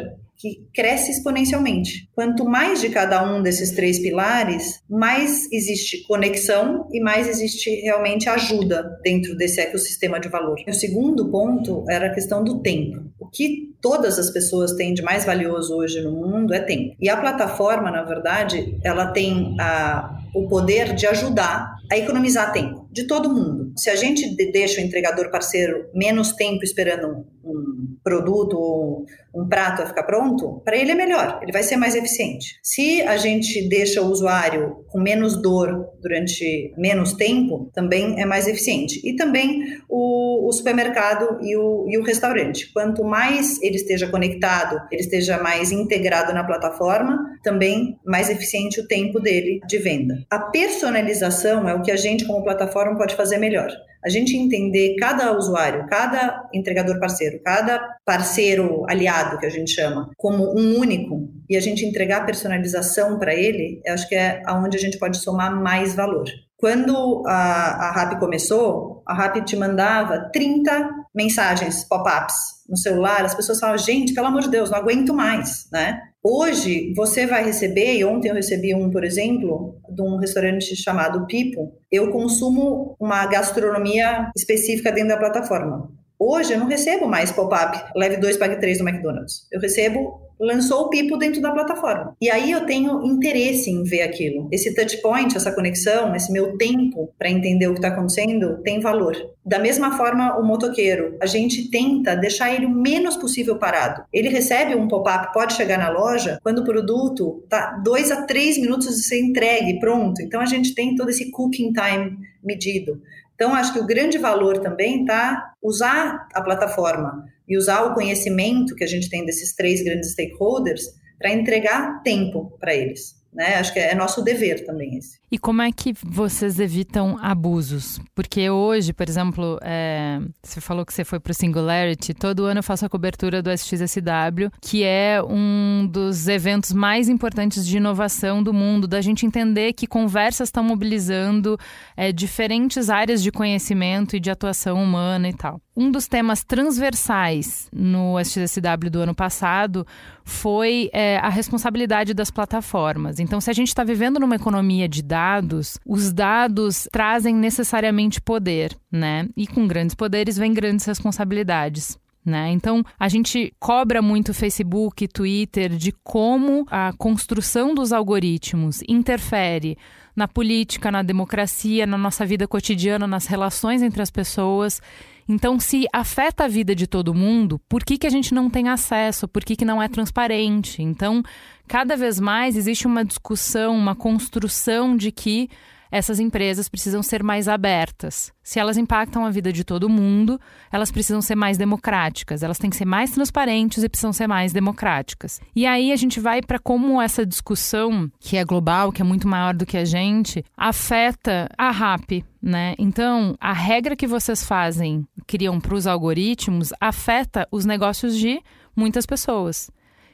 que 0.43 0.67
cresce 0.73 1.09
exponencialmente. 1.09 2.09
Quanto 2.13 2.43
mais 2.43 2.81
de 2.81 2.89
cada 2.89 3.23
um 3.23 3.41
desses 3.41 3.71
três 3.71 3.97
pilares, 3.97 4.81
mais 4.89 5.49
existe 5.53 6.05
conexão 6.05 6.85
e 6.91 6.99
mais 6.99 7.29
existe 7.29 7.69
realmente 7.79 8.27
ajuda 8.27 8.99
dentro 9.01 9.37
desse 9.37 9.61
ecossistema 9.61 10.19
de 10.19 10.27
valor. 10.27 10.57
O 10.67 10.73
segundo 10.73 11.31
ponto 11.31 11.85
era 11.89 12.07
a 12.07 12.13
questão 12.13 12.43
do 12.43 12.61
tempo. 12.61 13.05
O 13.17 13.29
que 13.29 13.73
todas 13.81 14.19
as 14.19 14.31
pessoas 14.31 14.73
têm 14.73 14.93
de 14.93 15.01
mais 15.01 15.23
valioso 15.23 15.77
hoje 15.77 16.01
no 16.01 16.11
mundo 16.11 16.53
é 16.53 16.59
tempo. 16.59 16.93
E 16.99 17.07
a 17.07 17.15
plataforma, 17.15 17.89
na 17.89 18.03
verdade, 18.03 18.77
ela 18.83 19.07
tem 19.13 19.55
a, 19.61 20.19
o 20.35 20.49
poder 20.49 20.93
de 20.93 21.07
ajudar 21.07 21.72
a 21.91 21.97
economizar 21.97 22.51
tempo. 22.51 22.83
de 22.93 23.07
todo 23.07 23.33
mundo. 23.33 23.73
Se 23.75 23.89
a 23.89 23.95
gente 23.95 24.35
deixa 24.51 24.79
o 24.79 24.83
entregador 24.83 25.31
parceiro 25.31 25.89
menos 25.95 26.33
tempo 26.33 26.63
esperando 26.63 27.25
um 27.43 27.97
produto 28.03 28.55
ou 28.55 29.05
um 29.35 29.47
prato 29.47 29.81
a 29.81 29.87
ficar 29.87 30.03
pronto, 30.03 30.61
para 30.63 30.77
ele 30.77 30.91
é 30.91 30.95
melhor, 30.95 31.39
ele 31.41 31.51
vai 31.51 31.63
ser 31.63 31.75
mais 31.75 31.95
eficiente. 31.95 32.59
Se 32.61 33.01
a 33.01 33.17
gente 33.17 33.67
deixa 33.67 33.99
o 34.01 34.11
usuário 34.11 34.85
com 34.89 34.99
menos 34.99 35.41
dor 35.41 35.87
durante 35.99 36.71
menos 36.77 37.13
tempo, 37.13 37.71
também 37.73 38.21
é 38.21 38.25
mais 38.25 38.47
eficiente. 38.47 39.01
E 39.03 39.15
também 39.15 39.79
o, 39.89 40.47
o 40.47 40.51
supermercado 40.51 41.39
e 41.41 41.57
o, 41.57 41.87
e 41.89 41.97
o 41.97 42.03
restaurante. 42.03 42.71
Quanto 42.71 43.03
mais 43.03 43.59
ele 43.61 43.77
esteja 43.77 44.07
conectado, 44.07 44.79
ele 44.91 45.01
esteja 45.01 45.41
mais 45.41 45.71
integrado 45.71 46.31
na 46.31 46.43
plataforma, 46.43 47.17
também 47.43 47.99
mais 48.05 48.29
eficiente 48.29 48.79
o 48.79 48.87
tempo 48.87 49.19
dele 49.19 49.59
de 49.67 49.77
venda. 49.77 50.25
A 50.29 50.39
personalização 50.39 51.67
é 51.67 51.73
o 51.75 51.81
que 51.81 51.91
a 51.91 51.97
gente, 51.97 52.25
como 52.25 52.43
plataforma, 52.43 52.97
pode 52.97 53.15
fazer 53.15 53.37
melhor 53.37 53.69
a 54.05 54.09
gente 54.09 54.35
entender 54.35 54.95
cada 54.99 55.35
usuário, 55.35 55.87
cada 55.87 56.49
entregador 56.53 56.99
parceiro, 56.99 57.39
cada 57.41 57.79
parceiro 58.05 58.83
aliado 58.89 59.37
que 59.37 59.45
a 59.45 59.49
gente 59.49 59.71
chama, 59.71 60.09
como 60.17 60.43
um 60.57 60.77
único 60.77 61.29
e 61.49 61.55
a 61.55 61.61
gente 61.61 61.85
entregar 61.85 62.25
personalização 62.25 63.17
para 63.17 63.33
ele, 63.33 63.81
eu 63.85 63.93
acho 63.93 64.07
que 64.09 64.15
é 64.15 64.41
aonde 64.45 64.75
a 64.75 64.79
gente 64.79 64.97
pode 64.97 65.17
somar 65.17 65.55
mais 65.55 65.95
valor. 65.95 66.25
Quando 66.57 67.23
a, 67.27 67.89
a 67.89 67.91
RAP 67.91 68.19
começou, 68.19 69.03
a 69.05 69.13
RAP 69.13 69.43
te 69.45 69.55
mandava 69.55 70.29
30 70.31 70.89
mensagens, 71.13 71.83
pop-ups 71.83 72.62
no 72.73 72.77
celular, 72.77 73.23
as 73.23 73.35
pessoas 73.35 73.59
falavam, 73.59 73.77
gente, 73.77 74.15
pelo 74.15 74.25
amor 74.25 74.41
de 74.41 74.49
Deus, 74.49 74.71
não 74.71 74.79
aguento 74.79 75.13
mais, 75.13 75.67
né? 75.71 76.01
Hoje, 76.23 76.91
você 76.95 77.27
vai 77.27 77.45
receber, 77.45 77.97
e 77.97 78.03
ontem 78.03 78.29
eu 78.29 78.33
recebi 78.33 78.73
um, 78.73 78.89
por 78.89 79.03
exemplo, 79.03 79.77
de 79.87 80.01
um 80.01 80.17
restaurante 80.17 80.75
chamado 80.75 81.27
Pipo, 81.27 81.71
eu 81.91 82.11
consumo 82.11 82.95
uma 82.99 83.27
gastronomia 83.27 84.31
específica 84.35 84.91
dentro 84.91 85.09
da 85.09 85.17
plataforma. 85.17 85.91
Hoje 86.17 86.53
eu 86.53 86.59
não 86.59 86.67
recebo 86.67 87.07
mais 87.07 87.31
pop-up, 87.31 87.77
leve 87.95 88.17
dois, 88.17 88.37
pague 88.37 88.55
três 88.55 88.79
no 88.79 88.89
McDonald's. 88.89 89.47
Eu 89.51 89.61
recebo 89.61 90.21
lançou 90.39 90.83
o 90.83 90.89
Pipo 90.89 91.17
dentro 91.17 91.41
da 91.41 91.51
plataforma. 91.51 92.15
E 92.21 92.29
aí 92.29 92.51
eu 92.51 92.65
tenho 92.65 93.03
interesse 93.03 93.69
em 93.69 93.83
ver 93.83 94.01
aquilo. 94.01 94.47
Esse 94.51 94.73
touch 94.73 95.01
point, 95.01 95.35
essa 95.35 95.51
conexão, 95.51 96.15
esse 96.15 96.31
meu 96.31 96.57
tempo 96.57 97.09
para 97.17 97.29
entender 97.29 97.67
o 97.67 97.73
que 97.73 97.79
está 97.79 97.89
acontecendo 97.89 98.61
tem 98.63 98.79
valor. 98.79 99.15
Da 99.45 99.59
mesma 99.59 99.97
forma, 99.97 100.37
o 100.37 100.43
motoqueiro, 100.43 101.17
a 101.21 101.25
gente 101.25 101.69
tenta 101.69 102.15
deixar 102.15 102.53
ele 102.53 102.65
o 102.65 102.69
menos 102.69 103.17
possível 103.17 103.57
parado. 103.57 104.03
Ele 104.11 104.29
recebe 104.29 104.75
um 104.75 104.87
pop-up, 104.87 105.33
pode 105.33 105.53
chegar 105.53 105.77
na 105.77 105.89
loja, 105.89 106.39
quando 106.41 106.59
o 106.59 106.65
produto 106.65 107.43
tá 107.49 107.81
dois 107.83 108.11
a 108.11 108.25
três 108.25 108.57
minutos 108.57 108.95
de 108.95 109.03
ser 109.03 109.19
entregue, 109.19 109.79
pronto. 109.79 110.21
Então 110.21 110.39
a 110.39 110.45
gente 110.45 110.73
tem 110.73 110.95
todo 110.95 111.09
esse 111.09 111.31
cooking 111.31 111.73
time 111.73 112.17
medido. 112.43 113.01
Então, 113.35 113.53
acho 113.55 113.73
que 113.73 113.79
o 113.79 113.85
grande 113.85 114.17
valor 114.17 114.59
também 114.59 115.01
está 115.01 115.53
usar 115.61 116.27
a 116.33 116.41
plataforma 116.41 117.25
e 117.53 117.57
usar 117.57 117.83
o 117.83 117.93
conhecimento 117.93 118.75
que 118.75 118.83
a 118.83 118.87
gente 118.87 119.07
tem 119.07 119.23
desses 119.23 119.53
três 119.53 119.83
grandes 119.83 120.13
stakeholders 120.13 120.81
para 121.19 121.31
entregar 121.31 122.01
tempo 122.01 122.57
para 122.59 122.73
eles. 122.73 123.15
Né? 123.33 123.55
Acho 123.55 123.73
que 123.73 123.79
é 123.79 123.95
nosso 123.95 124.21
dever 124.21 124.65
também 124.65 124.97
esse. 124.97 125.17
E 125.31 125.37
como 125.39 125.63
é 125.63 125.71
que 125.71 125.93
vocês 126.03 126.59
evitam 126.59 127.17
abusos? 127.19 127.99
Porque 128.13 128.49
hoje, 128.49 128.93
por 128.93 129.09
exemplo, 129.09 129.57
é, 129.63 130.19
você 130.43 130.61
falou 130.61 130.85
que 130.85 130.93
você 130.93 131.03
foi 131.03 131.19
para 131.19 131.31
o 131.31 131.33
Singularity, 131.33 132.13
todo 132.13 132.45
ano 132.45 132.59
eu 132.59 132.63
faço 132.63 132.85
a 132.85 132.89
cobertura 132.89 133.41
do 133.41 133.49
SXSW, 133.49 134.51
que 134.61 134.83
é 134.83 135.19
um 135.27 135.87
dos 135.91 136.27
eventos 136.27 136.71
mais 136.71 137.09
importantes 137.09 137.65
de 137.65 137.77
inovação 137.77 138.43
do 138.43 138.53
mundo, 138.53 138.87
da 138.87 139.01
gente 139.01 139.25
entender 139.25 139.73
que 139.73 139.87
conversas 139.87 140.49
estão 140.49 140.63
mobilizando 140.63 141.57
é, 141.97 142.11
diferentes 142.11 142.89
áreas 142.89 143.23
de 143.23 143.31
conhecimento 143.31 144.15
e 144.15 144.19
de 144.19 144.29
atuação 144.29 144.81
humana 144.83 145.27
e 145.27 145.33
tal. 145.33 145.59
Um 145.75 145.89
dos 145.89 146.07
temas 146.07 146.43
transversais 146.43 147.67
no 147.73 148.19
SXSW 148.19 148.91
do 148.91 148.99
ano 148.99 149.15
passado 149.15 149.87
foi 150.23 150.89
é, 150.93 151.17
a 151.17 151.29
responsabilidade 151.29 152.13
das 152.13 152.31
plataformas. 152.31 153.19
Então, 153.19 153.41
se 153.41 153.49
a 153.49 153.53
gente 153.53 153.69
está 153.69 153.83
vivendo 153.83 154.19
numa 154.19 154.35
economia 154.35 154.87
de 154.87 155.01
dados, 155.01 155.77
os 155.85 156.13
dados 156.13 156.87
trazem 156.91 157.35
necessariamente 157.35 158.21
poder, 158.21 158.75
né? 158.91 159.27
E 159.35 159.45
com 159.45 159.67
grandes 159.67 159.95
poderes 159.95 160.37
vem 160.37 160.53
grandes 160.53 160.85
responsabilidades. 160.85 161.97
Né? 162.25 162.51
Então, 162.51 162.85
a 162.97 163.09
gente 163.09 163.53
cobra 163.59 164.01
muito 164.01 164.33
Facebook, 164.33 165.09
Twitter 165.09 165.71
de 165.71 165.91
como 166.03 166.65
a 166.71 166.93
construção 166.97 167.75
dos 167.75 167.91
algoritmos 167.91 168.79
interfere 168.87 169.77
na 170.15 170.25
política, 170.25 170.89
na 170.89 171.03
democracia, 171.03 171.85
na 171.85 171.97
nossa 171.97 172.25
vida 172.25 172.47
cotidiana, 172.47 173.05
nas 173.05 173.25
relações 173.25 173.81
entre 173.81 174.01
as 174.01 174.09
pessoas. 174.09 174.81
Então, 175.27 175.59
se 175.59 175.85
afeta 175.93 176.45
a 176.45 176.47
vida 176.47 176.75
de 176.75 176.85
todo 176.85 177.13
mundo, 177.13 177.59
por 177.69 177.83
que, 177.83 177.97
que 177.97 178.07
a 178.07 178.09
gente 178.09 178.33
não 178.33 178.49
tem 178.49 178.69
acesso? 178.69 179.27
Por 179.27 179.43
que, 179.43 179.55
que 179.55 179.65
não 179.65 179.81
é 179.81 179.87
transparente? 179.87 180.81
Então, 180.81 181.23
cada 181.67 181.95
vez 181.95 182.19
mais 182.19 182.57
existe 182.57 182.85
uma 182.85 183.05
discussão, 183.05 183.75
uma 183.75 183.95
construção 183.95 184.97
de 184.97 185.11
que 185.11 185.49
essas 185.93 186.19
empresas 186.19 186.67
precisam 186.67 187.03
ser 187.03 187.21
mais 187.21 187.47
abertas. 187.47 188.33
Se 188.41 188.57
elas 188.59 188.77
impactam 188.77 189.23
a 189.23 189.29
vida 189.29 189.53
de 189.53 189.63
todo 189.63 189.87
mundo, 189.87 190.41
elas 190.71 190.91
precisam 190.91 191.21
ser 191.21 191.35
mais 191.35 191.55
democráticas, 191.55 192.41
elas 192.41 192.57
têm 192.57 192.71
que 192.71 192.75
ser 192.75 192.85
mais 192.85 193.11
transparentes 193.11 193.83
e 193.83 193.87
precisam 193.87 194.11
ser 194.11 194.25
mais 194.25 194.51
democráticas. 194.51 195.39
E 195.55 195.67
aí 195.67 195.91
a 195.91 195.95
gente 195.95 196.19
vai 196.19 196.41
para 196.41 196.57
como 196.57 196.99
essa 196.99 197.23
discussão, 197.23 198.11
que 198.19 198.37
é 198.37 198.43
global, 198.43 198.91
que 198.91 199.03
é 199.03 199.05
muito 199.05 199.27
maior 199.27 199.53
do 199.53 199.67
que 199.67 199.77
a 199.77 199.85
gente, 199.85 200.43
afeta 200.57 201.47
a 201.55 201.69
RAP, 201.69 202.23
né? 202.41 202.73
Então, 202.79 203.35
a 203.39 203.53
regra 203.53 203.95
que 203.95 204.07
vocês 204.07 204.43
fazem, 204.43 205.07
criam 205.27 205.61
para 205.61 205.75
os 205.75 205.85
algoritmos, 205.85 206.73
afeta 206.81 207.47
os 207.51 207.65
negócios 207.65 208.17
de 208.17 208.41
muitas 208.75 209.05
pessoas. 209.05 209.69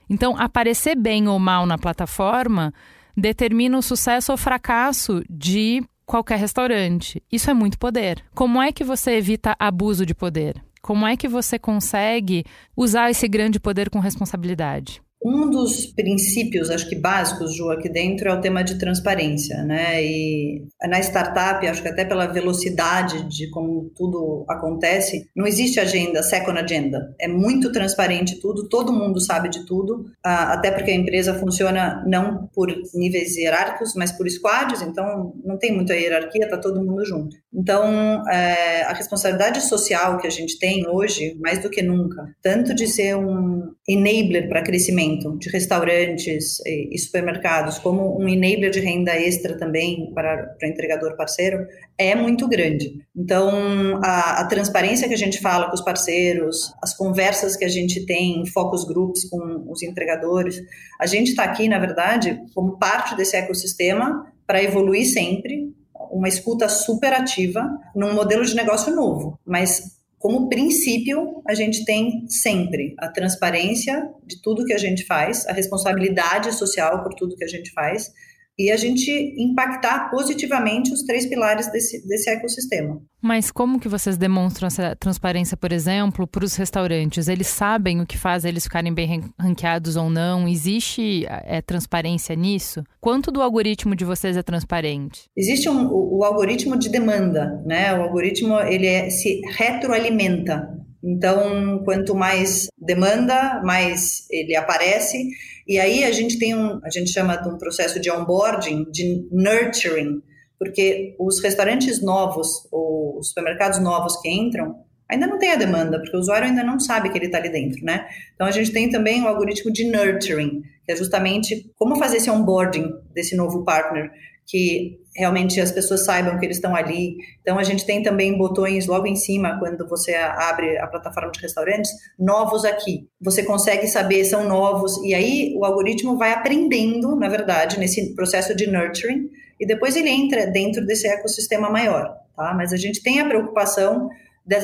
Então, 0.10 0.36
aparecer 0.38 0.98
bem 0.98 1.30
ou 1.30 1.40
mal 1.40 1.66
na 1.66 1.78
plataforma 1.78 2.74
determina 3.20 3.78
o 3.78 3.82
sucesso 3.82 4.32
ou 4.32 4.38
fracasso 4.38 5.22
de 5.30 5.84
qualquer 6.06 6.40
restaurante. 6.40 7.22
Isso 7.32 7.50
é 7.50 7.54
muito 7.54 7.78
poder. 7.78 8.24
Como 8.34 8.62
é 8.62 8.72
que 8.72 8.84
você 8.84 9.12
evita 9.12 9.56
abuso 9.60 10.06
de 10.06 10.16
poder? 10.16 10.64
Como 10.82 11.06
é 11.06 11.16
que 11.16 11.28
você 11.28 11.60
consegue 11.60 12.44
usar 12.76 13.12
esse 13.12 13.28
grande 13.28 13.60
poder 13.60 13.90
com 13.90 14.00
responsabilidade? 14.00 15.02
Um 15.22 15.50
dos 15.50 15.86
princípios, 15.86 16.70
acho 16.70 16.88
que 16.88 16.96
básicos, 16.96 17.54
Ju, 17.54 17.70
aqui 17.70 17.90
dentro 17.90 18.30
é 18.30 18.34
o 18.34 18.40
tema 18.40 18.64
de 18.64 18.78
transparência, 18.78 19.64
né? 19.64 20.02
E 20.02 20.64
na 20.88 21.00
startup, 21.00 21.66
acho 21.68 21.82
que 21.82 21.90
até 21.90 22.06
pela 22.06 22.26
velocidade 22.26 23.28
de 23.28 23.50
como 23.50 23.92
tudo 23.96 24.46
acontece, 24.48 25.30
não 25.36 25.46
existe 25.46 25.78
agenda, 25.78 26.24
second 26.24 26.58
agenda. 26.58 27.14
É 27.20 27.28
muito 27.28 27.70
transparente 27.72 28.40
tudo, 28.40 28.70
todo 28.70 28.94
mundo 28.94 29.20
sabe 29.20 29.50
de 29.50 29.66
tudo, 29.66 30.06
até 30.24 30.72
porque 30.72 30.92
a 30.92 30.96
empresa 30.96 31.34
funciona 31.34 32.02
não 32.08 32.48
por 32.54 32.74
níveis 32.94 33.36
hierárquicos, 33.36 33.94
mas 33.96 34.14
por 34.14 34.30
squads, 34.30 34.82
então 34.82 35.34
não 35.44 35.58
tem 35.58 35.76
muita 35.76 35.96
hierarquia, 35.96 36.50
tá 36.50 36.58
todo 36.58 36.84
mundo 36.84 37.04
junto. 37.04 37.36
Então, 37.54 38.24
é, 38.30 38.84
a 38.84 38.94
responsabilidade 38.94 39.68
social 39.68 40.18
que 40.18 40.28
a 40.28 40.32
gente 40.32 40.58
tem 40.58 40.88
hoje, 40.88 41.36
mais 41.42 41.60
do 41.60 41.70
que 41.70 41.82
nunca, 41.82 42.24
tanto 42.42 42.74
de 42.74 42.88
ser 42.88 43.18
um 43.18 43.74
enabler 43.88 44.48
para 44.48 44.64
crescimento 44.64 45.09
de 45.18 45.49
restaurantes 45.49 46.60
e, 46.66 46.97
supermercados 46.97 47.78
como 47.80 48.20
um 48.20 48.28
enabler 48.28 48.70
de 48.70 48.80
renda 48.80 49.16
extra 49.16 49.57
também 49.57 50.12
para, 50.14 50.38
para 50.60 50.68
o 50.68 50.72
entregador 50.72 51.16
parceiro 51.16 51.66
é 51.97 52.16
muito 52.16 52.47
grande. 52.47 53.05
Então, 53.16 53.99
a, 54.03 54.41
a, 54.41 54.45
transparência 54.45 55.07
que 55.07 55.14
a 55.14 55.18
gente 55.18 55.39
fala 55.39 55.68
com 55.68 55.76
os 55.76 55.82
parceiros, 55.82 56.74
as 56.82 56.95
conversas 56.95 57.55
que 57.55 57.66
a 57.66 57.70
gente 57.70 58.05
tem 58.05 58.41
em 58.41 58.45
focus 58.45 58.86
groups 58.86 59.28
com 59.30 59.66
os 59.70 59.82
entregadores, 59.84 60.62
a 60.99 61.05
gente 61.05 61.30
está 61.30 61.43
aqui, 61.43 61.68
na 61.68 61.80
verdade, 61.80 62.39
como 62.53 62.78
parte 62.78 63.16
desse 63.16 63.36
ecossistema 63.36 64.26
para 64.45 64.64
evoluir 64.64 65.05
sempre, 65.05 65.74
uma 66.12 66.28
escuta 66.28 66.68
super 66.68 67.14
ativa 67.14 67.70
num 67.95 68.14
modelo 68.14 68.43
de 68.43 68.55
negócio 68.55 68.95
novo, 68.95 69.39
mas 69.45 69.99
como 70.20 70.50
princípio, 70.50 71.42
a 71.48 71.56
gente 71.56 71.86
tem 71.86 72.28
sempre 72.28 72.94
a 73.00 73.08
transparência 73.08 74.08
de 74.26 74.42
tudo 74.42 74.66
que 74.66 74.74
a 74.74 74.78
gente 74.78 75.06
faz, 75.06 75.48
a 75.48 75.54
responsabilidade 75.54 76.54
social 76.54 77.02
por 77.02 77.14
tudo 77.14 77.38
que 77.38 77.44
a 77.46 77.48
gente 77.48 77.72
faz 77.72 78.12
e 78.60 78.70
a 78.70 78.76
gente 78.76 79.10
impactar 79.38 80.12
positivamente 80.12 80.91
os 80.91 81.03
três 81.03 81.26
pilares 81.26 81.72
desse, 81.72 82.05
desse 82.05 82.30
ecossistema. 82.30 83.01
Mas 83.22 83.49
como 83.51 83.80
que 83.80 83.88
vocês 83.88 84.18
demonstram 84.18 84.68
essa 84.68 84.95
transparência, 84.97 85.55
por 85.55 85.72
exemplo, 85.72 86.28
para 86.28 86.43
os 86.43 86.55
restaurantes? 86.57 87.30
Eles 87.30 87.47
sabem 87.47 88.01
o 88.01 88.05
que 88.05 88.18
faz 88.18 88.43
eles 88.43 88.66
ficarem 88.66 88.93
bem 88.93 89.24
ranqueados 89.39 89.95
ou 89.95 90.10
não? 90.10 90.45
Existe 90.45 91.26
é, 91.28 91.62
transparência 91.62 92.36
nisso? 92.36 92.84
Quanto 92.99 93.32
do 93.32 93.41
algoritmo 93.41 93.95
de 93.95 94.03
vocês 94.03 94.36
é 94.36 94.43
transparente? 94.43 95.24
Existe 95.38 95.70
um, 95.70 95.88
o, 95.88 96.18
o 96.20 96.24
algoritmo 96.26 96.78
de 96.78 96.89
demanda, 96.89 97.62
né? 97.66 97.97
O 97.97 98.03
algoritmo 98.03 98.60
ele 98.60 98.88
é, 98.88 99.10
se 99.10 99.39
retroalimenta. 99.57 100.68
Então, 101.01 101.82
quanto 101.86 102.14
mais 102.14 102.68
demanda, 102.78 103.62
mais 103.64 104.26
ele 104.30 104.55
aparece. 104.55 105.30
E 105.70 105.80
aí 105.80 106.04
a 106.04 106.12
gente 106.12 106.40
tem 106.40 106.56
um, 106.56 106.80
a 106.84 106.90
gente 106.90 107.12
chama 107.12 107.36
de 107.36 107.48
um 107.48 107.56
processo 107.56 108.00
de 108.00 108.10
onboarding, 108.10 108.90
de 108.92 109.28
nurturing, 109.32 110.20
porque 110.58 111.16
os 111.20 111.40
restaurantes 111.44 112.02
novos 112.02 112.68
ou 112.72 113.20
os 113.20 113.30
supermercados 113.30 113.80
novos 113.80 114.20
que 114.20 114.28
entram 114.28 114.84
ainda 115.08 115.28
não 115.28 115.38
tem 115.38 115.52
a 115.52 115.56
demanda, 115.56 116.00
porque 116.00 116.18
o 116.18 116.20
usuário 116.20 116.48
ainda 116.48 116.64
não 116.64 116.80
sabe 116.80 117.12
que 117.12 117.18
ele 117.20 117.28
está 117.28 117.38
ali 117.38 117.50
dentro, 117.50 117.86
né? 117.86 118.08
Então 118.34 118.48
a 118.48 118.52
gente 118.52 118.72
tem 118.72 118.90
também 118.90 119.22
o 119.22 119.28
algoritmo 119.28 119.72
de 119.72 119.86
nurturing, 119.86 120.64
que 120.86 120.92
é 120.92 120.96
justamente 120.96 121.72
como 121.78 121.98
fazer 121.98 122.18
esse 122.18 122.32
onboarding 122.32 122.92
desse 123.14 123.36
novo 123.36 123.64
partner, 123.64 124.12
que 124.50 125.00
realmente 125.16 125.62
as 125.62 125.72
pessoas 125.72 126.04
saibam 126.04 126.39
que 126.39 126.45
eles 126.45 126.58
estão 126.58 126.76
ali. 126.76 127.18
Então 127.41 127.60
a 127.60 127.64
gente 127.64 127.86
tem 127.86 128.02
também 128.02 128.36
botões 128.36 128.88
logo 128.88 129.06
em 129.06 129.16
cima 129.16 129.60
quando 129.60 129.88
você 129.88 130.16
abre 130.16 130.78
a 130.80 130.88
plataforma 130.88 131.32
de 131.32 131.39
restaurantes, 131.39 131.91
novos 132.18 132.66
aqui. 132.66 133.08
Você 133.22 133.43
consegue 133.43 133.88
saber 133.88 134.26
são 134.26 134.47
novos 134.47 134.97
e 135.06 135.14
aí 135.14 135.54
o 135.56 135.64
algoritmo 135.64 136.18
vai 136.18 136.34
aprendendo, 136.34 137.16
na 137.16 137.30
verdade, 137.30 137.80
nesse 137.80 138.16
processo 138.16 138.56
de 138.56 138.66
nurturing 138.66 139.30
e 139.60 139.68
depois 139.68 139.95
ele 139.95 140.10
entra 140.10 140.47
dentro 140.47 140.84
desse 140.84 141.08
ecossistema 141.08 141.70
maior, 141.70 142.18
tá? 142.36 142.54
Mas 142.56 142.74
a 142.74 142.78
gente 142.78 143.04
tem 143.04 143.20
a 143.20 143.28
preocupação 143.28 144.10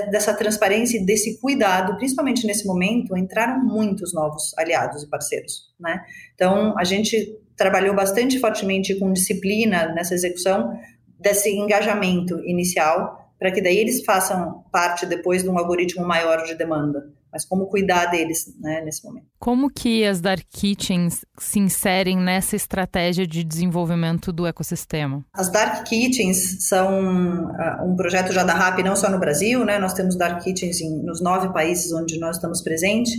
dessa 0.09 0.33
transparência 0.33 0.97
e 0.97 1.05
desse 1.05 1.39
cuidado, 1.39 1.95
principalmente 1.97 2.47
nesse 2.47 2.65
momento, 2.65 3.15
entraram 3.15 3.63
muitos 3.63 4.15
novos 4.15 4.51
aliados 4.57 5.03
e 5.03 5.07
parceiros, 5.07 5.71
né? 5.79 6.03
Então, 6.33 6.75
a 6.75 6.83
gente 6.83 7.37
trabalhou 7.55 7.95
bastante 7.95 8.39
fortemente 8.39 8.95
com 8.95 9.11
disciplina 9.11 9.93
nessa 9.93 10.13
execução 10.13 10.77
desse 11.19 11.49
engajamento 11.49 12.39
inicial, 12.45 13.31
para 13.39 13.51
que 13.51 13.61
daí 13.61 13.77
eles 13.77 14.03
façam 14.03 14.63
parte 14.71 15.05
depois 15.05 15.43
de 15.43 15.49
um 15.49 15.57
algoritmo 15.57 16.05
maior 16.05 16.43
de 16.43 16.55
demanda 16.55 17.09
mas 17.35 17.43
como 17.43 17.65
cuidar 17.65 18.05
deles 18.05 18.45
né, 18.61 18.81
nesse 18.81 19.03
momento. 19.03 19.25
Como 19.37 19.69
que 19.69 20.05
as 20.05 20.21
Dark 20.21 20.45
Kitchens 20.49 21.25
se 21.37 21.59
inserem 21.59 22.17
nessa 22.17 22.55
estratégia 22.55 23.27
de 23.27 23.43
desenvolvimento 23.43 24.31
do 24.31 24.47
ecossistema? 24.47 25.21
As 25.33 25.51
Dark 25.51 25.83
Kitchens 25.83 26.65
são 26.65 26.87
uh, 26.87 27.91
um 27.91 27.93
projeto 27.97 28.31
já 28.31 28.45
da 28.45 28.53
RAP 28.53 28.79
não 28.85 28.95
só 28.95 29.09
no 29.11 29.19
Brasil, 29.19 29.65
né? 29.65 29.77
Nós 29.77 29.93
temos 29.93 30.15
Dark 30.15 30.41
Kitchens 30.45 30.79
em, 30.79 31.03
nos 31.03 31.21
nove 31.21 31.51
países 31.51 31.91
onde 31.91 32.17
nós 32.17 32.37
estamos 32.37 32.61
presentes. 32.61 33.11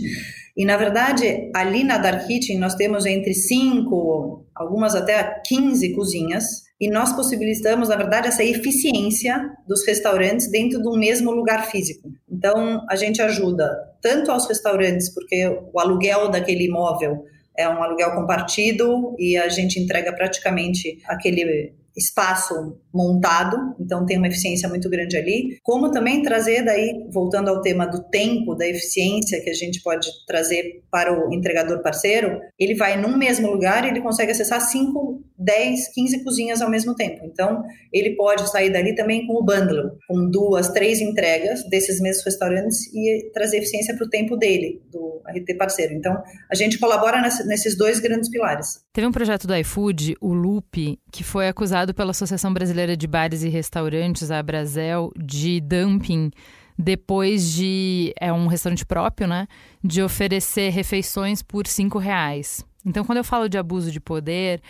E, 0.57 0.65
na 0.65 0.77
verdade, 0.77 1.51
ali 1.55 1.83
na 1.83 1.99
Dark 1.99 2.25
Kitchen 2.25 2.57
nós 2.57 2.73
temos 2.73 3.05
entre 3.05 3.35
cinco, 3.35 4.47
algumas 4.55 4.95
até 4.95 5.39
15 5.45 5.93
cozinhas 5.93 6.65
e 6.79 6.89
nós 6.89 7.11
possibilitamos, 7.13 7.89
na 7.89 7.95
verdade, 7.95 8.27
essa 8.27 8.43
eficiência 8.43 9.51
dos 9.67 9.85
restaurantes 9.85 10.49
dentro 10.49 10.81
do 10.81 10.95
mesmo 10.95 11.31
lugar 11.31 11.65
físico. 11.65 12.09
Então, 12.37 12.85
a 12.87 12.95
gente 12.95 13.19
ajuda 13.19 13.67
tanto 13.99 14.31
aos 14.31 14.47
restaurantes, 14.47 15.11
porque 15.11 15.47
o 15.73 15.79
aluguel 15.79 16.29
daquele 16.29 16.65
imóvel 16.65 17.25
é 17.57 17.67
um 17.67 17.81
aluguel 17.81 18.11
compartido 18.11 19.15
e 19.17 19.35
a 19.35 19.49
gente 19.49 19.79
entrega 19.79 20.13
praticamente 20.13 20.99
aquele 21.07 21.73
espaço 21.95 22.79
montado, 22.97 23.75
então 23.79 24.05
tem 24.05 24.17
uma 24.17 24.27
eficiência 24.27 24.67
muito 24.67 24.89
grande 24.89 25.15
ali, 25.15 25.59
como 25.61 25.91
também 25.91 26.23
trazer 26.23 26.63
daí, 26.65 27.07
voltando 27.11 27.49
ao 27.49 27.61
tema 27.61 27.85
do 27.85 28.03
tempo, 28.09 28.55
da 28.55 28.67
eficiência 28.67 29.39
que 29.41 29.49
a 29.51 29.53
gente 29.53 29.81
pode 29.83 30.07
trazer 30.25 30.81
para 30.91 31.13
o 31.13 31.31
entregador 31.31 31.81
parceiro, 31.83 32.39
ele 32.59 32.73
vai 32.73 32.99
num 32.99 33.15
mesmo 33.15 33.51
lugar 33.51 33.85
e 33.85 33.89
ele 33.89 34.01
consegue 34.01 34.31
acessar 34.31 34.59
5, 34.59 35.21
10, 35.37 35.93
15 35.93 36.23
cozinhas 36.23 36.61
ao 36.61 36.69
mesmo 36.69 36.95
tempo. 36.95 37.23
Então, 37.23 37.63
ele 37.93 38.15
pode 38.15 38.49
sair 38.49 38.71
dali 38.71 38.95
também 38.95 39.27
com 39.27 39.35
o 39.35 39.43
bundle, 39.43 39.91
com 40.07 40.29
duas, 40.29 40.69
três 40.69 40.99
entregas 40.99 41.63
desses 41.69 42.01
mesmos 42.01 42.25
restaurantes 42.25 42.91
e 42.93 43.29
trazer 43.33 43.57
eficiência 43.57 43.95
para 43.95 44.05
o 44.05 44.09
tempo 44.09 44.35
dele, 44.35 44.81
do 44.91 45.21
RT 45.27 45.55
parceiro. 45.57 45.93
Então, 45.93 46.17
a 46.49 46.55
gente 46.55 46.79
colabora 46.79 47.21
nesses 47.21 47.77
dois 47.77 47.99
grandes 47.99 48.29
pilares. 48.29 48.79
Teve 48.93 49.05
um 49.05 49.11
projeto 49.11 49.45
do 49.45 49.55
iFood, 49.55 50.15
o 50.19 50.33
Loop, 50.33 50.97
que 51.11 51.23
foi 51.23 51.47
acusado 51.47 51.93
pela 51.93 52.11
Associação 52.11 52.53
Brasileira 52.53 52.86
de 52.95 53.07
Bares 53.07 53.43
e 53.43 53.49
Restaurantes, 53.49 54.31
a 54.31 54.41
Brasel, 54.41 55.11
de 55.17 55.59
dumping 55.59 56.31
depois 56.77 57.51
de 57.53 58.13
é 58.19 58.31
um 58.31 58.47
restaurante 58.47 58.85
próprio, 58.85 59.27
né, 59.27 59.47
de 59.83 60.01
oferecer 60.01 60.69
refeições 60.69 61.41
por 61.41 61.65
cinco 61.65 61.97
reais. 61.97 62.63
Então, 62.85 63.03
quando 63.03 63.17
eu 63.17 63.23
falo 63.23 63.49
de 63.49 63.57
abuso 63.57 63.91
de 63.91 63.99
poder, 63.99 64.61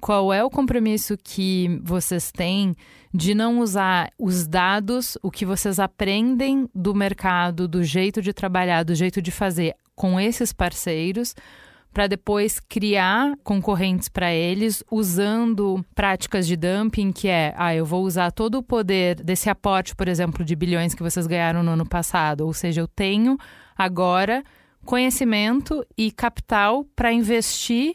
qual 0.00 0.32
é 0.32 0.44
o 0.44 0.50
compromisso 0.50 1.16
que 1.16 1.80
vocês 1.82 2.30
têm 2.30 2.76
de 3.12 3.34
não 3.34 3.60
usar 3.60 4.10
os 4.18 4.46
dados, 4.46 5.16
o 5.22 5.30
que 5.30 5.46
vocês 5.46 5.78
aprendem 5.78 6.68
do 6.74 6.94
mercado, 6.94 7.66
do 7.66 7.82
jeito 7.82 8.20
de 8.20 8.32
trabalhar, 8.32 8.82
do 8.82 8.94
jeito 8.94 9.22
de 9.22 9.30
fazer 9.30 9.74
com 9.96 10.20
esses 10.20 10.52
parceiros? 10.52 11.34
Para 11.94 12.08
depois 12.08 12.58
criar 12.58 13.34
concorrentes 13.44 14.08
para 14.08 14.34
eles 14.34 14.82
usando 14.90 15.82
práticas 15.94 16.44
de 16.44 16.56
dumping, 16.56 17.12
que 17.12 17.28
é, 17.28 17.54
ah, 17.56 17.72
eu 17.72 17.86
vou 17.86 18.04
usar 18.04 18.32
todo 18.32 18.56
o 18.56 18.62
poder 18.62 19.22
desse 19.22 19.48
aporte, 19.48 19.94
por 19.94 20.08
exemplo, 20.08 20.44
de 20.44 20.56
bilhões 20.56 20.92
que 20.92 21.02
vocês 21.04 21.26
ganharam 21.28 21.62
no 21.62 21.70
ano 21.70 21.88
passado, 21.88 22.44
ou 22.44 22.52
seja, 22.52 22.80
eu 22.80 22.88
tenho 22.88 23.38
agora 23.78 24.42
conhecimento 24.84 25.86
e 25.96 26.10
capital 26.10 26.84
para 26.96 27.12
investir 27.12 27.94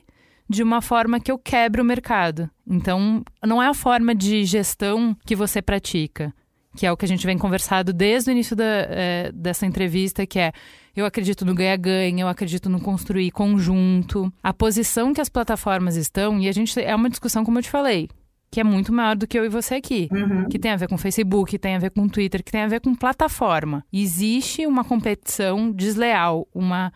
de 0.50 0.64
uma 0.64 0.82
forma 0.82 1.20
que 1.20 1.32
eu 1.32 1.38
quebre 1.38 1.82
o 1.82 1.86
mercado. 1.86 2.50
Então, 2.66 3.22
não 3.46 3.62
é 3.62 3.68
a 3.68 3.74
forma 3.74 4.16
de 4.16 4.46
gestão 4.46 5.16
que 5.26 5.36
você 5.36 5.62
pratica, 5.62 6.34
que 6.76 6.86
é 6.86 6.92
o 6.92 6.98
que 6.98 7.06
a 7.06 7.08
gente 7.08 7.26
vem 7.26 7.38
conversado 7.38 7.92
desde 7.92 8.30
o 8.30 8.32
início 8.32 8.56
da, 8.56 8.64
é, 8.64 9.32
dessa 9.34 9.66
entrevista, 9.66 10.26
que 10.26 10.40
é 10.40 10.52
eu 10.96 11.06
acredito 11.06 11.46
no 11.46 11.56
ganha-ganha, 11.56 12.24
eu 12.24 12.28
acredito 12.28 12.70
no 12.70 12.80
construir 12.80 13.32
conjunto. 13.32 14.32
A 14.44 14.54
posição 14.54 15.14
que 15.14 15.22
as 15.22 15.30
plataformas 15.30 15.96
estão, 15.96 16.40
e 16.40 16.50
a 16.50 16.52
gente 16.52 16.80
é 16.80 16.94
uma 16.94 17.10
discussão, 17.10 17.46
como 17.46 17.60
eu 17.60 17.64
te 17.64 17.70
falei, 17.70 18.10
que 18.52 18.60
é 18.60 18.64
muito 18.64 18.92
maior 18.92 19.16
do 19.16 19.28
que 19.28 19.38
eu 19.38 19.46
e 19.46 19.50
você 19.50 19.76
aqui. 19.76 20.10
Uhum. 20.12 20.50
Que 20.50 20.60
tem 20.60 20.72
a 20.72 20.76
ver 20.76 20.90
com 20.90 20.98
Facebook, 20.98 21.52
que 21.52 21.60
tem 21.60 21.76
a 21.76 21.80
ver 21.80 21.92
com 21.92 22.08
Twitter, 22.08 22.44
que 22.44 22.52
tem 22.52 22.62
a 22.62 22.68
ver 22.68 22.82
com 22.82 22.94
plataforma. 22.96 23.86
Existe 23.94 24.66
uma 24.66 24.84
competição 24.84 25.72
desleal, 25.72 26.48
uma 26.54 26.92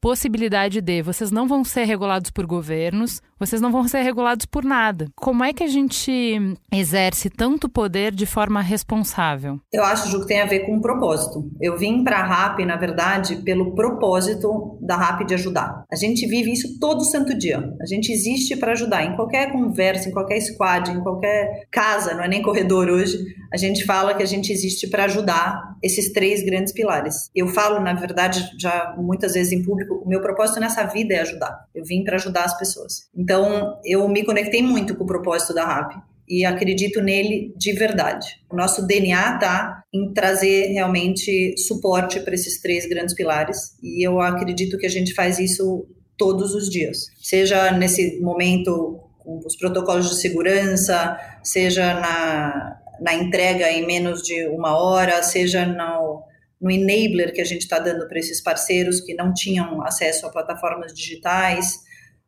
possibilidade 0.00 0.80
de 0.80 1.02
vocês 1.02 1.30
não 1.30 1.48
vão 1.48 1.64
ser 1.64 1.84
regulados 1.84 2.30
por 2.30 2.46
governos, 2.46 3.22
vocês 3.38 3.60
não 3.60 3.70
vão 3.70 3.86
ser 3.86 4.02
regulados 4.02 4.46
por 4.46 4.64
nada. 4.64 5.08
Como 5.14 5.44
é 5.44 5.52
que 5.52 5.62
a 5.62 5.68
gente 5.68 6.56
exerce 6.72 7.28
tanto 7.28 7.68
poder 7.68 8.12
de 8.12 8.26
forma 8.26 8.60
responsável? 8.60 9.60
Eu 9.72 9.84
acho, 9.84 10.08
Ju, 10.08 10.20
que 10.20 10.26
tem 10.26 10.40
a 10.40 10.46
ver 10.46 10.60
com 10.60 10.74
um 10.74 10.80
propósito. 10.80 11.50
Eu 11.60 11.76
vim 11.76 12.02
para 12.02 12.18
a 12.18 12.24
RAP, 12.24 12.60
na 12.60 12.76
verdade, 12.76 13.36
pelo 13.36 13.74
propósito 13.74 14.78
da 14.80 14.96
RAP 14.96 15.26
de 15.26 15.34
ajudar. 15.34 15.84
A 15.90 15.96
gente 15.96 16.26
vive 16.26 16.52
isso 16.52 16.78
todo 16.78 17.04
santo 17.04 17.36
dia. 17.36 17.58
A 17.80 17.86
gente 17.86 18.10
existe 18.10 18.56
para 18.56 18.72
ajudar. 18.72 19.04
Em 19.04 19.14
qualquer 19.16 19.52
conversa, 19.52 20.08
em 20.08 20.12
qualquer 20.12 20.40
squad, 20.40 20.90
em 20.90 21.00
qualquer 21.00 21.66
casa, 21.70 22.14
não 22.14 22.24
é 22.24 22.28
nem 22.28 22.42
corredor 22.42 22.88
hoje, 22.88 23.18
a 23.52 23.56
gente 23.56 23.84
fala 23.84 24.14
que 24.14 24.22
a 24.22 24.26
gente 24.26 24.52
existe 24.52 24.86
para 24.88 25.04
ajudar 25.04 25.76
esses 25.82 26.12
três 26.12 26.42
grandes 26.42 26.72
pilares. 26.72 27.30
Eu 27.34 27.48
falo, 27.48 27.80
na 27.80 27.94
verdade, 27.94 28.50
já 28.58 28.94
muitas 28.98 29.34
vezes 29.34 29.52
em 29.52 29.62
público, 29.62 30.02
o 30.04 30.08
meu 30.08 30.20
propósito 30.20 30.60
nessa 30.60 30.84
vida 30.84 31.14
é 31.14 31.20
ajudar. 31.20 31.64
Eu 31.74 31.84
vim 31.84 32.02
para 32.04 32.16
ajudar 32.16 32.44
as 32.44 32.58
pessoas. 32.58 33.08
Então, 33.26 33.80
eu 33.84 34.08
me 34.08 34.24
conectei 34.24 34.62
muito 34.62 34.94
com 34.94 35.02
o 35.02 35.06
propósito 35.06 35.52
da 35.52 35.64
RAP 35.64 35.94
e 36.28 36.44
acredito 36.44 37.02
nele 37.02 37.52
de 37.56 37.72
verdade. 37.72 38.40
O 38.48 38.54
nosso 38.54 38.86
DNA 38.86 39.34
está 39.34 39.82
em 39.92 40.12
trazer 40.12 40.68
realmente 40.68 41.56
suporte 41.58 42.20
para 42.20 42.34
esses 42.34 42.60
três 42.60 42.86
grandes 42.86 43.16
pilares 43.16 43.76
e 43.82 44.06
eu 44.06 44.20
acredito 44.20 44.78
que 44.78 44.86
a 44.86 44.88
gente 44.90 45.12
faz 45.12 45.40
isso 45.40 45.88
todos 46.16 46.54
os 46.54 46.70
dias, 46.70 47.08
seja 47.20 47.72
nesse 47.72 48.20
momento 48.20 49.00
com 49.18 49.40
os 49.44 49.56
protocolos 49.56 50.08
de 50.08 50.20
segurança, 50.20 51.18
seja 51.42 51.94
na, 51.94 52.80
na 53.00 53.12
entrega 53.12 53.68
em 53.72 53.84
menos 53.84 54.22
de 54.22 54.46
uma 54.50 54.78
hora, 54.78 55.20
seja 55.24 55.66
no, 55.66 56.22
no 56.60 56.70
enabler 56.70 57.32
que 57.32 57.40
a 57.40 57.44
gente 57.44 57.62
está 57.62 57.80
dando 57.80 58.06
para 58.06 58.20
esses 58.20 58.40
parceiros 58.40 59.00
que 59.00 59.14
não 59.14 59.34
tinham 59.34 59.82
acesso 59.82 60.26
a 60.26 60.30
plataformas 60.30 60.94
digitais. 60.94 61.84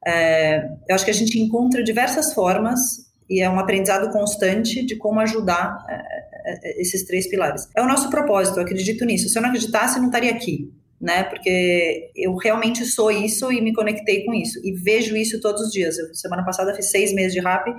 É, 0.06 0.68
eu 0.88 0.94
acho 0.94 1.04
que 1.04 1.10
a 1.10 1.14
gente 1.14 1.38
encontra 1.38 1.82
diversas 1.82 2.32
formas 2.32 3.08
e 3.28 3.42
é 3.42 3.50
um 3.50 3.58
aprendizado 3.58 4.10
constante 4.10 4.84
de 4.84 4.96
como 4.96 5.20
ajudar 5.20 5.84
é, 5.88 6.70
é, 6.70 6.80
esses 6.80 7.04
três 7.04 7.28
pilares. 7.28 7.68
É 7.76 7.82
o 7.82 7.86
nosso 7.86 8.08
propósito, 8.08 8.58
eu 8.58 8.62
acredito 8.62 9.04
nisso. 9.04 9.28
Se 9.28 9.38
eu 9.38 9.42
não 9.42 9.50
acreditasse, 9.50 9.96
eu 9.96 10.00
não 10.00 10.08
estaria 10.08 10.30
aqui, 10.30 10.72
né? 11.00 11.24
Porque 11.24 12.10
eu 12.16 12.34
realmente 12.36 12.84
sou 12.86 13.10
isso 13.10 13.52
e 13.52 13.60
me 13.60 13.74
conectei 13.74 14.24
com 14.24 14.32
isso 14.32 14.58
e 14.64 14.72
vejo 14.72 15.16
isso 15.16 15.40
todos 15.40 15.62
os 15.62 15.72
dias. 15.72 15.98
Eu, 15.98 16.14
semana 16.14 16.44
passada 16.44 16.74
fiz 16.74 16.90
seis 16.90 17.12
meses 17.12 17.32
de 17.32 17.40
rap 17.40 17.70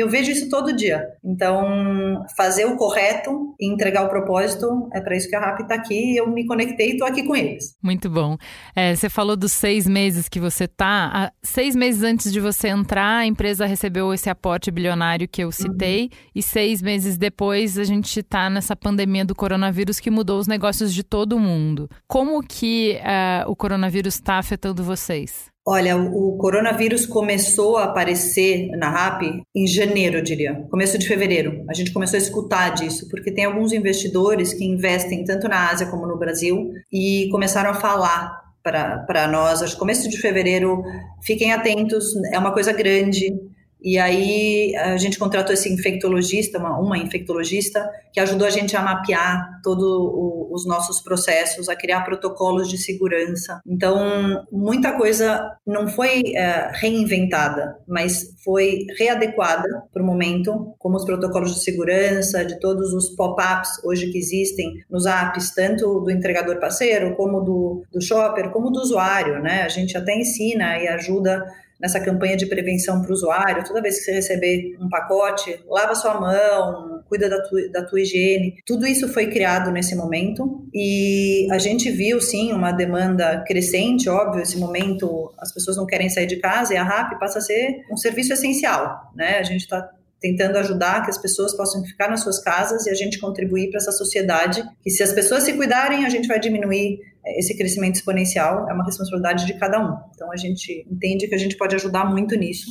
eu 0.00 0.08
vejo 0.08 0.30
isso 0.30 0.48
todo 0.50 0.76
dia. 0.76 1.02
Então, 1.24 2.24
fazer 2.36 2.66
o 2.66 2.76
correto 2.76 3.54
e 3.58 3.66
entregar 3.72 4.04
o 4.04 4.08
propósito 4.08 4.88
é 4.92 5.00
para 5.00 5.16
isso 5.16 5.28
que 5.28 5.34
a 5.34 5.40
RAP 5.40 5.60
está 5.60 5.74
aqui. 5.74 6.16
Eu 6.16 6.30
me 6.30 6.46
conectei 6.46 6.90
e 6.90 6.92
estou 6.92 7.06
aqui 7.06 7.22
com 7.22 7.34
eles. 7.34 7.74
Muito 7.82 8.10
bom. 8.10 8.36
É, 8.74 8.94
você 8.94 9.08
falou 9.08 9.36
dos 9.36 9.52
seis 9.52 9.86
meses 9.86 10.28
que 10.28 10.38
você 10.38 10.64
está. 10.64 11.32
Seis 11.42 11.74
meses 11.74 12.02
antes 12.02 12.30
de 12.32 12.40
você 12.40 12.68
entrar, 12.68 13.18
a 13.18 13.26
empresa 13.26 13.64
recebeu 13.64 14.12
esse 14.12 14.28
aporte 14.28 14.70
bilionário 14.70 15.26
que 15.26 15.42
eu 15.42 15.50
citei. 15.50 16.02
Uhum. 16.02 16.08
E 16.34 16.42
seis 16.42 16.82
meses 16.82 17.16
depois, 17.16 17.78
a 17.78 17.84
gente 17.84 18.20
está 18.20 18.50
nessa 18.50 18.76
pandemia 18.76 19.24
do 19.24 19.34
coronavírus 19.34 19.98
que 19.98 20.10
mudou 20.10 20.38
os 20.38 20.46
negócios 20.46 20.92
de 20.92 21.02
todo 21.02 21.38
mundo. 21.38 21.88
Como 22.06 22.42
que 22.42 22.98
uh, 23.00 23.50
o 23.50 23.56
coronavírus 23.56 24.14
está 24.14 24.38
afetando 24.38 24.84
vocês? 24.84 25.55
Olha, 25.68 25.96
o 25.96 26.36
coronavírus 26.36 27.06
começou 27.06 27.76
a 27.76 27.84
aparecer 27.86 28.68
na 28.76 28.88
RAP 28.88 29.22
em 29.52 29.66
janeiro, 29.66 30.18
eu 30.18 30.22
diria, 30.22 30.64
começo 30.70 30.96
de 30.96 31.08
fevereiro. 31.08 31.64
A 31.68 31.74
gente 31.74 31.92
começou 31.92 32.16
a 32.16 32.22
escutar 32.22 32.68
disso, 32.70 33.08
porque 33.10 33.32
tem 33.32 33.46
alguns 33.46 33.72
investidores 33.72 34.54
que 34.54 34.64
investem 34.64 35.24
tanto 35.24 35.48
na 35.48 35.68
Ásia 35.68 35.88
como 35.88 36.06
no 36.06 36.16
Brasil 36.16 36.72
e 36.92 37.28
começaram 37.32 37.70
a 37.70 37.74
falar 37.74 38.40
para 38.62 39.26
nós. 39.26 39.60
Acho 39.60 39.72
que 39.72 39.78
começo 39.80 40.08
de 40.08 40.18
fevereiro, 40.18 40.84
fiquem 41.24 41.52
atentos, 41.52 42.14
é 42.32 42.38
uma 42.38 42.52
coisa 42.52 42.72
grande. 42.72 43.34
E 43.80 43.98
aí 43.98 44.74
a 44.76 44.96
gente 44.96 45.18
contratou 45.18 45.52
esse 45.52 45.72
infectologista, 45.72 46.58
uma, 46.58 46.78
uma 46.78 46.98
infectologista, 46.98 47.88
que 48.12 48.20
ajudou 48.20 48.46
a 48.46 48.50
gente 48.50 48.76
a 48.76 48.82
mapear 48.82 49.60
todos 49.62 49.84
os 50.50 50.66
nossos 50.66 51.00
processos, 51.00 51.68
a 51.68 51.76
criar 51.76 52.00
protocolos 52.02 52.68
de 52.68 52.78
segurança. 52.78 53.60
Então, 53.66 54.44
muita 54.50 54.92
coisa 54.96 55.56
não 55.66 55.86
foi 55.88 56.22
é, 56.34 56.70
reinventada, 56.72 57.76
mas 57.86 58.34
foi 58.42 58.86
readequada 58.98 59.68
para 59.92 60.02
o 60.02 60.06
momento, 60.06 60.74
como 60.78 60.96
os 60.96 61.04
protocolos 61.04 61.54
de 61.54 61.62
segurança, 61.62 62.44
de 62.44 62.58
todos 62.58 62.92
os 62.94 63.10
pop-ups 63.10 63.84
hoje 63.84 64.10
que 64.10 64.18
existem 64.18 64.72
nos 64.90 65.04
apps, 65.06 65.54
tanto 65.54 66.00
do 66.00 66.10
entregador 66.10 66.58
parceiro, 66.58 67.14
como 67.16 67.40
do, 67.40 67.82
do 67.92 68.00
shopper, 68.00 68.50
como 68.50 68.70
do 68.70 68.80
usuário, 68.80 69.42
né? 69.42 69.62
A 69.62 69.68
gente 69.68 69.96
até 69.96 70.14
ensina 70.14 70.78
e 70.78 70.88
ajuda 70.88 71.44
nessa 71.80 72.00
campanha 72.00 72.36
de 72.36 72.46
prevenção 72.46 73.02
para 73.02 73.10
o 73.10 73.14
usuário, 73.14 73.64
toda 73.64 73.82
vez 73.82 73.98
que 73.98 74.04
você 74.04 74.12
receber 74.12 74.76
um 74.80 74.88
pacote, 74.88 75.60
lava 75.68 75.94
sua 75.94 76.20
mão, 76.20 77.02
cuida 77.08 77.28
da 77.28 77.42
tua, 77.42 77.68
da 77.70 77.84
tua 77.84 78.00
higiene. 78.00 78.56
Tudo 78.66 78.86
isso 78.86 79.08
foi 79.08 79.28
criado 79.28 79.70
nesse 79.70 79.94
momento 79.94 80.66
e 80.74 81.46
a 81.50 81.58
gente 81.58 81.90
viu, 81.90 82.20
sim, 82.20 82.52
uma 82.52 82.72
demanda 82.72 83.44
crescente, 83.46 84.08
óbvio, 84.08 84.42
esse 84.42 84.58
momento 84.58 85.32
as 85.38 85.52
pessoas 85.52 85.76
não 85.76 85.86
querem 85.86 86.08
sair 86.08 86.26
de 86.26 86.36
casa 86.36 86.74
e 86.74 86.76
a 86.76 86.82
RAP 86.82 87.18
passa 87.18 87.38
a 87.38 87.42
ser 87.42 87.84
um 87.90 87.96
serviço 87.96 88.32
essencial, 88.32 89.12
né? 89.14 89.38
A 89.38 89.42
gente 89.42 89.62
está 89.62 89.90
tentando 90.20 90.56
ajudar 90.58 91.04
que 91.04 91.10
as 91.10 91.18
pessoas 91.18 91.54
possam 91.54 91.84
ficar 91.84 92.08
nas 92.08 92.22
suas 92.22 92.38
casas 92.42 92.86
e 92.86 92.90
a 92.90 92.94
gente 92.94 93.18
contribuir 93.18 93.70
para 93.70 93.78
essa 93.78 93.92
sociedade. 93.92 94.64
Que 94.82 94.90
se 94.90 95.02
as 95.02 95.12
pessoas 95.12 95.42
se 95.42 95.52
cuidarem, 95.52 96.04
a 96.04 96.08
gente 96.08 96.26
vai 96.26 96.40
diminuir 96.40 96.98
esse 97.36 97.56
crescimento 97.56 97.96
exponencial. 97.96 98.68
É 98.68 98.72
uma 98.72 98.84
responsabilidade 98.84 99.46
de 99.46 99.54
cada 99.54 99.80
um. 99.80 99.96
Então 100.14 100.30
a 100.32 100.36
gente 100.36 100.86
entende 100.90 101.26
que 101.26 101.34
a 101.34 101.38
gente 101.38 101.56
pode 101.56 101.74
ajudar 101.74 102.04
muito 102.04 102.36
nisso. 102.36 102.66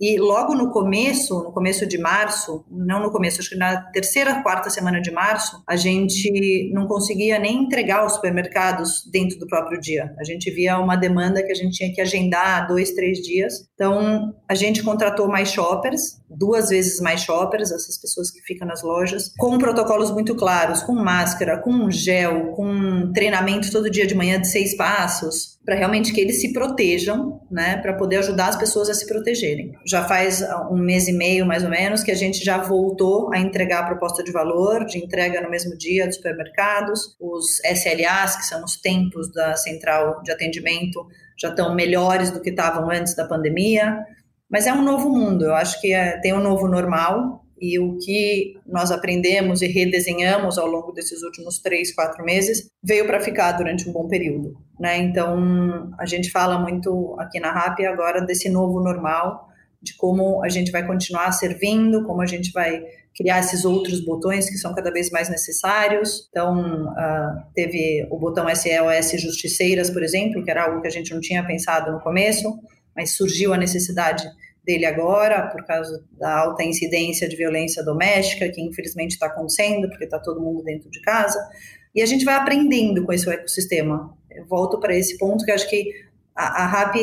E 0.00 0.18
logo 0.18 0.54
no 0.54 0.70
começo, 0.70 1.34
no 1.42 1.52
começo 1.52 1.86
de 1.86 1.98
março, 1.98 2.64
não 2.70 3.02
no 3.02 3.12
começo, 3.12 3.40
acho 3.40 3.50
que 3.50 3.56
na 3.56 3.82
terceira, 3.82 4.42
quarta 4.42 4.70
semana 4.70 4.98
de 4.98 5.10
março, 5.10 5.62
a 5.68 5.76
gente 5.76 6.72
não 6.72 6.86
conseguia 6.86 7.38
nem 7.38 7.64
entregar 7.64 8.06
os 8.06 8.14
supermercados 8.14 9.04
dentro 9.12 9.38
do 9.38 9.46
próprio 9.46 9.78
dia. 9.78 10.14
A 10.18 10.24
gente 10.24 10.50
via 10.50 10.78
uma 10.78 10.96
demanda 10.96 11.42
que 11.42 11.52
a 11.52 11.54
gente 11.54 11.76
tinha 11.76 11.92
que 11.92 12.00
agendar 12.00 12.66
dois, 12.66 12.92
três 12.92 13.18
dias. 13.18 13.68
Então, 13.74 14.34
a 14.48 14.54
gente 14.54 14.82
contratou 14.82 15.28
mais 15.28 15.52
shoppers, 15.52 16.18
duas 16.30 16.70
vezes 16.70 16.98
mais 17.00 17.20
shoppers, 17.20 17.70
essas 17.70 17.98
pessoas 18.00 18.30
que 18.30 18.40
ficam 18.40 18.66
nas 18.66 18.82
lojas, 18.82 19.30
com 19.38 19.58
protocolos 19.58 20.10
muito 20.10 20.34
claros, 20.34 20.82
com 20.82 20.94
máscara, 20.94 21.58
com 21.58 21.90
gel, 21.90 22.52
com 22.52 23.12
treinamento 23.12 23.70
todo 23.70 23.90
dia 23.90 24.06
de 24.06 24.14
manhã 24.14 24.40
de 24.40 24.48
seis 24.48 24.74
passos, 24.76 25.59
para 25.64 25.74
realmente 25.74 26.12
que 26.12 26.20
eles 26.20 26.40
se 26.40 26.52
protejam, 26.52 27.40
né, 27.50 27.76
para 27.76 27.92
poder 27.94 28.16
ajudar 28.16 28.48
as 28.48 28.56
pessoas 28.56 28.88
a 28.88 28.94
se 28.94 29.06
protegerem. 29.06 29.72
Já 29.86 30.04
faz 30.04 30.42
um 30.70 30.76
mês 30.76 31.06
e 31.06 31.12
meio, 31.12 31.44
mais 31.44 31.62
ou 31.62 31.70
menos, 31.70 32.02
que 32.02 32.10
a 32.10 32.16
gente 32.16 32.42
já 32.42 32.58
voltou 32.58 33.32
a 33.32 33.38
entregar 33.38 33.80
a 33.80 33.86
proposta 33.86 34.24
de 34.24 34.32
valor, 34.32 34.84
de 34.86 34.98
entrega 34.98 35.40
no 35.40 35.50
mesmo 35.50 35.76
dia 35.76 36.06
dos 36.06 36.16
supermercados, 36.16 37.16
os 37.20 37.60
SLAs, 37.60 38.36
que 38.36 38.46
são 38.46 38.64
os 38.64 38.80
tempos 38.80 39.30
da 39.32 39.54
central 39.54 40.22
de 40.22 40.32
atendimento, 40.32 41.06
já 41.38 41.50
estão 41.50 41.74
melhores 41.74 42.30
do 42.30 42.40
que 42.40 42.50
estavam 42.50 42.90
antes 42.90 43.14
da 43.14 43.26
pandemia, 43.26 43.98
mas 44.50 44.66
é 44.66 44.72
um 44.72 44.82
novo 44.82 45.08
mundo, 45.10 45.44
eu 45.44 45.54
acho 45.54 45.80
que 45.80 45.92
é, 45.92 46.18
tem 46.20 46.32
um 46.32 46.42
novo 46.42 46.66
normal, 46.66 47.44
e 47.60 47.78
o 47.78 47.98
que 47.98 48.54
nós 48.66 48.90
aprendemos 48.90 49.60
e 49.60 49.66
redesenhamos 49.66 50.56
ao 50.56 50.66
longo 50.66 50.92
desses 50.92 51.22
últimos 51.22 51.58
três, 51.58 51.94
quatro 51.94 52.24
meses 52.24 52.70
veio 52.82 53.06
para 53.06 53.20
ficar 53.20 53.52
durante 53.52 53.88
um 53.88 53.92
bom 53.92 54.08
período. 54.08 54.56
Né? 54.78 54.96
Então, 54.98 55.92
a 55.98 56.06
gente 56.06 56.30
fala 56.30 56.58
muito 56.58 57.14
aqui 57.18 57.38
na 57.38 57.52
RAP 57.52 57.80
agora 57.80 58.22
desse 58.22 58.48
novo 58.48 58.80
normal, 58.80 59.48
de 59.82 59.94
como 59.96 60.42
a 60.42 60.48
gente 60.48 60.70
vai 60.70 60.86
continuar 60.86 61.32
servindo, 61.32 62.04
como 62.06 62.22
a 62.22 62.26
gente 62.26 62.50
vai 62.52 62.82
criar 63.14 63.40
esses 63.40 63.64
outros 63.64 64.02
botões 64.04 64.48
que 64.48 64.56
são 64.56 64.74
cada 64.74 64.90
vez 64.90 65.10
mais 65.10 65.28
necessários. 65.28 66.28
Então, 66.30 66.86
uh, 66.86 67.42
teve 67.54 68.06
o 68.10 68.18
botão 68.18 68.46
SEOS 68.54 69.20
Justiceiras, 69.20 69.90
por 69.90 70.02
exemplo, 70.02 70.42
que 70.42 70.50
era 70.50 70.64
algo 70.64 70.80
que 70.80 70.88
a 70.88 70.90
gente 70.90 71.12
não 71.12 71.20
tinha 71.20 71.46
pensado 71.46 71.92
no 71.92 72.00
começo, 72.00 72.58
mas 72.96 73.16
surgiu 73.16 73.52
a 73.52 73.58
necessidade 73.58 74.24
dele 74.70 74.86
agora, 74.86 75.48
por 75.48 75.64
causa 75.64 76.04
da 76.12 76.38
alta 76.38 76.62
incidência 76.62 77.28
de 77.28 77.34
violência 77.34 77.84
doméstica, 77.84 78.48
que 78.48 78.60
infelizmente 78.60 79.12
está 79.12 79.26
acontecendo, 79.26 79.88
porque 79.88 80.04
está 80.04 80.20
todo 80.20 80.40
mundo 80.40 80.62
dentro 80.62 80.88
de 80.88 81.00
casa. 81.00 81.40
E 81.92 82.00
a 82.00 82.06
gente 82.06 82.24
vai 82.24 82.36
aprendendo 82.36 83.04
com 83.04 83.12
esse 83.12 83.28
ecossistema. 83.28 84.16
Eu 84.30 84.46
volto 84.46 84.78
para 84.78 84.96
esse 84.96 85.18
ponto 85.18 85.44
que 85.44 85.50
acho 85.50 85.68
que 85.68 85.92
a, 86.36 86.62
a 86.62 86.66
RAP 86.66 86.94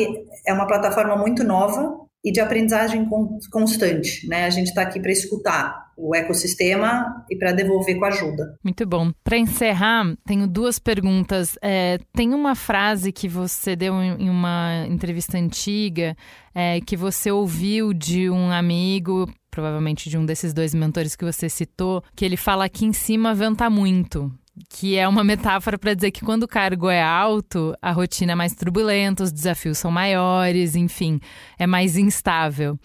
é 0.46 0.52
uma 0.52 0.66
plataforma 0.66 1.14
muito 1.14 1.44
nova 1.44 2.07
e 2.28 2.32
de 2.32 2.40
aprendizagem 2.40 3.08
constante. 3.50 4.28
Né? 4.28 4.44
A 4.44 4.50
gente 4.50 4.68
está 4.68 4.82
aqui 4.82 5.00
para 5.00 5.10
escutar 5.10 5.88
o 5.96 6.14
ecossistema 6.14 7.24
e 7.28 7.36
para 7.36 7.52
devolver 7.52 7.98
com 7.98 8.04
ajuda. 8.04 8.54
Muito 8.62 8.86
bom. 8.86 9.10
Para 9.24 9.38
encerrar, 9.38 10.14
tenho 10.26 10.46
duas 10.46 10.78
perguntas. 10.78 11.58
É, 11.62 11.98
tem 12.12 12.34
uma 12.34 12.54
frase 12.54 13.10
que 13.10 13.26
você 13.26 13.74
deu 13.74 13.94
em 13.94 14.28
uma 14.28 14.86
entrevista 14.88 15.38
antiga 15.38 16.14
é, 16.54 16.80
que 16.82 16.96
você 16.96 17.30
ouviu 17.32 17.94
de 17.94 18.28
um 18.28 18.50
amigo 18.50 19.26
provavelmente 19.50 20.08
de 20.08 20.16
um 20.16 20.24
desses 20.24 20.52
dois 20.52 20.72
mentores 20.72 21.16
que 21.16 21.24
você 21.24 21.48
citou, 21.48 22.04
que 22.14 22.24
ele 22.24 22.36
fala 22.36 22.66
aqui 22.66 22.84
em 22.84 22.92
cima 22.92 23.34
venta 23.34 23.68
muito 23.68 24.30
que 24.68 24.96
é 24.96 25.06
uma 25.06 25.24
metáfora 25.24 25.78
para 25.78 25.94
dizer 25.94 26.10
que 26.10 26.24
quando 26.24 26.44
o 26.44 26.48
cargo 26.48 26.88
é 26.88 27.02
alto, 27.02 27.74
a 27.80 27.92
rotina 27.92 28.32
é 28.32 28.34
mais 28.34 28.54
turbulenta, 28.54 29.22
os 29.22 29.32
desafios 29.32 29.78
são 29.78 29.90
maiores, 29.90 30.74
enfim, 30.74 31.20
é 31.58 31.66
mais 31.66 31.96
instável 31.96 32.78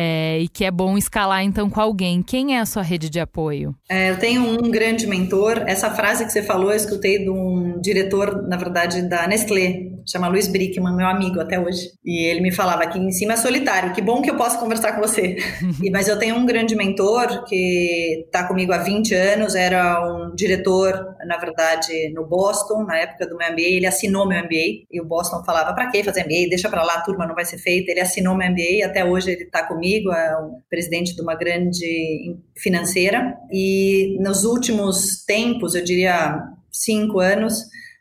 é, 0.00 0.38
e 0.38 0.46
que 0.46 0.64
é 0.64 0.70
bom 0.70 0.96
escalar 0.96 1.42
então 1.42 1.68
com 1.68 1.80
alguém. 1.80 2.22
Quem 2.22 2.56
é 2.56 2.60
a 2.60 2.66
sua 2.66 2.82
rede 2.82 3.10
de 3.10 3.18
apoio? 3.18 3.74
É, 3.90 4.10
eu 4.10 4.16
tenho 4.16 4.42
um 4.42 4.70
grande 4.70 5.08
mentor. 5.08 5.64
Essa 5.66 5.90
frase 5.90 6.24
que 6.24 6.30
você 6.30 6.40
falou, 6.40 6.70
eu 6.70 6.76
escutei 6.76 7.18
de 7.18 7.28
um 7.28 7.80
diretor, 7.80 8.46
na 8.46 8.56
verdade, 8.56 9.02
da 9.02 9.26
Nestlé, 9.26 9.88
chama 10.06 10.28
Luiz 10.28 10.46
Brickman, 10.46 10.94
meu 10.94 11.08
amigo 11.08 11.40
até 11.40 11.58
hoje. 11.58 11.90
E 12.04 12.24
ele 12.26 12.40
me 12.40 12.52
falava 12.52 12.84
aqui 12.84 12.96
em 12.96 13.10
cima 13.10 13.32
é 13.32 13.36
solitário, 13.36 13.92
que 13.92 14.00
bom 14.00 14.22
que 14.22 14.30
eu 14.30 14.36
posso 14.36 14.60
conversar 14.60 14.92
com 14.92 15.00
você. 15.00 15.36
e, 15.82 15.90
mas 15.90 16.06
eu 16.06 16.16
tenho 16.16 16.36
um 16.36 16.46
grande 16.46 16.76
mentor 16.76 17.44
que 17.46 18.22
está 18.24 18.46
comigo 18.46 18.72
há 18.72 18.78
20 18.78 19.12
anos, 19.16 19.56
era 19.56 20.00
um 20.06 20.32
diretor, 20.32 21.16
na 21.26 21.38
verdade, 21.38 22.12
no 22.14 22.24
Boston, 22.24 22.84
na 22.84 22.98
época 22.98 23.26
do 23.26 23.36
meu 23.36 23.50
MBA, 23.50 23.62
ele 23.62 23.86
assinou 23.86 24.28
meu 24.28 24.38
MBA, 24.38 24.86
e 24.92 25.00
o 25.00 25.04
Boston 25.04 25.42
falava, 25.44 25.74
para 25.74 25.90
que 25.90 26.04
fazer 26.04 26.20
MBA? 26.20 26.50
Deixa 26.50 26.68
para 26.68 26.84
lá, 26.84 26.94
a 26.94 27.00
turma 27.00 27.26
não 27.26 27.34
vai 27.34 27.44
ser 27.44 27.58
feita. 27.58 27.90
Ele 27.90 28.00
assinou 28.00 28.36
meu 28.36 28.48
MBA, 28.48 28.62
e 28.62 28.82
até 28.84 29.04
hoje 29.04 29.32
ele 29.32 29.42
está 29.42 29.64
comigo 29.66 29.87
comigo, 29.88 30.12
é 30.12 30.36
o 30.36 30.60
presidente 30.68 31.14
de 31.14 31.22
uma 31.22 31.34
grande 31.34 32.36
financeira, 32.56 33.34
e 33.50 34.18
nos 34.20 34.44
últimos 34.44 35.24
tempos, 35.24 35.74
eu 35.74 35.82
diria 35.82 36.42
cinco 36.70 37.20
anos, 37.20 37.54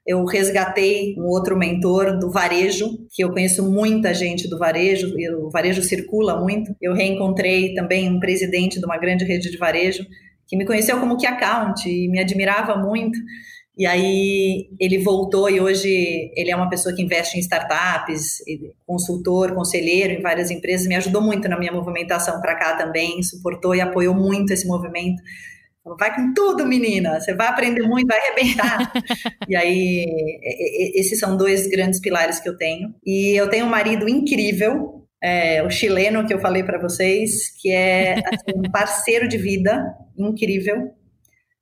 eu 0.06 0.24
resgatei 0.26 1.16
um 1.18 1.26
outro 1.26 1.58
mentor 1.58 2.18
do 2.18 2.32
varejo, 2.32 2.98
que 3.12 3.24
eu 3.24 3.32
conheço 3.32 3.70
muita 3.70 4.14
gente 4.14 4.50
do 4.50 4.58
varejo, 4.58 5.14
e 5.18 5.30
o 5.30 5.50
varejo 5.50 5.82
circula 5.82 6.40
muito. 6.40 6.74
Eu 6.82 6.94
reencontrei 6.94 7.74
também 7.74 8.10
um 8.10 8.20
presidente 8.20 8.80
de 8.80 8.86
uma 8.86 8.98
grande 8.98 9.26
rede 9.26 9.52
de 9.52 9.58
varejo, 9.58 10.06
que 10.48 10.56
me 10.56 10.66
conheceu 10.66 10.98
como 11.00 11.18
key 11.18 11.26
account 11.26 11.90
e 11.90 12.08
me 12.08 12.20
admirava 12.20 12.78
muito. 12.78 13.20
E 13.78 13.86
aí 13.86 14.70
ele 14.80 14.98
voltou 15.04 15.48
e 15.48 15.62
hoje 15.62 16.32
ele 16.36 16.50
é 16.50 16.56
uma 16.56 16.68
pessoa 16.68 16.96
que 16.96 17.02
investe 17.02 17.38
em 17.38 17.40
startups, 17.40 18.40
consultor, 18.88 19.54
conselheiro 19.54 20.14
em 20.14 20.22
várias 20.22 20.50
empresas, 20.50 20.88
me 20.88 20.96
ajudou 20.96 21.22
muito 21.22 21.48
na 21.48 21.60
minha 21.60 21.72
movimentação 21.72 22.42
para 22.42 22.56
cá 22.56 22.76
também, 22.76 23.22
suportou 23.22 23.76
e 23.76 23.82
apoiou 23.82 24.16
muito 24.16 24.52
esse 24.52 24.66
movimento. 24.66 25.22
Vai 26.00 26.14
com 26.16 26.34
tudo, 26.34 26.66
menina, 26.66 27.20
você 27.20 27.36
vai 27.36 27.48
aprender 27.48 27.84
muito, 27.84 28.08
vai 28.08 28.20
arrebentar. 28.20 28.92
e 29.48 29.56
aí, 29.56 30.06
esses 30.96 31.18
são 31.20 31.38
dois 31.38 31.68
grandes 31.68 32.02
pilares 32.02 32.40
que 32.40 32.50
eu 32.50 32.58
tenho. 32.58 32.94
E 33.06 33.36
eu 33.38 33.48
tenho 33.48 33.68
um 33.68 33.70
marido 33.70 34.10
incrível, 34.10 35.08
é, 35.24 35.64
o 35.64 35.70
chileno 35.70 36.26
que 36.26 36.34
eu 36.34 36.40
falei 36.40 36.64
para 36.64 36.80
vocês, 36.80 37.50
que 37.62 37.72
é 37.72 38.16
assim, 38.16 38.58
um 38.58 38.70
parceiro 38.72 39.28
de 39.28 39.38
vida 39.38 39.96
incrível 40.18 40.92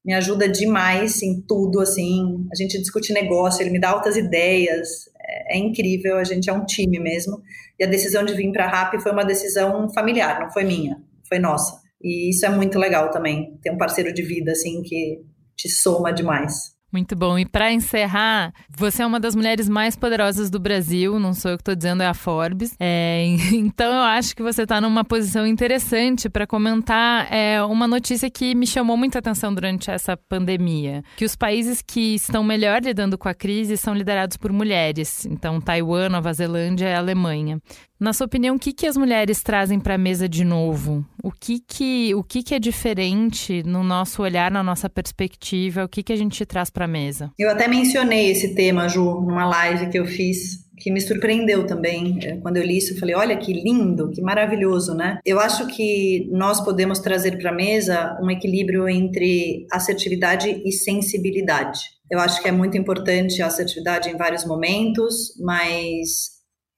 me 0.05 0.13
ajuda 0.13 0.47
demais 0.47 1.23
em 1.23 1.41
tudo, 1.41 1.81
assim, 1.81 2.45
a 2.51 2.55
gente 2.55 2.77
discute 2.77 3.11
negócio, 3.11 3.61
ele 3.61 3.71
me 3.71 3.79
dá 3.79 3.89
altas 3.89 4.15
ideias, 4.15 5.09
é, 5.19 5.55
é 5.55 5.57
incrível, 5.57 6.17
a 6.17 6.23
gente 6.23 6.47
é 6.47 6.53
um 6.53 6.63
time 6.63 6.99
mesmo, 6.99 7.41
e 7.79 7.83
a 7.83 7.87
decisão 7.87 8.23
de 8.23 8.33
vir 8.35 8.51
para 8.51 8.65
a 8.65 8.69
RAP 8.69 9.01
foi 9.01 9.11
uma 9.11 9.25
decisão 9.25 9.91
familiar, 9.91 10.39
não 10.39 10.51
foi 10.51 10.63
minha, 10.63 11.01
foi 11.27 11.39
nossa, 11.39 11.81
e 11.99 12.29
isso 12.29 12.45
é 12.45 12.49
muito 12.49 12.77
legal 12.77 13.09
também, 13.09 13.57
ter 13.63 13.71
um 13.71 13.77
parceiro 13.77 14.13
de 14.13 14.21
vida, 14.21 14.51
assim, 14.51 14.83
que 14.83 15.23
te 15.57 15.69
soma 15.69 16.13
demais. 16.13 16.74
Muito 16.95 17.13
bom. 17.13 17.37
E 17.37 17.45
para 17.45 17.73
encerrar, 17.73 18.53
você 18.69 19.03
é 19.03 19.05
uma 19.05 19.19
das 19.19 19.35
mulheres 19.35 19.67
mais 19.67 19.97
poderosas 19.97 20.49
do 20.49 20.57
Brasil, 20.57 21.19
não 21.19 21.33
sou 21.33 21.51
eu 21.51 21.57
que 21.57 21.61
estou 21.61 21.75
dizendo, 21.75 22.01
é 22.01 22.07
a 22.07 22.13
Forbes. 22.13 22.73
É, 22.79 23.25
então 23.51 23.93
eu 23.93 23.99
acho 23.99 24.33
que 24.33 24.41
você 24.41 24.61
está 24.61 24.79
numa 24.79 25.03
posição 25.03 25.45
interessante 25.45 26.29
para 26.29 26.47
comentar 26.47 27.27
é, 27.29 27.61
uma 27.63 27.85
notícia 27.85 28.29
que 28.29 28.55
me 28.55 28.65
chamou 28.65 28.95
muita 28.95 29.19
atenção 29.19 29.53
durante 29.53 29.91
essa 29.91 30.15
pandemia: 30.15 31.03
que 31.17 31.25
os 31.25 31.35
países 31.35 31.81
que 31.81 32.15
estão 32.15 32.45
melhor 32.45 32.81
lidando 32.81 33.17
com 33.17 33.27
a 33.27 33.33
crise 33.33 33.75
são 33.75 33.93
liderados 33.93 34.37
por 34.37 34.53
mulheres. 34.53 35.25
Então, 35.25 35.59
Taiwan, 35.59 36.07
Nova 36.07 36.31
Zelândia 36.31 36.87
e 36.87 36.95
Alemanha. 36.95 37.59
Na 38.05 38.13
sua 38.13 38.27
opinião, 38.27 38.55
o 38.55 38.59
que, 38.59 38.71
que 38.71 38.85
as 38.85 38.95
mulheres 38.95 39.41
trazem 39.41 39.79
para 39.79 39.95
a 39.95 39.97
mesa 39.97 40.29
de 40.29 40.45
novo? 40.45 41.03
O 41.23 41.31
que 41.31 41.59
que, 41.59 42.13
o 42.13 42.23
que 42.23 42.43
que 42.43 42.53
é 42.53 42.59
diferente 42.59 43.63
no 43.63 43.83
nosso 43.83 44.21
olhar, 44.21 44.51
na 44.51 44.61
nossa 44.61 44.87
perspectiva? 44.87 45.83
O 45.83 45.89
que 45.89 46.03
que 46.03 46.13
a 46.13 46.15
gente 46.15 46.45
traz 46.45 46.69
para 46.69 46.85
a 46.85 46.87
mesa? 46.87 47.31
Eu 47.35 47.49
até 47.49 47.67
mencionei 47.67 48.29
esse 48.29 48.53
tema, 48.53 48.87
Ju, 48.87 49.03
numa 49.21 49.47
live 49.47 49.89
que 49.89 49.97
eu 49.97 50.05
fiz 50.05 50.63
que 50.77 50.91
me 50.91 51.01
surpreendeu 51.01 51.65
também. 51.65 52.19
É, 52.21 52.37
quando 52.37 52.57
eu 52.57 52.63
li 52.63 52.77
isso, 52.77 52.93
eu 52.93 52.99
falei: 52.99 53.15
olha 53.15 53.37
que 53.37 53.51
lindo, 53.51 54.11
que 54.11 54.21
maravilhoso, 54.21 54.93
né? 54.93 55.17
Eu 55.25 55.39
acho 55.39 55.65
que 55.65 56.29
nós 56.31 56.63
podemos 56.63 56.99
trazer 56.99 57.39
para 57.39 57.49
a 57.49 57.55
mesa 57.55 58.15
um 58.21 58.29
equilíbrio 58.29 58.87
entre 58.87 59.65
assertividade 59.71 60.61
e 60.63 60.71
sensibilidade. 60.71 61.79
Eu 62.11 62.19
acho 62.19 62.39
que 62.39 62.47
é 62.47 62.51
muito 62.51 62.77
importante 62.77 63.41
a 63.41 63.47
assertividade 63.47 64.09
em 64.09 64.15
vários 64.15 64.45
momentos, 64.45 65.35
mas 65.39 66.34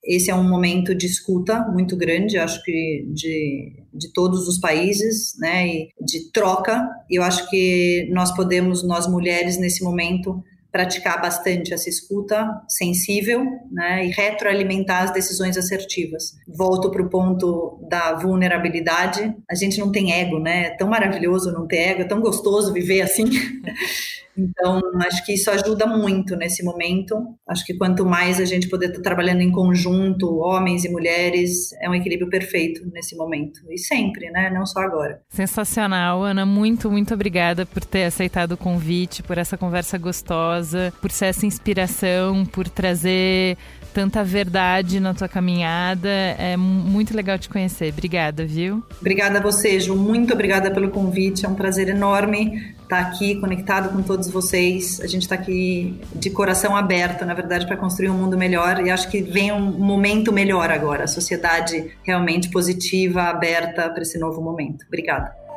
esse 0.08 0.30
é 0.30 0.34
um 0.34 0.48
momento 0.48 0.94
de 0.94 1.04
escuta 1.04 1.60
muito 1.68 1.94
grande, 1.94 2.38
acho 2.38 2.64
que 2.64 3.06
de, 3.12 3.74
de 3.92 4.10
todos 4.14 4.48
os 4.48 4.58
países, 4.58 5.36
né, 5.38 5.68
e 5.68 5.88
de 6.00 6.32
troca. 6.32 6.88
Eu 7.10 7.22
acho 7.22 7.48
que 7.50 8.08
nós 8.10 8.34
podemos, 8.34 8.82
nós 8.82 9.06
mulheres, 9.06 9.58
nesse 9.58 9.84
momento, 9.84 10.42
praticar 10.72 11.20
bastante 11.20 11.74
essa 11.74 11.90
escuta 11.90 12.48
sensível, 12.66 13.44
né, 13.70 14.06
e 14.06 14.08
retroalimentar 14.08 15.02
as 15.02 15.12
decisões 15.12 15.58
assertivas. 15.58 16.34
Volto 16.48 16.90
para 16.90 17.02
o 17.02 17.10
ponto 17.10 17.78
da 17.90 18.14
vulnerabilidade. 18.14 19.34
A 19.50 19.54
gente 19.54 19.78
não 19.78 19.92
tem 19.92 20.12
ego, 20.12 20.38
né? 20.38 20.68
É 20.68 20.70
tão 20.70 20.88
maravilhoso 20.88 21.52
não 21.52 21.66
ter 21.66 21.90
ego, 21.90 22.00
é 22.00 22.04
tão 22.04 22.20
gostoso 22.20 22.72
viver 22.72 23.02
assim. 23.02 23.24
Então, 24.38 24.80
acho 25.06 25.24
que 25.26 25.32
isso 25.32 25.50
ajuda 25.50 25.86
muito 25.86 26.36
nesse 26.36 26.62
momento. 26.62 27.16
Acho 27.48 27.64
que 27.64 27.74
quanto 27.74 28.06
mais 28.06 28.38
a 28.38 28.44
gente 28.44 28.68
puder 28.68 28.90
estar 28.90 29.02
trabalhando 29.02 29.40
em 29.40 29.50
conjunto, 29.50 30.38
homens 30.38 30.84
e 30.84 30.88
mulheres, 30.88 31.72
é 31.82 31.90
um 31.90 31.94
equilíbrio 31.94 32.30
perfeito 32.30 32.88
nesse 32.92 33.16
momento. 33.16 33.60
E 33.70 33.78
sempre, 33.78 34.30
né? 34.30 34.50
Não 34.50 34.64
só 34.64 34.80
agora. 34.80 35.20
Sensacional, 35.28 36.22
Ana. 36.22 36.46
Muito, 36.46 36.90
muito 36.90 37.12
obrigada 37.12 37.66
por 37.66 37.84
ter 37.84 38.04
aceitado 38.04 38.52
o 38.52 38.56
convite, 38.56 39.22
por 39.22 39.38
essa 39.38 39.56
conversa 39.56 39.98
gostosa, 39.98 40.92
por 41.00 41.10
ser 41.10 41.26
essa 41.26 41.44
inspiração, 41.44 42.46
por 42.46 42.68
trazer 42.68 43.56
tanta 43.98 44.22
verdade 44.22 45.00
na 45.00 45.12
tua 45.12 45.28
caminhada. 45.28 46.08
É 46.08 46.56
muito 46.56 47.16
legal 47.16 47.36
te 47.36 47.48
conhecer. 47.48 47.92
Obrigada, 47.92 48.46
viu? 48.46 48.80
Obrigada 49.00 49.40
a 49.40 49.42
você, 49.42 49.80
Ju. 49.80 49.96
Muito 49.96 50.32
obrigada 50.32 50.70
pelo 50.70 50.88
convite. 50.90 51.44
É 51.44 51.48
um 51.48 51.56
prazer 51.56 51.88
enorme 51.88 52.76
estar 52.80 53.00
aqui 53.00 53.34
conectado 53.40 53.88
com 53.88 54.00
todos 54.00 54.30
vocês. 54.30 55.00
A 55.00 55.08
gente 55.08 55.22
está 55.22 55.34
aqui 55.34 56.00
de 56.14 56.30
coração 56.30 56.76
aberto, 56.76 57.24
na 57.24 57.34
verdade, 57.34 57.66
para 57.66 57.76
construir 57.76 58.08
um 58.08 58.14
mundo 58.14 58.38
melhor. 58.38 58.86
E 58.86 58.88
acho 58.88 59.10
que 59.10 59.20
vem 59.20 59.50
um 59.50 59.60
momento 59.60 60.32
melhor 60.32 60.70
agora. 60.70 61.02
A 61.02 61.08
sociedade 61.08 61.90
realmente 62.04 62.50
positiva, 62.50 63.22
aberta 63.22 63.90
para 63.90 64.02
esse 64.02 64.16
novo 64.16 64.40
momento. 64.40 64.84
Obrigada. 64.86 65.47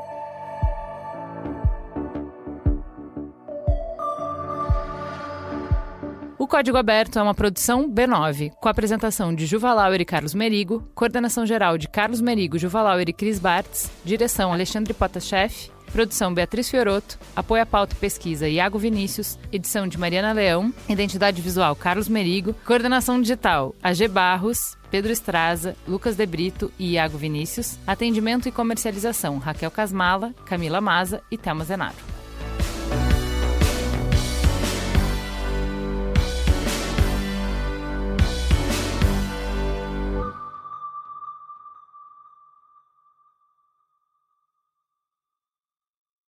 Código 6.52 6.78
Aberto 6.78 7.18
é 7.18 7.22
uma 7.22 7.34
produção 7.34 7.90
B9, 7.90 8.52
com 8.60 8.68
a 8.68 8.72
apresentação 8.72 9.34
de 9.34 9.46
Juva 9.46 9.74
Lauer 9.74 10.02
e 10.02 10.06
Carlos 10.06 10.34
Merigo, 10.34 10.86
coordenação 10.94 11.46
geral 11.46 11.78
de 11.78 11.88
Carlos 11.88 12.20
Merigo, 12.20 12.60
Juva 12.60 12.82
Lauer 12.82 13.08
e 13.08 13.14
Cris 13.14 13.40
Bartz, 13.40 13.90
direção 14.04 14.52
Alexandre 14.52 14.94
Potashev, 14.94 15.72
produção 15.94 16.34
Beatriz 16.34 16.70
Fioroto, 16.70 17.18
apoio 17.34 17.64
à 17.64 17.66
pauta 17.66 17.96
e 17.96 18.00
pesquisa 18.00 18.50
Iago 18.50 18.78
Vinícius, 18.78 19.40
edição 19.50 19.88
de 19.88 19.98
Mariana 19.98 20.34
Leão, 20.34 20.74
identidade 20.90 21.42
visual 21.42 21.74
Carlos 21.74 22.10
Merigo, 22.10 22.54
coordenação 22.66 23.22
digital 23.22 23.74
AG 23.82 24.10
Barros, 24.10 24.78
Pedro 24.92 25.10
Estraza, 25.10 25.74
Lucas 25.88 26.18
De 26.18 26.26
Brito 26.26 26.70
e 26.78 26.96
Iago 26.96 27.18
Vinícius, 27.18 27.80
atendimento 27.88 28.50
e 28.50 28.52
comercialização 28.52 29.38
Raquel 29.38 29.72
Casmala, 29.72 30.34
Camila 30.46 30.82
Maza 30.82 31.22
e 31.32 31.38
Thelma 31.38 31.64
Zenaro. 31.64 32.11